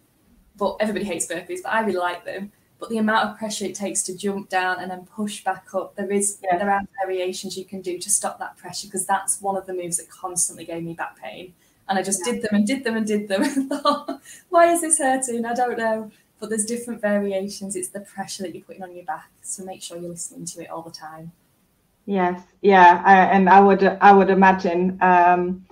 but 0.58 0.78
everybody 0.80 1.06
hates 1.06 1.28
burpees, 1.28 1.60
but 1.64 1.74
I 1.74 1.82
really 1.82 1.98
like 1.98 2.26
them. 2.26 2.52
But 2.78 2.90
the 2.90 2.98
amount 2.98 3.30
of 3.30 3.38
pressure 3.38 3.66
it 3.66 3.76
takes 3.76 4.04
to 4.04 4.18
jump 4.18 4.50
down 4.50 4.80
and 4.80 4.92
then 4.92 5.06
push 5.06 5.44
back 5.44 5.68
up, 5.74 5.96
there 5.96 6.12
is 6.12 6.40
yeah. 6.44 6.58
there 6.58 6.70
are 6.70 6.82
variations 7.06 7.58
you 7.58 7.64
can 7.64 7.82
do 7.82 7.98
to 7.98 8.10
stop 8.10 8.38
that 8.40 8.58
pressure 8.58 8.88
because 8.88 9.06
that's 9.06 9.42
one 9.42 9.56
of 9.56 9.66
the 9.66 9.74
moves 9.74 9.98
that 9.98 10.10
constantly 10.10 10.66
gave 10.66 10.84
me 10.84 10.94
back 10.94 11.18
pain. 11.18 11.54
And 11.88 12.00
I 12.00 12.02
just 12.02 12.22
yeah. 12.26 12.34
did 12.34 12.42
them 12.42 12.56
and 12.56 12.68
did 12.68 12.84
them 12.84 12.96
and 12.96 13.06
did 13.06 13.28
them 13.28 13.44
and 13.44 13.70
thought, 13.84 14.22
why 14.50 14.72
is 14.72 14.82
this 14.82 14.98
hurting? 14.98 15.46
I 15.46 15.54
don't 15.54 15.78
know. 15.78 16.12
But 16.40 16.50
there's 16.50 16.66
different 16.66 17.02
variations. 17.02 17.76
It's 17.76 17.90
the 17.90 18.02
pressure 18.02 18.44
that 18.44 18.54
you're 18.54 18.64
putting 18.64 18.84
on 18.84 18.96
your 18.96 19.06
back. 19.06 19.30
So 19.42 19.64
make 19.64 19.82
sure 19.82 19.98
you're 19.98 20.10
listening 20.10 20.46
to 20.46 20.64
it 20.64 20.70
all 20.70 20.82
the 20.82 20.92
time. 20.92 21.32
Yes, 22.06 22.44
yeah, 22.62 23.02
I, 23.04 23.16
and 23.36 23.50
I 23.50 23.60
would 23.60 23.84
I 23.84 24.12
would 24.12 24.30
imagine 24.30 25.00
um, 25.02 25.66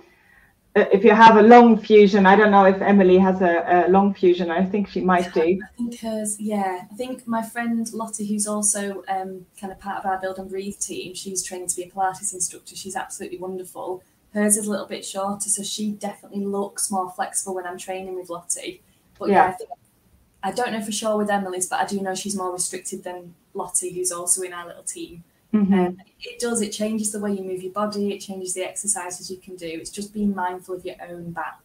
if 0.74 1.04
you 1.04 1.12
have 1.12 1.36
a 1.36 1.42
long 1.42 1.78
fusion. 1.78 2.26
I 2.26 2.34
don't 2.34 2.50
know 2.50 2.64
if 2.64 2.82
Emily 2.82 3.18
has 3.18 3.40
a, 3.40 3.86
a 3.86 3.88
long 3.88 4.12
fusion. 4.14 4.50
I 4.50 4.64
think 4.64 4.88
she 4.88 5.00
might 5.00 5.32
do. 5.32 5.60
I 5.62 5.76
think 5.76 6.00
hers, 6.00 6.40
yeah. 6.40 6.86
I 6.90 6.94
think 6.96 7.26
my 7.28 7.42
friend 7.42 7.88
Lottie, 7.92 8.26
who's 8.26 8.48
also 8.48 9.04
um, 9.08 9.46
kind 9.60 9.72
of 9.72 9.78
part 9.78 9.98
of 9.98 10.06
our 10.06 10.20
Build 10.20 10.38
and 10.38 10.50
Breathe 10.50 10.78
team, 10.78 11.14
she's 11.14 11.44
trained 11.44 11.68
to 11.68 11.76
be 11.76 11.84
a 11.84 11.90
Pilates 11.90 12.34
instructor. 12.34 12.74
She's 12.74 12.96
absolutely 12.96 13.38
wonderful 13.38 14.02
Hers 14.34 14.56
is 14.56 14.66
a 14.66 14.70
little 14.70 14.86
bit 14.86 15.04
shorter, 15.04 15.48
so 15.48 15.62
she 15.62 15.92
definitely 15.92 16.44
looks 16.44 16.90
more 16.90 17.10
flexible 17.10 17.54
when 17.54 17.66
I'm 17.66 17.78
training 17.78 18.16
with 18.16 18.28
Lottie. 18.28 18.82
But 19.18 19.28
yeah, 19.28 19.34
yeah 19.34 19.44
I, 19.46 19.52
think, 19.52 19.70
I 20.42 20.52
don't 20.52 20.72
know 20.72 20.82
for 20.82 20.92
sure 20.92 21.16
with 21.16 21.30
Emily's, 21.30 21.68
but 21.68 21.80
I 21.80 21.86
do 21.86 22.00
know 22.00 22.14
she's 22.14 22.36
more 22.36 22.52
restricted 22.52 23.04
than 23.04 23.34
Lottie, 23.54 23.92
who's 23.94 24.10
also 24.10 24.42
in 24.42 24.52
our 24.52 24.66
little 24.66 24.82
team. 24.82 25.22
Mm-hmm. 25.52 25.72
Um, 25.72 25.96
it 26.20 26.40
does, 26.40 26.60
it 26.62 26.70
changes 26.70 27.12
the 27.12 27.20
way 27.20 27.32
you 27.32 27.44
move 27.44 27.62
your 27.62 27.72
body, 27.72 28.12
it 28.12 28.18
changes 28.18 28.54
the 28.54 28.64
exercises 28.64 29.30
you 29.30 29.36
can 29.36 29.54
do. 29.54 29.68
It's 29.68 29.90
just 29.90 30.12
being 30.12 30.34
mindful 30.34 30.74
of 30.74 30.84
your 30.84 30.96
own 31.08 31.30
back. 31.30 31.60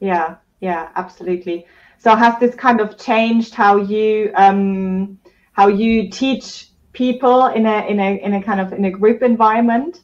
Yeah, 0.00 0.36
yeah, 0.60 0.88
absolutely. 0.96 1.66
So 1.98 2.16
has 2.16 2.38
this 2.40 2.54
kind 2.56 2.80
of 2.80 2.98
changed 2.98 3.54
how 3.54 3.76
you 3.76 4.32
um, 4.34 5.18
how 5.52 5.68
you 5.68 6.10
teach 6.10 6.70
people 6.92 7.46
in 7.46 7.64
a 7.64 7.86
in 7.86 8.00
a 8.00 8.18
in 8.18 8.34
a 8.34 8.42
kind 8.42 8.60
of 8.60 8.72
in 8.72 8.84
a 8.84 8.90
group 8.90 9.22
environment? 9.22 10.00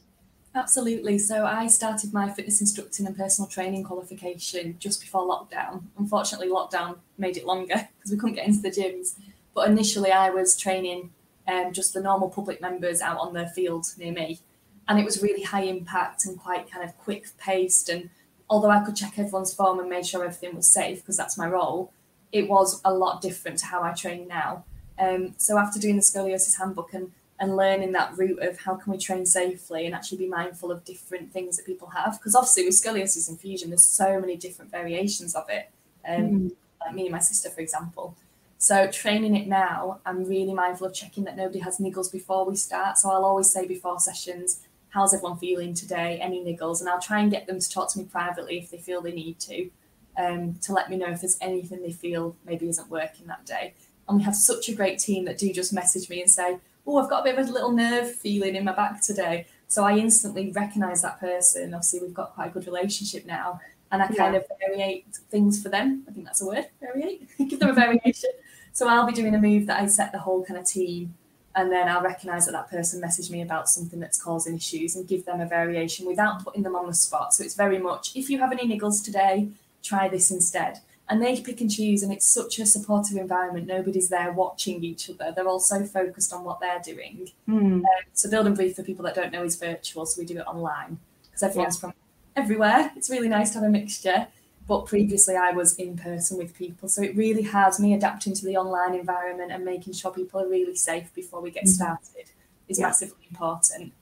Absolutely. 0.54 1.18
So 1.18 1.46
I 1.46 1.66
started 1.66 2.12
my 2.12 2.30
fitness 2.30 2.60
instructing 2.60 3.06
and 3.06 3.16
personal 3.16 3.48
training 3.48 3.84
qualification 3.84 4.76
just 4.78 5.00
before 5.00 5.22
lockdown. 5.22 5.84
Unfortunately, 5.96 6.48
lockdown 6.48 6.98
made 7.16 7.36
it 7.36 7.46
longer 7.46 7.88
because 7.98 8.10
we 8.10 8.18
couldn't 8.18 8.36
get 8.36 8.46
into 8.46 8.60
the 8.60 8.70
gyms. 8.70 9.14
But 9.54 9.68
initially, 9.68 10.12
I 10.12 10.30
was 10.30 10.56
training 10.56 11.10
um, 11.48 11.72
just 11.72 11.94
the 11.94 12.00
normal 12.00 12.28
public 12.28 12.60
members 12.60 13.00
out 13.00 13.18
on 13.18 13.32
the 13.32 13.46
field 13.48 13.86
near 13.96 14.12
me. 14.12 14.40
And 14.88 14.98
it 14.98 15.04
was 15.04 15.22
really 15.22 15.42
high 15.42 15.62
impact 15.62 16.26
and 16.26 16.38
quite 16.38 16.70
kind 16.70 16.86
of 16.86 16.96
quick 16.98 17.26
paced. 17.38 17.88
And 17.88 18.10
although 18.50 18.70
I 18.70 18.84
could 18.84 18.96
check 18.96 19.18
everyone's 19.18 19.54
form 19.54 19.80
and 19.80 19.88
make 19.88 20.04
sure 20.04 20.22
everything 20.22 20.54
was 20.54 20.68
safe 20.68 20.98
because 20.98 21.16
that's 21.16 21.38
my 21.38 21.46
role, 21.46 21.92
it 22.30 22.48
was 22.48 22.80
a 22.84 22.92
lot 22.92 23.22
different 23.22 23.58
to 23.58 23.66
how 23.66 23.82
I 23.82 23.92
train 23.92 24.28
now. 24.28 24.64
Um, 24.98 25.34
so 25.38 25.56
after 25.58 25.80
doing 25.80 25.96
the 25.96 26.02
scoliosis 26.02 26.58
handbook 26.58 26.92
and 26.92 27.12
and 27.42 27.56
learning 27.56 27.90
that 27.90 28.16
route 28.16 28.38
of 28.38 28.56
how 28.60 28.76
can 28.76 28.92
we 28.92 28.96
train 28.96 29.26
safely 29.26 29.84
and 29.84 29.96
actually 29.96 30.16
be 30.16 30.28
mindful 30.28 30.70
of 30.70 30.84
different 30.84 31.32
things 31.32 31.56
that 31.56 31.66
people 31.66 31.88
have. 31.88 32.16
Because 32.16 32.36
obviously 32.36 32.64
with 32.64 32.74
scoliosis 32.74 33.28
and 33.28 33.38
fusion, 33.38 33.70
there's 33.70 33.84
so 33.84 34.20
many 34.20 34.36
different 34.36 34.70
variations 34.70 35.34
of 35.34 35.50
it. 35.50 35.68
Um, 36.08 36.22
mm. 36.22 36.52
Like 36.80 36.94
me 36.94 37.02
and 37.02 37.10
my 37.10 37.18
sister, 37.18 37.50
for 37.50 37.60
example. 37.60 38.16
So 38.58 38.88
training 38.88 39.34
it 39.34 39.48
now, 39.48 39.98
I'm 40.06 40.24
really 40.24 40.54
mindful 40.54 40.86
of 40.86 40.94
checking 40.94 41.24
that 41.24 41.36
nobody 41.36 41.58
has 41.58 41.78
niggles 41.78 42.12
before 42.12 42.48
we 42.48 42.54
start. 42.54 42.96
So 42.96 43.10
I'll 43.10 43.24
always 43.24 43.50
say 43.50 43.66
before 43.66 43.98
sessions, 43.98 44.60
how's 44.90 45.12
everyone 45.12 45.38
feeling 45.38 45.74
today? 45.74 46.20
Any 46.22 46.44
niggles? 46.44 46.78
And 46.78 46.88
I'll 46.88 47.00
try 47.00 47.18
and 47.22 47.30
get 47.30 47.48
them 47.48 47.58
to 47.58 47.68
talk 47.68 47.92
to 47.92 47.98
me 47.98 48.04
privately 48.04 48.58
if 48.58 48.70
they 48.70 48.78
feel 48.78 49.02
they 49.02 49.10
need 49.10 49.40
to, 49.40 49.68
um, 50.16 50.54
to 50.62 50.72
let 50.72 50.88
me 50.88 50.96
know 50.96 51.08
if 51.08 51.22
there's 51.22 51.38
anything 51.40 51.82
they 51.82 51.90
feel 51.90 52.36
maybe 52.46 52.68
isn't 52.68 52.88
working 52.88 53.26
that 53.26 53.44
day. 53.44 53.74
And 54.08 54.18
we 54.18 54.22
have 54.22 54.36
such 54.36 54.68
a 54.68 54.74
great 54.76 55.00
team 55.00 55.24
that 55.24 55.38
do 55.38 55.52
just 55.52 55.72
message 55.72 56.08
me 56.08 56.20
and 56.20 56.30
say, 56.30 56.58
oh, 56.86 56.98
I've 56.98 57.10
got 57.10 57.20
a 57.20 57.24
bit 57.24 57.38
of 57.38 57.48
a 57.48 57.52
little 57.52 57.72
nerve 57.72 58.14
feeling 58.14 58.56
in 58.56 58.64
my 58.64 58.72
back 58.72 59.00
today. 59.02 59.46
So 59.68 59.84
I 59.84 59.96
instantly 59.96 60.50
recognize 60.52 61.02
that 61.02 61.20
person. 61.20 61.74
Obviously, 61.74 62.00
we've 62.00 62.14
got 62.14 62.34
quite 62.34 62.48
a 62.48 62.50
good 62.50 62.66
relationship 62.66 63.24
now. 63.24 63.60
And 63.90 64.02
I 64.02 64.06
kind 64.06 64.34
yeah. 64.34 64.40
of 64.40 64.46
variate 64.58 65.16
things 65.30 65.62
for 65.62 65.68
them. 65.68 66.04
I 66.08 66.12
think 66.12 66.24
that's 66.24 66.42
a 66.42 66.46
word, 66.46 66.66
variate. 66.82 67.28
Give 67.48 67.58
them 67.58 67.70
a 67.70 67.74
variation. 67.74 68.30
So 68.72 68.88
I'll 68.88 69.06
be 69.06 69.12
doing 69.12 69.34
a 69.34 69.38
move 69.38 69.66
that 69.66 69.80
I 69.80 69.86
set 69.86 70.12
the 70.12 70.18
whole 70.18 70.44
kind 70.44 70.58
of 70.58 70.66
team 70.66 71.14
and 71.54 71.70
then 71.70 71.88
I'll 71.88 72.02
recognise 72.02 72.46
that 72.46 72.52
that 72.52 72.70
person 72.70 73.02
messaged 73.02 73.30
me 73.30 73.42
about 73.42 73.68
something 73.68 74.00
that's 74.00 74.20
causing 74.20 74.56
issues 74.56 74.96
and 74.96 75.06
give 75.06 75.26
them 75.26 75.40
a 75.40 75.46
variation 75.46 76.06
without 76.06 76.42
putting 76.42 76.62
them 76.62 76.74
on 76.74 76.86
the 76.86 76.94
spot. 76.94 77.34
So 77.34 77.44
it's 77.44 77.54
very 77.54 77.78
much 77.78 78.16
if 78.16 78.30
you 78.30 78.38
have 78.38 78.52
any 78.52 78.66
niggles 78.66 79.04
today, 79.04 79.48
try 79.82 80.08
this 80.08 80.30
instead. 80.30 80.80
And 81.08 81.20
they 81.20 81.40
pick 81.40 81.60
and 81.60 81.70
choose, 81.70 82.02
and 82.02 82.12
it's 82.12 82.26
such 82.26 82.58
a 82.58 82.64
supportive 82.64 83.16
environment. 83.16 83.66
Nobody's 83.66 84.08
there 84.08 84.32
watching 84.32 84.82
each 84.82 85.10
other. 85.10 85.32
They're 85.34 85.48
all 85.48 85.60
so 85.60 85.84
focused 85.84 86.32
on 86.32 86.44
what 86.44 86.60
they're 86.60 86.80
doing. 86.80 87.30
Mm. 87.48 87.56
Um, 87.56 87.84
so 88.12 88.30
Build 88.30 88.46
and 88.46 88.56
Breathe, 88.56 88.76
for 88.76 88.82
people 88.82 89.04
that 89.04 89.14
don't 89.14 89.32
know, 89.32 89.44
is 89.44 89.56
virtual. 89.56 90.06
So 90.06 90.20
we 90.20 90.26
do 90.26 90.38
it 90.38 90.46
online 90.46 90.98
because 91.24 91.42
everyone's 91.42 91.76
yeah. 91.76 91.80
from 91.80 91.94
everywhere. 92.36 92.92
It's 92.96 93.10
really 93.10 93.28
nice 93.28 93.50
to 93.50 93.58
have 93.58 93.68
a 93.68 93.70
mixture 93.70 94.26
but 94.68 94.86
previously 94.86 95.36
I 95.36 95.50
was 95.50 95.74
in 95.76 95.96
person 95.96 96.38
with 96.38 96.54
people. 96.54 96.88
So 96.88 97.02
it 97.02 97.16
really 97.16 97.42
has 97.42 97.80
me 97.80 97.94
adapting 97.94 98.34
to 98.34 98.44
the 98.44 98.56
online 98.56 98.98
environment 98.98 99.52
and 99.52 99.64
making 99.64 99.92
sure 99.92 100.10
people 100.12 100.40
are 100.40 100.48
really 100.48 100.76
safe 100.76 101.12
before 101.14 101.40
we 101.40 101.50
get 101.50 101.64
mm-hmm. 101.64 101.72
started 101.72 102.30
is 102.68 102.78
yeah. 102.78 102.86
massively 102.86 103.26
important. 103.30 103.92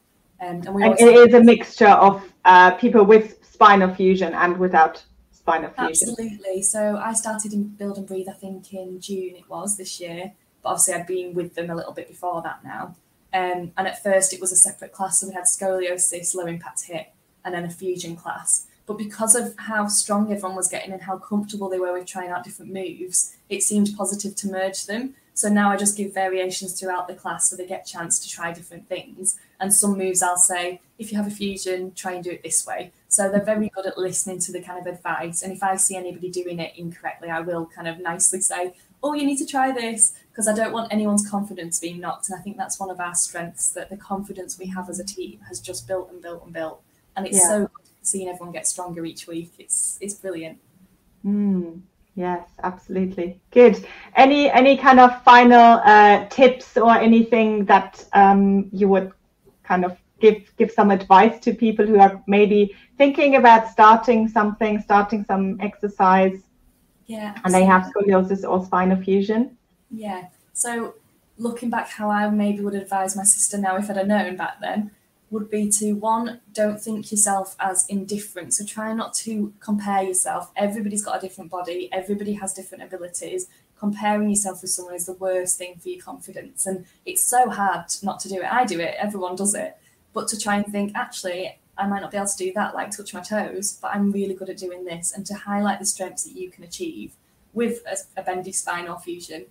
Um, 0.41 0.63
and, 0.67 0.75
we 0.75 0.85
and 0.85 0.99
it 0.99 1.29
is 1.29 1.35
a 1.35 1.43
mixture 1.43 1.89
of 1.89 2.23
uh, 2.45 2.73
people 2.73 3.05
with 3.05 3.45
spinal 3.45 3.95
fusion 3.95 4.33
and 4.35 4.59
without 4.59 5.03
spinal 5.51 5.71
fusion. 5.71 6.09
Absolutely. 6.11 6.63
So 6.63 6.97
I 6.97 7.13
started 7.15 7.53
in 7.53 7.65
Build 7.65 7.99
and 7.99 8.07
Breathe, 8.07 8.29
I 8.29 8.33
think 8.33 8.73
in 8.73 9.01
June 9.01 9.37
it 9.37 9.49
was 9.49 9.77
this 9.77 10.01
year, 10.01 10.33
but 10.63 10.71
obviously 10.71 10.95
I'd 10.95 11.07
been 11.07 11.35
with 11.35 11.55
them 11.55 11.71
a 11.71 11.75
little 11.75 11.93
bit 11.93 12.09
before 12.09 12.43
that 12.43 12.65
now. 12.65 12.97
Um, 13.33 13.73
and 13.77 13.87
at 13.87 14.03
first 14.03 14.33
it 14.33 14.41
was 14.41 14.53
a 14.53 14.57
separate 14.57 14.93
class, 14.93 15.21
so 15.21 15.29
we 15.29 15.35
had 15.35 15.45
scoliosis, 15.45 16.35
low 16.35 16.47
impact 16.47 16.85
hip, 16.87 17.13
and 17.45 17.55
then 17.55 17.65
a 17.65 17.71
fusion 17.71 18.17
class. 18.17 18.67
But 18.87 18.99
because 18.99 19.37
of 19.37 19.55
how 19.57 19.87
strong 19.87 20.33
everyone 20.33 20.57
was 20.57 20.69
getting 20.69 20.93
and 20.93 21.03
how 21.03 21.17
comfortable 21.19 21.69
they 21.69 21.79
were 21.79 21.93
with 21.93 22.07
trying 22.07 22.31
out 22.31 22.43
different 22.43 22.73
moves, 22.73 23.37
it 23.49 23.63
seemed 23.63 23.91
positive 23.97 24.35
to 24.37 24.49
merge 24.49 24.87
them. 24.87 25.15
So 25.41 25.49
now 25.49 25.71
I 25.71 25.79
just 25.79 25.97
give 25.97 26.13
variations 26.13 26.79
throughout 26.79 27.09
the 27.09 27.15
class 27.15 27.49
so 27.49 27.57
they 27.57 27.65
get 27.65 27.89
a 27.89 27.91
chance 27.91 28.19
to 28.19 28.29
try 28.29 28.53
different 28.53 28.91
things. 28.91 29.39
And 29.59 29.73
some 29.73 29.97
moves 29.97 30.23
I'll 30.23 30.37
say, 30.37 30.83
if 30.99 31.11
you 31.11 31.17
have 31.17 31.27
a 31.27 31.31
fusion, 31.31 31.93
try 31.95 32.13
and 32.13 32.23
do 32.23 32.31
it 32.31 32.43
this 32.43 32.67
way. 32.67 32.93
So 33.09 33.31
they're 33.31 33.43
very 33.43 33.71
good 33.75 33.87
at 33.87 33.97
listening 33.97 34.39
to 34.41 34.53
the 34.53 34.61
kind 34.61 34.79
of 34.79 34.87
advice. 34.87 35.41
And 35.41 35.51
if 35.51 35.63
I 35.63 35.77
see 35.77 35.97
anybody 35.97 36.29
doing 36.29 36.59
it 36.59 36.75
incorrectly, 36.77 37.31
I 37.31 37.41
will 37.41 37.65
kind 37.65 37.89
of 37.89 37.99
nicely 38.01 38.43
say, 38.43 38.75
oh, 39.03 39.15
you 39.15 39.25
need 39.25 39.39
to 39.39 39.47
try 39.47 39.73
this, 39.73 40.13
because 40.31 40.47
I 40.47 40.53
don't 40.55 40.75
want 40.75 40.93
anyone's 40.93 41.27
confidence 41.27 41.81
being 41.81 42.01
knocked. 42.01 42.29
And 42.29 42.39
I 42.39 42.43
think 42.43 42.59
that's 42.59 42.79
one 42.79 42.91
of 42.91 43.01
our 43.01 43.15
strengths 43.15 43.71
that 43.71 43.89
the 43.89 43.97
confidence 43.97 44.59
we 44.59 44.67
have 44.67 44.91
as 44.91 45.01
a 45.01 45.05
team 45.07 45.41
has 45.49 45.59
just 45.59 45.89
built 45.89 46.13
and 46.13 46.21
built 46.21 46.45
and 46.45 46.53
built. 46.53 46.83
And 47.17 47.27
it's 47.27 47.39
yeah. 47.39 47.49
so 47.49 47.59
good 47.61 47.87
seeing 48.03 48.29
everyone 48.29 48.53
get 48.53 48.67
stronger 48.67 49.07
each 49.07 49.27
week. 49.27 49.53
It's 49.59 49.97
it's 50.03 50.13
brilliant. 50.13 50.59
Mm, 51.25 51.81
yes, 52.15 52.47
absolutely. 52.63 53.41
Good. 53.51 53.85
Any 54.17 54.51
any 54.51 54.77
kind 54.77 55.01
of 55.01 55.23
final 55.23 55.81
uh, 55.85 56.27
tips 56.27 56.77
or 56.77 56.95
anything 56.95 57.65
that 57.67 58.05
um, 58.13 58.69
you 58.73 58.89
would 58.89 59.13
kind 59.63 59.85
of 59.85 59.97
give 60.21 60.55
give 60.57 60.71
some 60.71 60.91
advice 60.91 61.41
to 61.41 61.55
people 61.55 61.87
who 61.87 61.99
are 61.99 62.23
maybe 62.27 62.77
thinking 62.99 63.37
about 63.37 63.69
starting 63.69 64.29
something, 64.29 64.81
starting 64.81 65.25
some 65.25 65.59
exercise? 65.61 66.39
Yeah. 67.07 67.35
And 67.45 67.53
they 67.53 67.65
have 67.65 67.91
scoliosis 67.91 68.49
or 68.49 68.65
spinal 68.65 69.03
fusion. 69.03 69.57
Yeah. 69.91 70.29
So 70.53 70.95
looking 71.39 71.71
back, 71.71 71.89
how 71.89 72.11
I 72.11 72.29
maybe 72.31 72.61
would 72.61 72.75
advise 72.75 73.17
my 73.17 73.25
sister 73.25 73.59
now 73.59 73.77
if 73.77 73.91
I'd 73.91 73.97
have 73.97 74.07
known 74.07 74.37
back 74.37 74.61
then 74.61 74.93
would 75.31 75.49
be 75.49 75.71
to 75.71 75.93
one, 75.93 76.41
don't 76.53 76.81
think 76.81 77.11
yourself 77.11 77.55
as 77.61 77.87
indifferent. 77.89 78.53
So 78.53 78.65
try 78.65 78.93
not 78.93 79.15
to 79.15 79.53
compare 79.61 80.03
yourself. 80.03 80.51
Everybody's 80.57 81.05
got 81.05 81.19
a 81.19 81.21
different 81.21 81.51
body, 81.51 81.89
everybody 81.93 82.35
has 82.35 82.53
different 82.53 82.85
abilities. 82.85 83.47
Comparing 83.79 84.29
yourself 84.29 84.61
with 84.61 84.71
someone 84.71 84.95
is 84.95 85.07
the 85.07 85.15
worst 85.15 85.57
thing 85.57 85.79
for 85.79 85.89
your 85.89 86.03
confidence. 86.03 86.67
And 86.67 86.85
it's 87.07 87.25
so 87.25 87.49
hard 87.49 87.87
not 88.03 88.21
to 88.21 88.29
do 88.29 88.43
it. 88.43 88.53
I 88.53 88.67
do 88.67 88.79
it, 88.79 88.95
everyone 88.99 89.37
does 89.37 89.55
it. 89.55 89.79
But 90.13 90.29
to 90.29 90.39
try 90.39 90.57
and 90.57 90.67
think, 90.67 90.93
actually, 90.95 91.59
I 91.79 91.87
might 91.87 92.01
not 92.01 92.11
be 92.11 92.19
able 92.19 92.27
to 92.27 92.37
do 92.37 92.53
that, 92.55 92.75
like 92.75 92.91
touch 92.91 93.15
my 93.15 93.21
toes, 93.21 93.79
but 93.81 93.95
I'm 93.95 94.13
really 94.13 94.35
good 94.35 94.51
at 94.51 94.59
doing 94.59 94.85
this. 94.85 95.13
And 95.13 95.25
to 95.27 95.35
highlight 95.35 95.79
the 95.79 95.87
strengths 95.87 96.25
that 96.25 96.37
you 96.37 96.51
can 96.51 96.65
achieve 96.65 97.13
with 97.55 97.81
a, 97.87 98.21
a 98.21 98.23
bendy 98.23 98.53
spine 98.53 98.87
or 98.87 98.99
fusion. 98.99 99.47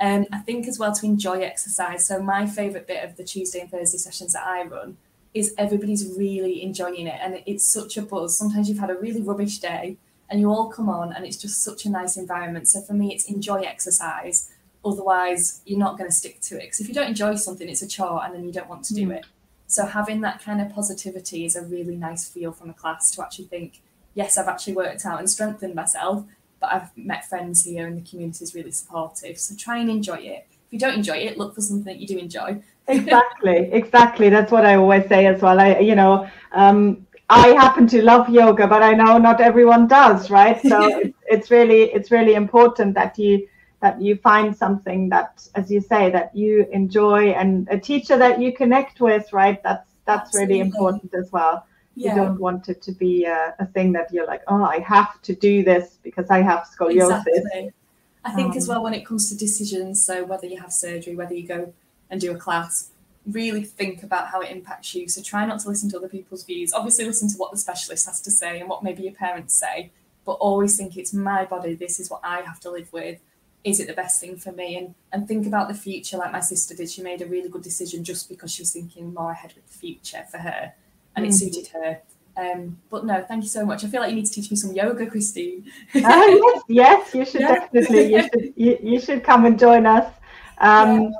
Um, 0.00 0.26
I 0.32 0.38
think 0.38 0.66
as 0.66 0.78
well 0.78 0.92
to 0.94 1.06
enjoy 1.06 1.40
exercise. 1.40 2.06
So 2.06 2.22
my 2.22 2.46
favourite 2.46 2.86
bit 2.86 3.04
of 3.04 3.16
the 3.16 3.24
Tuesday 3.24 3.60
and 3.60 3.70
Thursday 3.70 3.98
sessions 3.98 4.32
that 4.32 4.46
I 4.46 4.62
run 4.62 4.96
is 5.34 5.52
everybody's 5.58 6.16
really 6.16 6.62
enjoying 6.62 7.08
it 7.08 7.18
and 7.20 7.42
it's 7.44 7.68
such 7.68 7.96
a 7.96 8.02
buzz. 8.02 8.38
Sometimes 8.38 8.68
you've 8.68 8.78
had 8.78 8.90
a 8.90 8.94
really 8.94 9.20
rubbish 9.20 9.58
day 9.58 9.96
and 10.30 10.40
you 10.40 10.48
all 10.48 10.70
come 10.70 10.88
on 10.88 11.12
and 11.12 11.26
it's 11.26 11.36
just 11.36 11.62
such 11.62 11.84
a 11.84 11.90
nice 11.90 12.16
environment. 12.16 12.68
So 12.68 12.80
for 12.80 12.94
me, 12.94 13.12
it's 13.12 13.28
enjoy 13.28 13.62
exercise. 13.62 14.50
Otherwise, 14.84 15.60
you're 15.66 15.78
not 15.78 15.98
going 15.98 16.08
to 16.08 16.14
stick 16.14 16.40
to 16.42 16.56
it. 16.56 16.66
Because 16.66 16.80
if 16.80 16.88
you 16.88 16.94
don't 16.94 17.08
enjoy 17.08 17.34
something, 17.34 17.68
it's 17.68 17.82
a 17.82 17.88
chore 17.88 18.24
and 18.24 18.32
then 18.32 18.44
you 18.44 18.52
don't 18.52 18.68
want 18.68 18.84
to 18.84 18.94
do 18.94 19.08
mm. 19.08 19.16
it. 19.16 19.26
So 19.66 19.86
having 19.86 20.20
that 20.20 20.42
kind 20.42 20.60
of 20.60 20.72
positivity 20.72 21.44
is 21.44 21.56
a 21.56 21.62
really 21.62 21.96
nice 21.96 22.28
feel 22.28 22.52
from 22.52 22.70
a 22.70 22.74
class 22.74 23.10
to 23.12 23.22
actually 23.22 23.46
think, 23.46 23.80
yes, 24.14 24.38
I've 24.38 24.46
actually 24.46 24.74
worked 24.74 25.04
out 25.04 25.18
and 25.18 25.28
strengthened 25.28 25.74
myself, 25.74 26.24
but 26.60 26.72
I've 26.72 26.96
met 26.96 27.28
friends 27.28 27.64
here 27.64 27.86
and 27.86 27.96
the 27.96 28.08
community 28.08 28.44
is 28.44 28.54
really 28.54 28.70
supportive. 28.70 29.38
So 29.38 29.56
try 29.56 29.78
and 29.78 29.90
enjoy 29.90 30.18
it. 30.18 30.46
If 30.50 30.72
you 30.72 30.78
don't 30.78 30.94
enjoy 30.94 31.16
it, 31.16 31.38
look 31.38 31.54
for 31.54 31.60
something 31.60 31.92
that 31.92 32.00
you 32.00 32.06
do 32.06 32.18
enjoy 32.18 32.62
exactly 32.88 33.70
exactly 33.72 34.28
that's 34.28 34.52
what 34.52 34.66
i 34.66 34.74
always 34.74 35.06
say 35.08 35.26
as 35.26 35.40
well 35.40 35.58
i 35.58 35.78
you 35.78 35.94
know 35.94 36.28
um, 36.52 37.06
i 37.30 37.48
happen 37.48 37.86
to 37.86 38.02
love 38.02 38.28
yoga 38.28 38.66
but 38.66 38.82
i 38.82 38.92
know 38.92 39.16
not 39.16 39.40
everyone 39.40 39.86
does 39.86 40.30
right 40.30 40.60
so 40.60 40.98
it's, 40.98 41.18
it's 41.26 41.50
really 41.50 41.84
it's 41.92 42.10
really 42.10 42.34
important 42.34 42.94
that 42.94 43.18
you 43.18 43.46
that 43.80 44.00
you 44.00 44.16
find 44.16 44.56
something 44.56 45.08
that 45.10 45.46
as 45.54 45.70
you 45.70 45.80
say 45.80 46.10
that 46.10 46.34
you 46.34 46.66
enjoy 46.72 47.30
and 47.30 47.68
a 47.70 47.78
teacher 47.78 48.16
that 48.16 48.40
you 48.40 48.52
connect 48.52 49.00
with 49.00 49.32
right 49.32 49.62
that's 49.62 49.90
that's 50.04 50.28
Absolutely. 50.28 50.54
really 50.54 50.60
important 50.60 51.14
as 51.14 51.32
well 51.32 51.66
yeah. 51.94 52.10
you 52.10 52.20
don't 52.20 52.38
want 52.40 52.68
it 52.68 52.82
to 52.82 52.92
be 52.92 53.24
a, 53.24 53.54
a, 53.58 53.66
thing 53.66 53.92
that 53.92 54.12
you're 54.12 54.26
like 54.26 54.42
oh 54.48 54.64
i 54.64 54.78
have 54.80 55.20
to 55.22 55.34
do 55.34 55.62
this 55.62 55.98
because 56.02 56.28
i 56.30 56.40
have 56.40 56.66
scoliosis 56.66 57.24
exactly. 57.26 57.72
i 58.24 58.32
think 58.32 58.52
um, 58.52 58.56
as 58.56 58.68
well 58.68 58.82
when 58.82 58.94
it 58.94 59.06
comes 59.06 59.30
to 59.30 59.36
decisions 59.36 60.04
so 60.04 60.24
whether 60.24 60.46
you 60.46 60.58
have 60.58 60.72
surgery 60.72 61.14
whether 61.14 61.34
you 61.34 61.46
go 61.46 61.72
and 62.14 62.20
do 62.20 62.30
a 62.30 62.38
class, 62.38 62.90
really 63.26 63.64
think 63.64 64.04
about 64.04 64.28
how 64.28 64.40
it 64.40 64.52
impacts 64.52 64.94
you. 64.94 65.08
So 65.08 65.20
try 65.20 65.44
not 65.44 65.58
to 65.60 65.68
listen 65.68 65.90
to 65.90 65.98
other 65.98 66.08
people's 66.08 66.44
views. 66.44 66.72
Obviously, 66.72 67.04
listen 67.04 67.28
to 67.28 67.36
what 67.36 67.50
the 67.50 67.58
specialist 67.58 68.06
has 68.06 68.20
to 68.20 68.30
say 68.30 68.60
and 68.60 68.68
what 68.68 68.84
maybe 68.84 69.02
your 69.02 69.12
parents 69.12 69.54
say, 69.54 69.90
but 70.24 70.34
always 70.34 70.76
think 70.76 70.96
it's 70.96 71.12
my 71.12 71.44
body. 71.44 71.74
This 71.74 71.98
is 71.98 72.08
what 72.08 72.20
I 72.22 72.42
have 72.42 72.60
to 72.60 72.70
live 72.70 72.92
with. 72.92 73.18
Is 73.64 73.80
it 73.80 73.88
the 73.88 73.94
best 73.94 74.20
thing 74.20 74.36
for 74.36 74.52
me? 74.52 74.76
And 74.76 74.94
and 75.12 75.26
think 75.26 75.44
about 75.44 75.66
the 75.66 75.74
future, 75.74 76.16
like 76.16 76.30
my 76.30 76.40
sister 76.40 76.72
did. 76.72 76.88
She 76.88 77.02
made 77.02 77.20
a 77.20 77.26
really 77.26 77.48
good 77.48 77.62
decision 77.62 78.04
just 78.04 78.28
because 78.28 78.52
she 78.54 78.62
was 78.62 78.72
thinking 78.72 79.12
more 79.12 79.32
ahead 79.32 79.54
with 79.56 79.66
the 79.66 79.76
future 79.76 80.24
for 80.30 80.38
her, 80.38 80.72
and 81.16 81.26
mm. 81.26 81.30
it 81.30 81.32
suited 81.32 81.66
her. 81.68 82.00
Um, 82.36 82.78
but 82.90 83.04
no, 83.04 83.24
thank 83.26 83.42
you 83.42 83.48
so 83.48 83.66
much. 83.66 83.82
I 83.84 83.88
feel 83.88 84.00
like 84.00 84.10
you 84.10 84.16
need 84.16 84.26
to 84.26 84.32
teach 84.32 84.50
me 84.52 84.56
some 84.56 84.72
yoga, 84.72 85.06
Christine. 85.06 85.64
uh, 85.94 86.00
yes, 86.00 86.62
yes, 86.68 87.14
you 87.14 87.24
should 87.24 87.40
yeah. 87.48 87.54
definitely. 87.54 88.12
You 88.12 88.22
should 88.22 88.52
you, 88.54 88.78
you 88.82 89.00
should 89.00 89.24
come 89.24 89.46
and 89.46 89.58
join 89.58 89.84
us. 89.84 90.06
Um, 90.58 91.02
yeah 91.02 91.10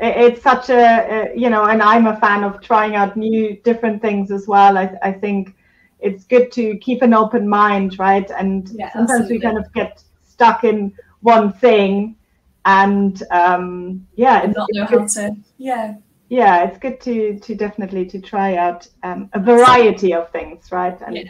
it's 0.00 0.42
such 0.42 0.70
a, 0.70 1.30
you 1.36 1.50
know 1.50 1.64
and 1.64 1.82
i'm 1.82 2.06
a 2.06 2.16
fan 2.16 2.42
of 2.42 2.60
trying 2.60 2.96
out 2.96 3.16
new 3.16 3.56
different 3.62 4.00
things 4.00 4.30
as 4.30 4.46
well 4.46 4.78
i, 4.78 4.90
I 5.02 5.12
think 5.12 5.54
it's 6.00 6.24
good 6.24 6.50
to 6.52 6.78
keep 6.78 7.02
an 7.02 7.12
open 7.12 7.48
mind 7.48 7.98
right 7.98 8.30
and 8.30 8.68
yeah, 8.70 8.92
sometimes 8.92 9.10
absolutely. 9.22 9.36
we 9.36 9.42
kind 9.42 9.58
of 9.58 9.72
get 9.74 10.02
stuck 10.26 10.64
in 10.64 10.94
one 11.20 11.52
thing 11.52 12.16
and 12.64 13.22
um 13.30 14.06
yeah 14.14 14.42
it's, 14.42 14.56
not 14.56 14.68
know 14.72 14.86
how 14.86 15.06
to 15.06 15.36
yeah 15.58 15.94
yeah 16.28 16.64
it's 16.64 16.78
good 16.78 17.00
to 17.00 17.38
to 17.40 17.54
definitely 17.54 18.04
to 18.06 18.20
try 18.20 18.56
out 18.56 18.86
um, 19.02 19.28
a 19.34 19.40
variety 19.40 20.14
of 20.14 20.30
things 20.30 20.72
right 20.72 21.00
and 21.02 21.16
yeah 21.16 21.22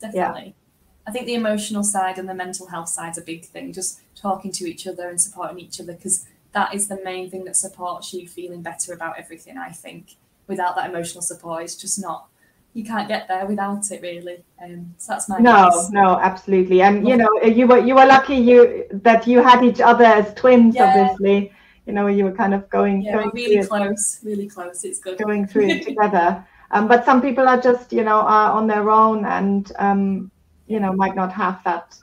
definitely 0.00 0.46
yeah. 0.46 0.52
I 1.06 1.12
think 1.12 1.26
the 1.26 1.34
emotional 1.34 1.82
side 1.82 2.18
and 2.18 2.28
the 2.28 2.34
mental 2.34 2.68
health 2.68 2.88
side 2.88 3.12
is 3.12 3.18
a 3.18 3.22
big 3.22 3.44
thing. 3.44 3.72
Just 3.72 4.00
talking 4.14 4.52
to 4.52 4.64
each 4.64 4.86
other 4.86 5.08
and 5.08 5.20
supporting 5.20 5.58
each 5.58 5.80
other 5.80 5.94
because 5.94 6.26
that 6.52 6.74
is 6.74 6.88
the 6.88 7.00
main 7.04 7.30
thing 7.30 7.44
that 7.44 7.56
supports 7.56 8.12
you 8.12 8.26
feeling 8.26 8.62
better 8.62 8.92
about 8.92 9.18
everything. 9.18 9.56
I 9.58 9.70
think 9.70 10.16
without 10.46 10.76
that 10.76 10.90
emotional 10.90 11.22
support, 11.22 11.62
it's 11.62 11.76
just 11.76 12.00
not. 12.00 12.26
You 12.72 12.84
can't 12.84 13.08
get 13.08 13.26
there 13.26 13.46
without 13.46 13.90
it, 13.90 14.00
really. 14.00 14.44
Um, 14.62 14.94
so 14.96 15.12
that's 15.12 15.28
my 15.28 15.38
no, 15.38 15.66
advice. 15.66 15.90
no, 15.90 16.18
absolutely. 16.20 16.82
And 16.82 17.06
you 17.06 17.16
know, 17.16 17.28
you 17.42 17.66
were 17.66 17.78
you 17.78 17.96
were 17.96 18.06
lucky 18.06 18.36
you 18.36 18.86
that 18.92 19.26
you 19.26 19.42
had 19.42 19.64
each 19.64 19.80
other 19.80 20.04
as 20.04 20.32
twins. 20.34 20.76
Yeah. 20.76 20.84
Obviously, 20.84 21.52
you 21.86 21.92
know, 21.92 22.06
you 22.06 22.24
were 22.24 22.32
kind 22.32 22.54
of 22.54 22.68
going. 22.70 23.02
Yeah, 23.02 23.14
going 23.14 23.30
really 23.34 23.66
close, 23.66 24.20
really 24.22 24.48
close. 24.48 24.84
It's 24.84 25.00
good 25.00 25.18
going 25.18 25.48
through 25.48 25.68
it 25.68 25.82
together. 25.88 26.46
Um, 26.70 26.86
but 26.86 27.04
some 27.04 27.20
people 27.20 27.48
are 27.48 27.60
just, 27.60 27.92
you 27.92 28.04
know, 28.04 28.20
are 28.20 28.52
on 28.52 28.68
their 28.68 28.88
own 28.90 29.24
and 29.24 29.72
um, 29.78 30.30
you 30.70 30.78
know 30.78 30.92
might 30.92 31.16
not 31.16 31.32
have 31.32 31.62
that 31.64 31.96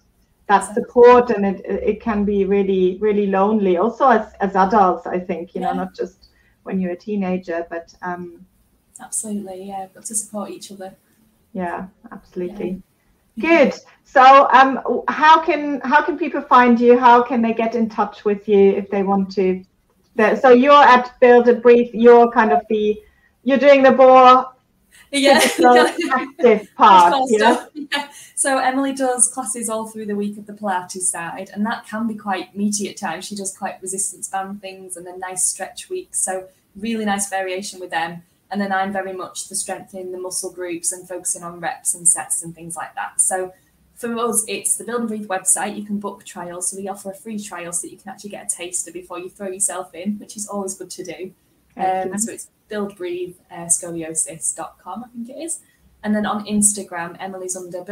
that 0.48 0.74
support 0.74 1.30
and 1.30 1.45
it 1.45 1.62
it 1.66 2.02
can 2.02 2.24
be 2.24 2.45
really 2.45 2.98
really 3.00 3.28
lonely 3.28 3.78
also 3.78 4.08
as 4.08 4.34
as 4.39 4.56
adults 4.56 5.06
i 5.06 5.20
think 5.20 5.54
you 5.54 5.62
yeah. 5.62 5.68
know 5.68 5.74
not 5.74 5.93
just 5.93 6.30
when 6.64 6.80
you're 6.80 6.91
a 6.91 6.98
teenager 6.98 7.66
but 7.70 7.93
um 8.02 8.45
absolutely 9.02 9.64
yeah 9.64 9.88
got 9.93 10.06
to 10.06 10.16
support 10.16 10.50
each 10.50 10.72
other 10.72 10.95
yeah 11.54 11.88
absolutely 12.12 12.82
yeah. 13.36 13.70
good 13.70 13.80
so 14.04 14.48
um 14.52 14.80
how 15.08 15.43
can 15.43 15.82
how 15.82 16.02
can 16.02 16.18
people 16.18 16.41
find 16.41 16.80
you 16.80 16.98
how 16.98 17.22
can 17.22 17.41
they 17.41 17.54
get 17.54 17.76
in 17.76 17.89
touch 17.89 18.24
with 18.26 18.48
you 18.48 18.72
if 18.72 18.89
they 18.89 19.04
want 19.04 19.30
to 19.32 19.64
so 20.41 20.50
you're 20.50 20.74
at 20.74 21.20
Build 21.20 21.48
and 21.48 21.62
Breathe. 21.62 21.91
You're 21.93 22.32
kind 22.32 22.52
of 22.52 22.62
the 22.70 23.00
you're 23.43 23.58
doing 23.58 23.84
the 23.84 23.91
more 23.91 24.45
yeah, 25.12 25.39
active 26.12 26.70
part. 26.76 27.14
Yeah? 27.30 27.66
yeah. 27.74 28.10
So 28.36 28.58
Emily 28.58 28.93
does 28.93 29.28
classes 29.28 29.70
all 29.70 29.88
through 29.88 30.06
the 30.06 30.16
week 30.16 30.38
of 30.38 30.45
the 30.45 30.54
Pilates 30.54 31.02
side, 31.04 31.50
and 31.54 31.66
that 31.66 31.88
can 31.88 32.08
be 32.08 32.16
quite 32.16 32.56
meaty 32.56 32.89
at 32.89 32.98
times. 32.98 33.26
She 33.26 33.36
does 33.36 33.56
quite 33.56 33.82
resistance 33.82 34.28
band 34.28 34.62
things 34.62 34.98
and 34.98 35.06
then 35.06 35.20
nice 35.20 35.45
stretch 35.45 35.89
weeks. 35.89 36.20
So 36.20 36.48
really 36.76 37.06
nice 37.06 37.30
variation 37.30 37.80
with 37.80 37.89
them. 37.89 38.24
And 38.50 38.62
then 38.62 38.72
I'm 38.72 38.93
very 38.93 39.14
much 39.14 39.50
the 39.50 39.56
strengthening 39.56 40.12
the 40.12 40.20
muscle 40.20 40.52
groups 40.52 40.91
and 40.91 41.08
focusing 41.08 41.43
on 41.43 41.60
reps 41.60 41.93
and 41.93 42.08
sets 42.08 42.43
and 42.43 42.56
things 42.56 42.76
like 42.76 42.95
that. 42.95 43.20
So 43.20 43.54
for 43.95 44.16
us, 44.18 44.45
it's 44.48 44.76
the 44.76 44.84
Build 44.84 45.02
and 45.02 45.10
Breathe 45.10 45.28
website. 45.28 45.76
You 45.76 45.84
can 45.84 46.00
book 46.00 46.24
trials. 46.24 46.70
So 46.70 46.78
we 46.78 46.88
offer 46.88 47.12
a 47.12 47.16
free 47.16 47.39
trial 47.39 47.74
so 47.74 47.88
that 47.88 47.91
you 47.91 47.98
can 47.98 48.12
actually 48.12 48.30
get 48.30 48.52
a 48.52 48.56
taster 48.56 48.91
before 48.91 49.20
you 49.20 49.30
throw 49.30 49.48
yourself 49.48 49.93
in, 49.93 50.18
which 50.20 50.38
is 50.38 50.48
always 50.48 50.76
good 50.76 50.91
to 50.91 51.04
do. 51.04 51.34
Um, 51.76 52.18
so 52.18 52.32
it's 52.32 52.50
buildbreathe 52.70 53.36
uh, 53.51 53.68
I 55.03 55.07
think 55.07 55.30
it 55.30 55.41
is. 55.41 55.59
And 56.03 56.15
then 56.15 56.26
on 56.26 56.45
Instagram, 56.45 57.18
Emily's 57.20 57.55
under 57.55 57.72
build 57.72 57.88